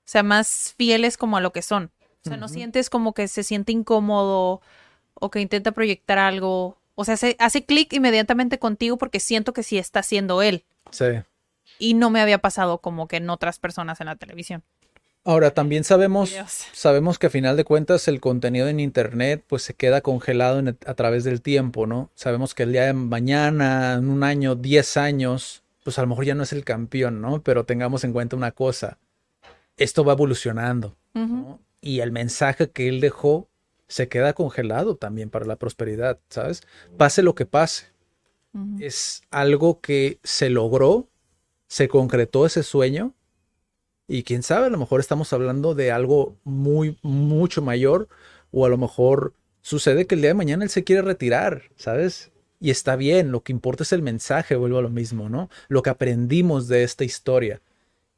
[0.00, 1.90] o sea, más fieles como a lo que son.
[2.24, 4.60] O sea, no sientes como que se siente incómodo
[5.14, 6.76] o que intenta proyectar algo.
[6.94, 10.64] O sea, se hace clic inmediatamente contigo porque siento que sí está siendo él.
[10.90, 11.06] Sí.
[11.78, 14.62] Y no me había pasado como que en otras personas en la televisión.
[15.24, 16.66] Ahora, también sabemos, Dios.
[16.72, 20.76] sabemos que a final de cuentas el contenido en internet pues se queda congelado en-
[20.86, 22.10] a través del tiempo, ¿no?
[22.14, 26.24] Sabemos que el día de mañana, en un año, 10 años, pues a lo mejor
[26.24, 27.42] ya no es el campeón, ¿no?
[27.42, 28.98] Pero tengamos en cuenta una cosa,
[29.76, 30.96] esto va evolucionando.
[31.80, 33.48] Y el mensaje que él dejó
[33.88, 36.62] se queda congelado también para la prosperidad, ¿sabes?
[36.96, 37.86] Pase lo que pase,
[38.78, 41.08] es algo que se logró,
[41.66, 43.12] se concretó ese sueño
[44.06, 48.06] y quién sabe, a lo mejor estamos hablando de algo muy, mucho mayor
[48.52, 52.30] o a lo mejor sucede que el día de mañana él se quiere retirar, ¿sabes?
[52.60, 55.48] Y está bien, lo que importa es el mensaje, vuelvo a lo mismo, ¿no?
[55.68, 57.62] Lo que aprendimos de esta historia.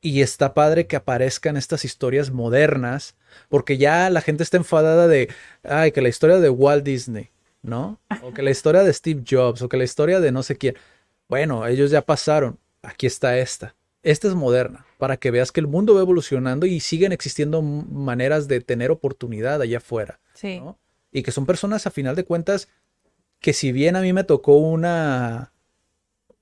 [0.01, 3.15] Y está padre que aparezcan estas historias modernas,
[3.49, 5.29] porque ya la gente está enfadada de,
[5.63, 7.31] ay, que la historia de Walt Disney,
[7.63, 8.01] ¿no?
[8.23, 10.75] O que la historia de Steve Jobs, o que la historia de no sé quién.
[11.29, 13.77] Bueno, ellos ya pasaron, aquí está esta.
[14.03, 18.49] Esta es moderna, para que veas que el mundo va evolucionando y siguen existiendo maneras
[18.49, 20.59] de tener oportunidad allá afuera, Sí.
[20.59, 20.77] ¿no?
[21.13, 22.69] Y que son personas, a final de cuentas,
[23.43, 25.53] que si bien a mí me tocó una,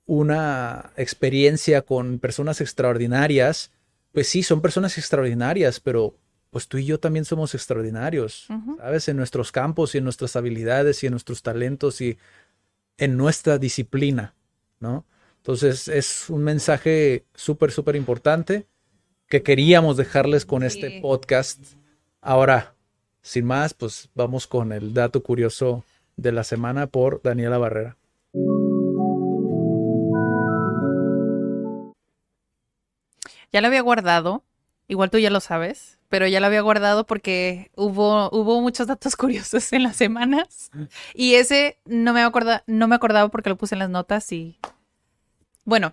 [0.04, 3.72] una experiencia con personas extraordinarias,
[4.12, 6.14] pues sí, son personas extraordinarias, pero
[6.50, 8.76] pues tú y yo también somos extraordinarios, Ujú.
[8.76, 9.08] ¿sabes?
[9.08, 12.18] En nuestros campos y en nuestras habilidades y en nuestros talentos y
[12.98, 14.34] en nuestra disciplina,
[14.78, 15.06] ¿no?
[15.38, 18.66] Entonces es un mensaje súper, súper importante
[19.26, 21.60] que queríamos dejarles con este podcast.
[22.20, 22.74] Ahora,
[23.22, 25.82] sin más, pues vamos con el dato curioso
[26.20, 27.96] de la semana por Daniela Barrera.
[33.52, 34.44] Ya lo había guardado,
[34.86, 39.16] igual tú ya lo sabes, pero ya lo había guardado porque hubo, hubo muchos datos
[39.16, 40.70] curiosos en las semanas.
[41.14, 44.58] Y ese no me, acorda, no me acordaba porque lo puse en las notas y...
[45.64, 45.92] Bueno,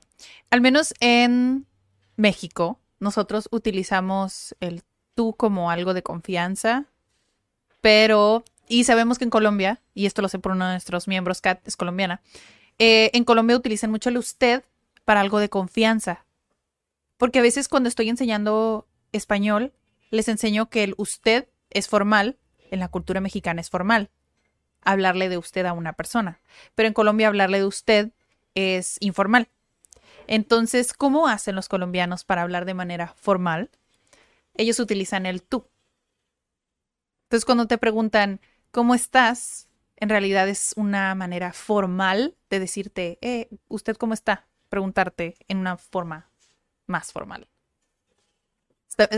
[0.49, 1.67] al menos en
[2.15, 4.81] México, nosotros utilizamos el
[5.13, 6.85] tú como algo de confianza,
[7.81, 8.43] pero...
[8.67, 11.65] Y sabemos que en Colombia, y esto lo sé por uno de nuestros miembros, Kat
[11.67, 12.21] es colombiana,
[12.79, 14.63] eh, en Colombia utilizan mucho el usted
[15.05, 16.25] para algo de confianza.
[17.17, 19.73] Porque a veces cuando estoy enseñando español,
[20.11, 22.37] les enseño que el usted es formal,
[22.69, 24.09] en la cultura mexicana es formal,
[24.81, 26.41] hablarle de usted a una persona.
[26.75, 28.11] Pero en Colombia hablarle de usted
[28.53, 29.49] es informal.
[30.27, 33.69] Entonces, ¿cómo hacen los colombianos para hablar de manera formal?
[34.55, 35.67] Ellos utilizan el tú.
[37.23, 38.41] Entonces, cuando te preguntan,
[38.71, 39.69] ¿cómo estás?
[39.95, 44.47] En realidad es una manera formal de decirte, eh, ¿usted cómo está?
[44.69, 46.29] Preguntarte en una forma
[46.85, 47.47] más formal.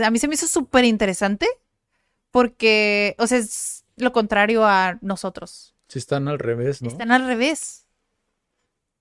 [0.02, 1.46] A mí se me hizo súper interesante
[2.30, 5.74] porque, o sea, es lo contrario a nosotros.
[5.88, 6.88] Si están al revés, ¿no?
[6.88, 7.86] Están al revés.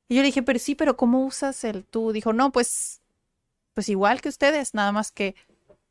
[0.08, 2.12] Y yo le dije, pero sí, pero ¿cómo usas el tú?
[2.12, 3.02] Dijo, no, pues,
[3.74, 5.36] pues igual que ustedes, nada más que,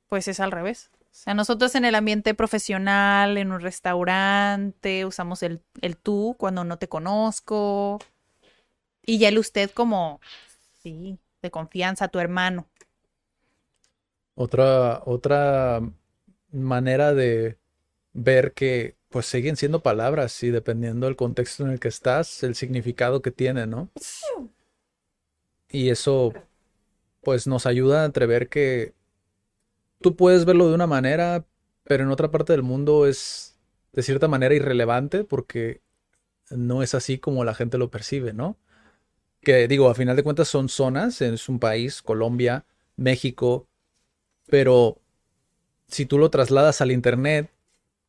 [0.08, 0.90] pues es al revés.
[1.10, 6.64] O sea, nosotros en el ambiente profesional, en un restaurante, usamos el, el tú cuando
[6.64, 7.98] no te conozco.
[9.04, 10.20] Y ya el usted como,
[10.82, 12.68] sí, de confianza, tu hermano.
[14.34, 15.80] Otra, otra
[16.52, 17.58] manera de
[18.12, 22.54] ver que pues siguen siendo palabras y dependiendo del contexto en el que estás, el
[22.54, 23.90] significado que tiene, ¿no?
[25.70, 26.32] Y eso
[27.22, 28.94] pues nos ayuda a entrever que
[30.00, 31.46] tú puedes verlo de una manera,
[31.84, 33.58] pero en otra parte del mundo es
[33.92, 35.82] de cierta manera irrelevante porque
[36.50, 38.58] no es así como la gente lo percibe, ¿no?
[39.42, 42.66] Que digo, a final de cuentas son zonas, es un país, Colombia,
[42.96, 43.68] México,
[44.48, 45.00] pero
[45.88, 47.50] si tú lo trasladas al internet,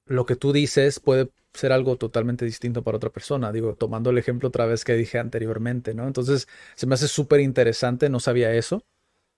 [0.05, 3.51] lo que tú dices puede ser algo totalmente distinto para otra persona.
[3.51, 6.07] Digo, tomando el ejemplo otra vez que dije anteriormente, ¿no?
[6.07, 8.83] Entonces, se me hace súper interesante, no sabía eso.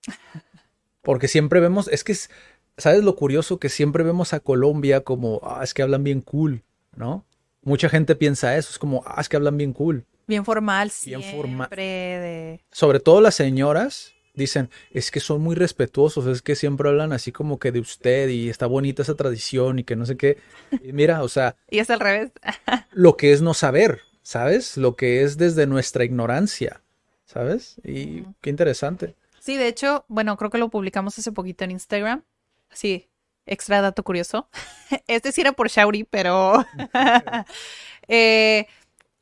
[1.02, 2.30] Porque siempre vemos, es que, es-
[2.76, 3.58] ¿sabes lo curioso?
[3.58, 6.62] Que siempre vemos a Colombia como, ah, es que hablan bien cool,
[6.96, 7.24] ¿no?
[7.62, 10.04] Mucha gente piensa eso, es como, ah, es que hablan bien cool.
[10.26, 11.68] Bien formal, Bien siempre formal.
[11.70, 12.60] de...
[12.70, 17.32] Sobre todo las señoras dicen, es que son muy respetuosos, es que siempre hablan así
[17.32, 20.38] como que de usted y está bonita esa tradición y que no sé qué.
[20.82, 22.30] Y mira, o sea, Y es al revés.
[22.92, 24.76] lo que es no saber, ¿sabes?
[24.76, 26.80] Lo que es desde nuestra ignorancia.
[27.26, 27.76] ¿sabes?
[27.84, 29.14] Y qué interesante.
[29.42, 32.22] Sí, de hecho, bueno, creo que lo publicamos hace poquito en Instagram.
[32.70, 33.10] Sí,
[33.44, 34.48] extra dato curioso.
[35.08, 36.64] Este sí era por Shauri, pero
[38.08, 38.68] eh,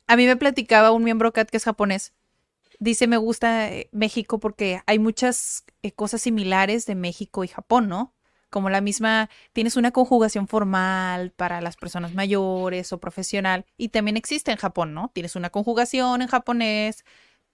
[0.07, 2.13] a mí me platicaba un miembro CAT que es japonés.
[2.81, 7.89] Dice, me gusta eh, México porque hay muchas eh, cosas similares de México y Japón,
[7.89, 8.15] ¿no?
[8.51, 14.19] Como la misma, tienes una conjugación formal para las personas mayores o profesional y también
[14.19, 15.11] existe en Japón, ¿no?
[15.15, 17.07] Tienes una conjugación en japonés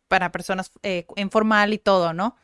[0.09, 2.37] para personas en formal y todo, ¿no?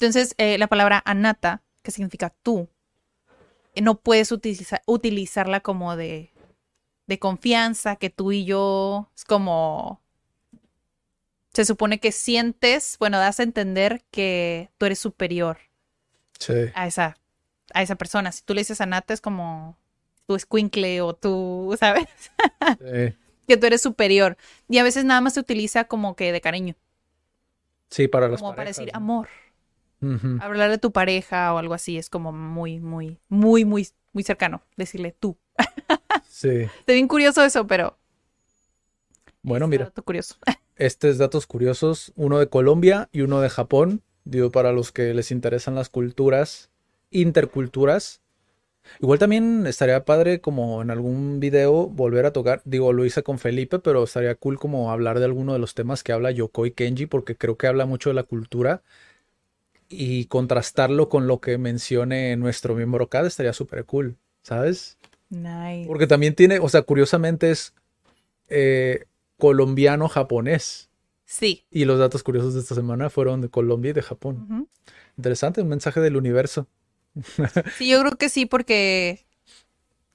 [0.00, 2.68] Entonces, la palabra anata, que significa tú,
[3.80, 6.32] no puedes utilizarla como de,
[7.06, 10.00] de confianza, que tú y yo es como...
[11.52, 15.58] Se supone que sientes, bueno, das a entender que tú eres superior
[16.74, 17.16] a, esa,
[17.74, 18.30] a esa persona.
[18.30, 19.76] Si tú le dices a Nata es como
[20.26, 22.06] tu escuincle o tú, ¿sabes?
[23.48, 24.36] que tú eres superior.
[24.68, 26.76] Y a veces nada más se utiliza como que de cariño.
[27.90, 29.28] Sí, para las Como para decir amor.
[30.40, 34.62] Hablar de tu pareja o algo así es como muy, muy, muy, muy, muy cercano.
[34.76, 35.36] Decirle tú.
[36.28, 36.48] sí.
[36.48, 37.98] Estoy bien curioso eso, pero.
[39.42, 39.86] Bueno, mira.
[39.86, 40.36] Dato curioso.
[40.76, 44.02] Estos datos curiosos, uno de Colombia y uno de Japón.
[44.24, 46.70] Digo, para los que les interesan las culturas,
[47.10, 48.20] interculturas.
[49.00, 53.38] Igual también estaría padre como en algún video volver a tocar, digo, lo hice con
[53.38, 57.06] Felipe, pero estaría cool como hablar de alguno de los temas que habla Yokoi Kenji,
[57.06, 58.82] porque creo que habla mucho de la cultura
[59.88, 64.98] y contrastarlo con lo que mencione nuestro miembro CAD estaría súper cool, ¿sabes?
[65.30, 65.86] Nice.
[65.86, 67.74] Porque también tiene, o sea, curiosamente es
[68.48, 69.06] eh,
[69.38, 70.90] colombiano-japonés.
[71.24, 71.66] Sí.
[71.70, 74.68] Y los datos curiosos de esta semana fueron de Colombia y de Japón.
[75.16, 76.66] Interesante, un mensaje del universo.
[77.76, 79.26] sí, yo creo que sí, porque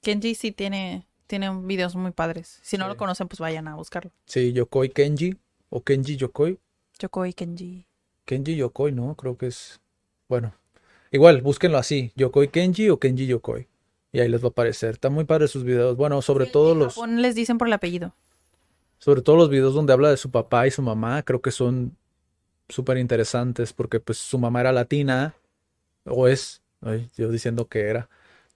[0.00, 2.58] Kenji sí tiene, tiene videos muy padres.
[2.62, 4.10] Si no lo conocen, pues vayan a buscarlo.
[4.26, 5.36] Sí, Yokoi Kenji
[5.70, 6.58] o Kenji Yokoi.
[6.98, 7.86] Yokoi Kenji.
[8.24, 9.14] Kenji Yokoi, ¿no?
[9.14, 9.80] Creo que es.
[10.28, 10.54] Bueno,
[11.10, 13.68] igual, búsquenlo así: Yokoi Kenji o Kenji Yokoi.
[14.12, 14.90] Y ahí les va a aparecer.
[14.90, 15.96] Están muy padres sus videos.
[15.96, 16.94] Bueno, sobre todo los.
[16.94, 18.14] Japón les dicen por el apellido.
[18.98, 21.96] Sobre todo los videos donde habla de su papá y su mamá, creo que son
[22.68, 25.34] súper interesantes porque pues su mamá era latina,
[26.04, 28.08] o es, ay, yo diciendo que era.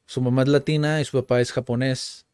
[0.07, 2.25] Su mamá es latina y su papá es japonés.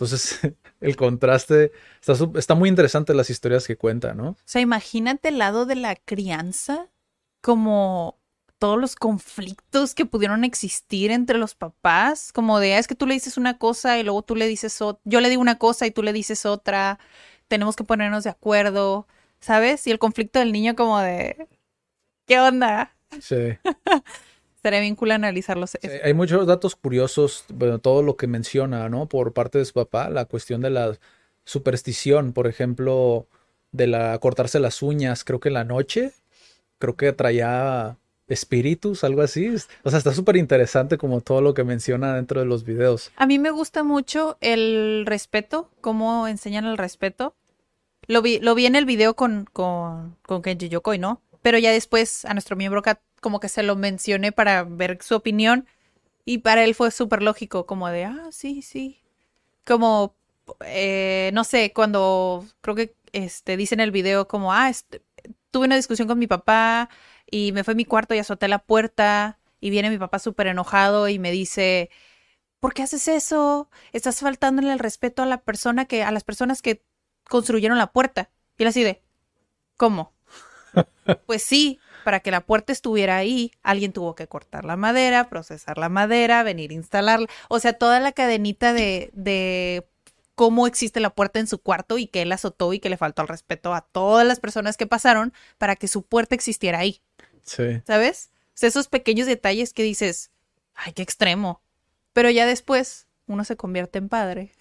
[0.00, 0.40] Entonces,
[0.80, 4.30] el contraste está, está, muy interesante las historias que cuenta, ¿no?
[4.30, 6.88] O sea, imagínate el lado de la crianza,
[7.42, 8.18] como
[8.58, 13.06] todos los conflictos que pudieron existir entre los papás, como de, ah, es que tú
[13.06, 15.86] le dices una cosa y luego tú le dices otra, yo le digo una cosa
[15.86, 16.98] y tú le dices otra,
[17.48, 19.06] tenemos que ponernos de acuerdo,
[19.40, 19.86] ¿sabes?
[19.86, 21.46] Y el conflicto del niño como de,
[22.26, 22.94] ¿qué onda?
[23.20, 23.58] Sí.
[24.60, 25.78] Estaría bien cool analizarlos.
[26.04, 29.06] hay muchos datos curiosos, bueno, todo lo que menciona, ¿no?
[29.06, 30.98] Por parte de su papá, la cuestión de la
[31.44, 33.26] superstición, por ejemplo,
[33.72, 36.12] de la cortarse las uñas, creo que en la noche,
[36.78, 37.96] creo que traía
[38.28, 39.48] espíritus, algo así.
[39.82, 43.12] O sea, está súper interesante como todo lo que menciona dentro de los videos.
[43.16, 47.34] A mí me gusta mucho el respeto, cómo enseñan el respeto.
[48.08, 51.22] Lo vi, lo vi en el video con, con, con Kenji Yokoi, ¿no?
[51.40, 52.82] Pero ya después a nuestro miembro
[53.20, 55.66] como que se lo mencioné para ver su opinión
[56.24, 59.00] y para él fue súper lógico, como de, ah, sí, sí.
[59.66, 60.16] Como,
[60.64, 65.02] eh, no sé, cuando creo que este, dice en el video como, ah, este,
[65.50, 66.88] tuve una discusión con mi papá
[67.30, 70.46] y me fue a mi cuarto y azoté la puerta y viene mi papá súper
[70.48, 71.90] enojado y me dice,
[72.60, 73.68] ¿por qué haces eso?
[73.92, 76.84] Estás faltándole el respeto a la persona que, a las personas que
[77.28, 78.30] construyeron la puerta.
[78.58, 79.02] Y él así de,
[79.76, 80.12] ¿cómo?
[81.26, 85.78] pues sí, para que la puerta estuviera ahí, alguien tuvo que cortar la madera, procesar
[85.78, 87.28] la madera, venir a instalarla.
[87.48, 89.86] O sea, toda la cadenita de, de
[90.34, 93.22] cómo existe la puerta en su cuarto y que él azotó y que le faltó
[93.22, 97.02] el respeto a todas las personas que pasaron para que su puerta existiera ahí.
[97.42, 97.82] Sí.
[97.86, 98.30] ¿Sabes?
[98.48, 100.30] O sea, esos pequeños detalles que dices,
[100.74, 101.62] ay, qué extremo.
[102.12, 104.52] Pero ya después uno se convierte en padre.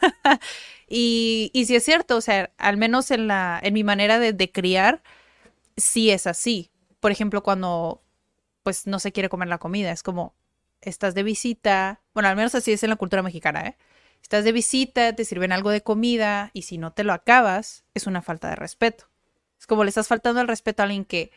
[0.88, 4.32] y, y si es cierto, o sea, al menos en, la, en mi manera de,
[4.32, 5.02] de criar,
[5.76, 6.70] sí es así
[7.06, 8.02] por ejemplo, cuando
[8.64, 10.34] pues no se quiere comer la comida, es como
[10.80, 13.76] estás de visita, bueno, al menos así es en la cultura mexicana, ¿eh?
[14.20, 18.08] Estás de visita, te sirven algo de comida y si no te lo acabas, es
[18.08, 19.08] una falta de respeto.
[19.56, 21.30] Es como le estás faltando el respeto a alguien que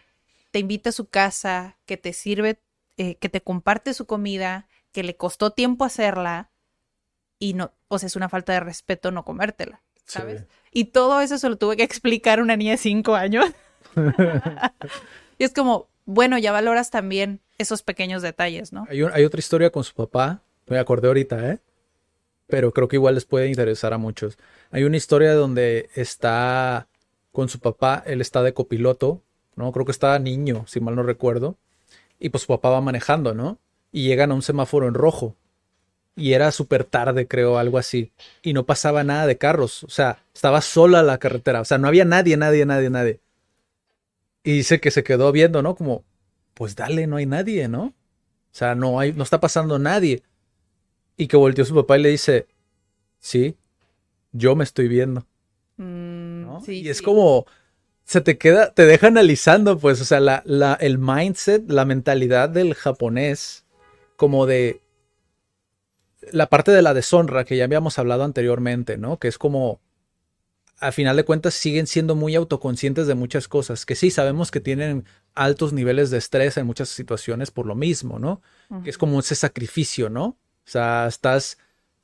[0.49, 2.59] te invita a su casa, que te sirve,
[2.97, 6.49] eh, que te comparte su comida, que le costó tiempo hacerla
[7.37, 10.45] y no, o sea, es una falta de respeto no comértela, ¿sabes?
[10.71, 13.45] Y todo eso se lo tuve que explicar a una niña de cinco años.
[15.39, 18.85] Y es como, bueno, ya valoras también esos pequeños detalles, ¿no?
[18.89, 21.59] Hay, hay otra historia con su papá, me acordé ahorita, ¿eh?
[22.45, 24.37] Pero creo que igual les puede interesar a muchos.
[24.69, 26.87] Hay una historia donde está
[27.31, 29.21] con su papá, él está de copiloto,
[29.55, 29.71] ¿no?
[29.71, 31.57] Creo que estaba niño, si mal no recuerdo.
[32.19, 33.59] Y pues su papá va manejando, ¿no?
[33.91, 35.35] Y llegan a un semáforo en rojo.
[36.15, 38.11] Y era súper tarde, creo, algo así.
[38.41, 39.83] Y no pasaba nada de carros.
[39.85, 41.61] O sea, estaba sola la carretera.
[41.61, 43.19] O sea, no había nadie, nadie, nadie, nadie.
[44.43, 45.75] Y dice que se quedó viendo, ¿no?
[45.75, 46.05] Como,
[46.53, 47.83] pues dale, no hay nadie, ¿no?
[47.83, 47.93] O
[48.51, 50.23] sea, no hay, no está pasando nadie.
[51.17, 52.47] Y que volteó su papá y le dice,
[53.19, 53.57] sí,
[54.31, 55.25] yo me estoy viendo.
[55.77, 56.61] Mm, ¿no?
[56.61, 57.03] sí, y es sí.
[57.03, 57.45] como,
[58.03, 62.49] se te queda, te deja analizando, pues, o sea, la, la, el mindset, la mentalidad
[62.49, 63.65] del japonés,
[64.15, 64.81] como de
[66.31, 69.17] la parte de la deshonra que ya habíamos hablado anteriormente, ¿no?
[69.19, 69.79] Que es como,
[70.79, 74.59] a final de cuentas, siguen siendo muy autoconscientes de muchas cosas, que sí, sabemos que
[74.59, 78.41] tienen altos niveles de estrés en muchas situaciones por lo mismo, ¿no?
[78.83, 80.25] Que es como ese sacrificio, ¿no?
[80.25, 80.37] O
[80.71, 81.57] sea, estás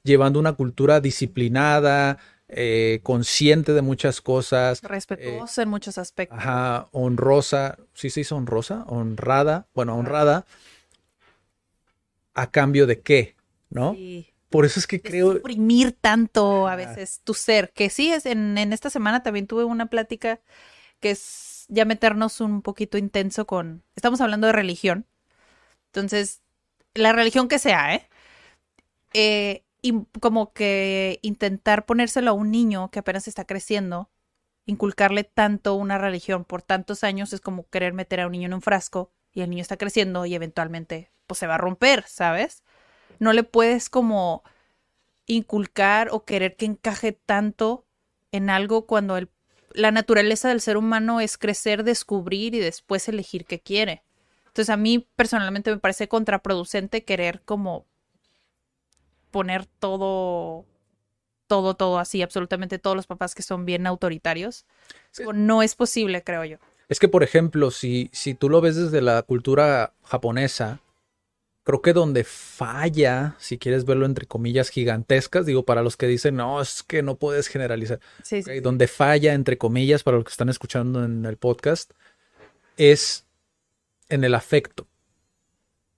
[0.03, 6.37] llevando una cultura disciplinada, eh, consciente de muchas cosas, Respetuoso en muchos aspectos.
[6.37, 8.83] ajá, honrosa, ¿sí se hizo honrosa?
[8.87, 10.45] Honrada, bueno, honrada,
[12.33, 13.35] a cambio de qué,
[13.69, 13.93] ¿no?
[13.93, 14.27] Sí.
[14.55, 18.25] Por eso es que de creo, suprimir tanto a veces tu ser, que sí es
[18.25, 20.39] en, en esta semana también tuve una plática
[20.99, 25.05] que es ya meternos un poquito intenso con, estamos hablando de religión,
[25.95, 26.41] entonces,
[26.93, 28.09] la religión que sea, ¿eh?
[29.13, 34.09] Eh, y como que intentar ponérselo a un niño que apenas está creciendo,
[34.65, 38.55] inculcarle tanto una religión por tantos años es como querer meter a un niño en
[38.55, 42.63] un frasco y el niño está creciendo y eventualmente pues se va a romper, ¿sabes?
[43.19, 44.43] No le puedes como
[45.27, 47.85] inculcar o querer que encaje tanto
[48.31, 49.29] en algo cuando el,
[49.73, 54.03] la naturaleza del ser humano es crecer, descubrir y después elegir qué quiere.
[54.47, 57.85] Entonces a mí personalmente me parece contraproducente querer como
[59.31, 60.65] poner todo,
[61.47, 64.65] todo, todo así, absolutamente todos los papás que son bien autoritarios.
[65.33, 66.57] No es posible, creo yo.
[66.87, 70.79] es que por ejemplo, si, si tú lo ves desde la cultura japonesa,
[71.65, 76.35] creo que donde falla, si quieres verlo entre comillas gigantescas, digo, para los que dicen,
[76.35, 78.59] no, es que no puedes generalizar, Sí, sí.
[78.61, 81.91] donde falla, entre comillas, para los que están escuchando en el podcast,
[82.77, 83.25] es
[84.09, 84.87] en el afecto,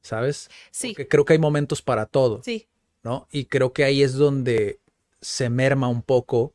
[0.02, 0.50] ¿sabes?
[0.72, 2.66] Sí, Porque creo que hay momentos para todo, sí.
[3.04, 3.28] ¿no?
[3.30, 4.80] Y creo que ahí es donde
[5.20, 6.54] se merma un poco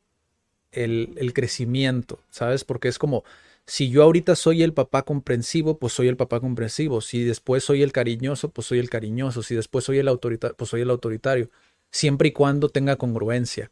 [0.70, 2.64] el, el crecimiento, ¿sabes?
[2.64, 3.24] Porque es como,
[3.66, 7.00] si yo ahorita soy el papá comprensivo, pues soy el papá comprensivo.
[7.00, 9.42] Si después soy el cariñoso, pues soy el cariñoso.
[9.42, 11.50] Si después soy el autoritario, pues soy el autoritario.
[11.90, 13.70] Siempre y cuando tenga congruencia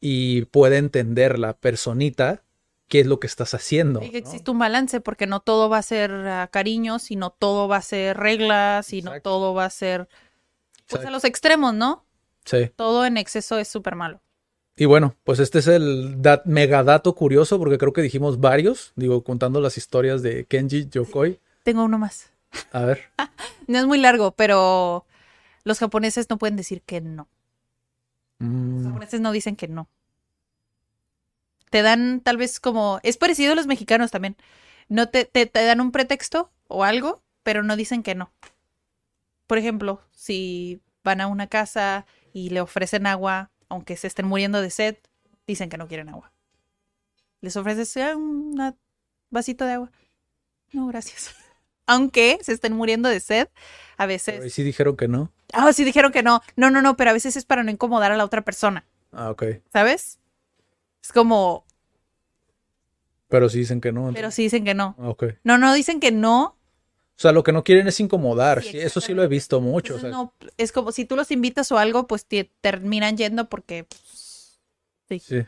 [0.00, 2.42] y pueda entender la personita
[2.88, 4.02] qué es lo que estás haciendo.
[4.02, 4.26] Y que ¿no?
[4.26, 7.82] existe un balance, porque no todo va a ser ah, cariño, sino todo va a
[7.82, 9.30] ser reglas, y no Exacto.
[9.30, 10.08] todo va a ser
[10.88, 12.04] pues a los extremos, ¿no?
[12.44, 12.70] Sí.
[12.76, 14.22] Todo en exceso es súper malo.
[14.76, 19.24] Y bueno, pues este es el dat megadato curioso, porque creo que dijimos varios, digo,
[19.24, 21.40] contando las historias de Kenji Yokoi.
[21.62, 22.30] Tengo uno más.
[22.72, 23.04] A ver,
[23.66, 25.06] No es muy largo, pero
[25.64, 27.28] los japoneses no pueden decir que no.
[28.38, 29.88] Los mm, japoneses no dicen que no.
[31.70, 33.00] Te dan tal vez como...
[33.02, 34.36] Es parecido a los mexicanos también.
[34.88, 38.30] No te, te, te dan un pretexto o algo, pero no dicen que no.
[39.46, 44.60] Por ejemplo, si van a una casa y le ofrecen agua, aunque se estén muriendo
[44.60, 44.96] de sed,
[45.46, 46.32] dicen que no quieren agua.
[47.40, 48.74] Les ofreces "Ah, un
[49.30, 49.90] vasito de agua.
[50.72, 51.34] No, gracias.
[51.88, 53.46] Aunque se estén muriendo de sed,
[53.96, 54.42] a veces...
[54.42, 55.30] ahí sí dijeron que no.
[55.52, 56.40] Ah, sí dijeron que no.
[56.56, 59.30] No, no, no, pero a veces es para no incomodar a la otra persona, Ah,
[59.30, 59.44] ok.
[59.72, 60.18] ¿sabes?
[61.00, 61.64] Es como,
[63.28, 64.10] Pero sí dicen que no.
[64.12, 64.96] pero sí dicen que no.
[64.98, 65.24] Ah, ok.
[65.44, 66.56] No, no dicen que no.
[67.16, 68.62] O sea, lo que no quieren es incomodar.
[68.62, 69.94] Sí, eso sí lo he visto mucho.
[69.94, 73.16] o Entonces, sea, no, es como si tú los invitas o algo, pues te terminan
[73.16, 74.60] yendo porque pues,
[75.08, 75.18] sí.
[75.20, 75.46] sí.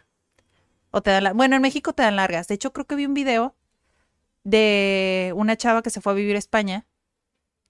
[0.90, 2.48] O te dan la- bueno, en México te dan largas.
[2.48, 3.54] De hecho, creo que vi un video
[4.44, 6.86] de una chava que se fue a vivir a España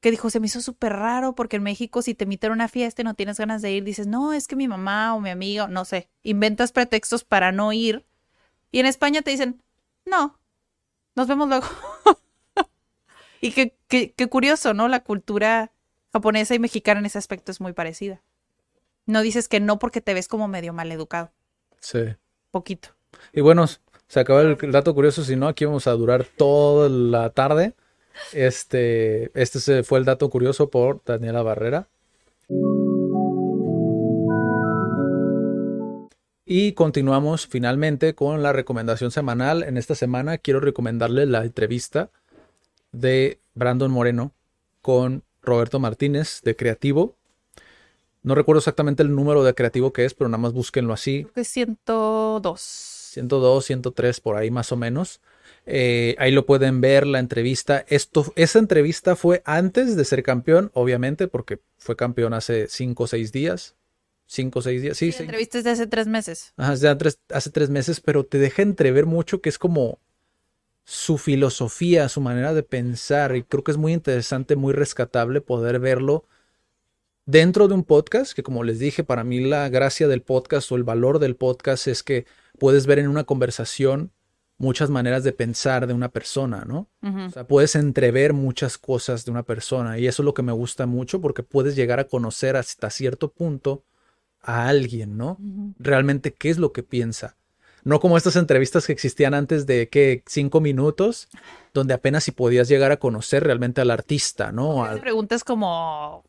[0.00, 2.68] que dijo, se me hizo súper raro porque en México si te invitan a una
[2.68, 5.30] fiesta y no tienes ganas de ir, dices, no, es que mi mamá o mi
[5.30, 8.06] amigo, no sé, inventas pretextos para no ir.
[8.72, 9.62] Y en España te dicen,
[10.06, 10.38] no,
[11.16, 11.66] nos vemos luego.
[13.40, 14.88] y qué, qué, qué curioso, ¿no?
[14.88, 15.72] La cultura
[16.12, 18.22] japonesa y mexicana en ese aspecto es muy parecida.
[19.06, 21.32] No dices que no porque te ves como medio mal educado,
[21.80, 22.00] sí.
[22.50, 22.90] poquito.
[23.32, 23.66] Y bueno,
[24.06, 25.22] se acaba el, dato curioso.
[25.22, 27.74] Si no, aquí vamos a durar toda la tarde.
[28.32, 31.88] Este, este se fue el dato curioso por Daniela Barrera.
[36.44, 39.62] Y continuamos finalmente con la recomendación semanal.
[39.62, 42.10] En esta semana quiero recomendarle la entrevista
[42.92, 44.32] de Brandon Moreno
[44.82, 47.16] con Roberto Martínez de Creativo.
[48.22, 51.22] No recuerdo exactamente el número de Creativo que es, pero nada más búsquenlo así.
[51.22, 52.60] Creo que 102.
[53.12, 55.20] 102, 103 por ahí más o menos.
[55.66, 57.84] Eh, ahí lo pueden ver, la entrevista.
[57.88, 63.06] Esto, esa entrevista fue antes de ser campeón, obviamente, porque fue campeón hace cinco o
[63.06, 63.74] seis días.
[64.26, 64.96] Cinco o seis días.
[64.96, 65.18] Sí, sí.
[65.18, 66.52] La entrevista es de hace tres meses.
[66.56, 69.98] Ajá, hace tres meses, pero te deja entrever mucho que es como
[70.90, 73.36] su filosofía, su manera de pensar.
[73.36, 76.24] Y creo que es muy interesante, muy rescatable poder verlo
[77.26, 80.76] dentro de un podcast, que como les dije, para mí la gracia del podcast o
[80.76, 82.24] el valor del podcast es que
[82.58, 84.12] puedes ver en una conversación
[84.56, 86.88] muchas maneras de pensar de una persona, ¿no?
[87.02, 90.52] O sea, puedes entrever muchas cosas de una persona y eso es lo que me
[90.52, 93.84] gusta mucho porque puedes llegar a conocer hasta cierto punto
[94.40, 95.36] a alguien, ¿no?
[95.78, 97.36] Realmente qué es lo que piensa.
[97.88, 101.28] No como estas entrevistas que existían antes de que cinco minutos,
[101.72, 104.86] donde apenas si podías llegar a conocer realmente al artista, ¿no?
[105.00, 106.24] Preguntas como...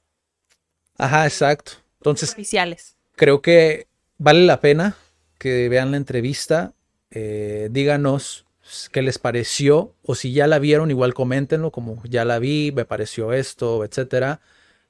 [0.98, 1.74] Ajá, exacto.
[2.00, 2.32] Entonces...
[2.32, 2.96] Oficiales.
[3.16, 3.88] Creo que
[4.18, 4.96] vale la pena
[5.38, 6.74] que vean la entrevista
[7.12, 8.46] eh, díganos
[8.92, 12.86] qué les pareció o si ya la vieron, igual coméntenlo como ya la vi, me
[12.86, 14.42] pareció esto, etcétera.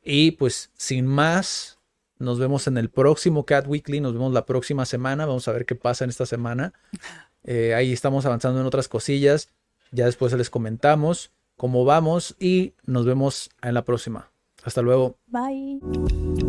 [0.04, 1.79] Y pues sin más,
[2.20, 5.66] nos vemos en el próximo Cat Weekly, nos vemos la próxima semana, vamos a ver
[5.66, 6.74] qué pasa en esta semana.
[7.46, 9.48] Eh, ahí estamos avanzando en otras cosillas,
[9.92, 14.30] ya después les comentamos cómo vamos y nos vemos en la próxima.
[14.64, 15.18] Hasta luego.
[15.28, 16.49] Bye.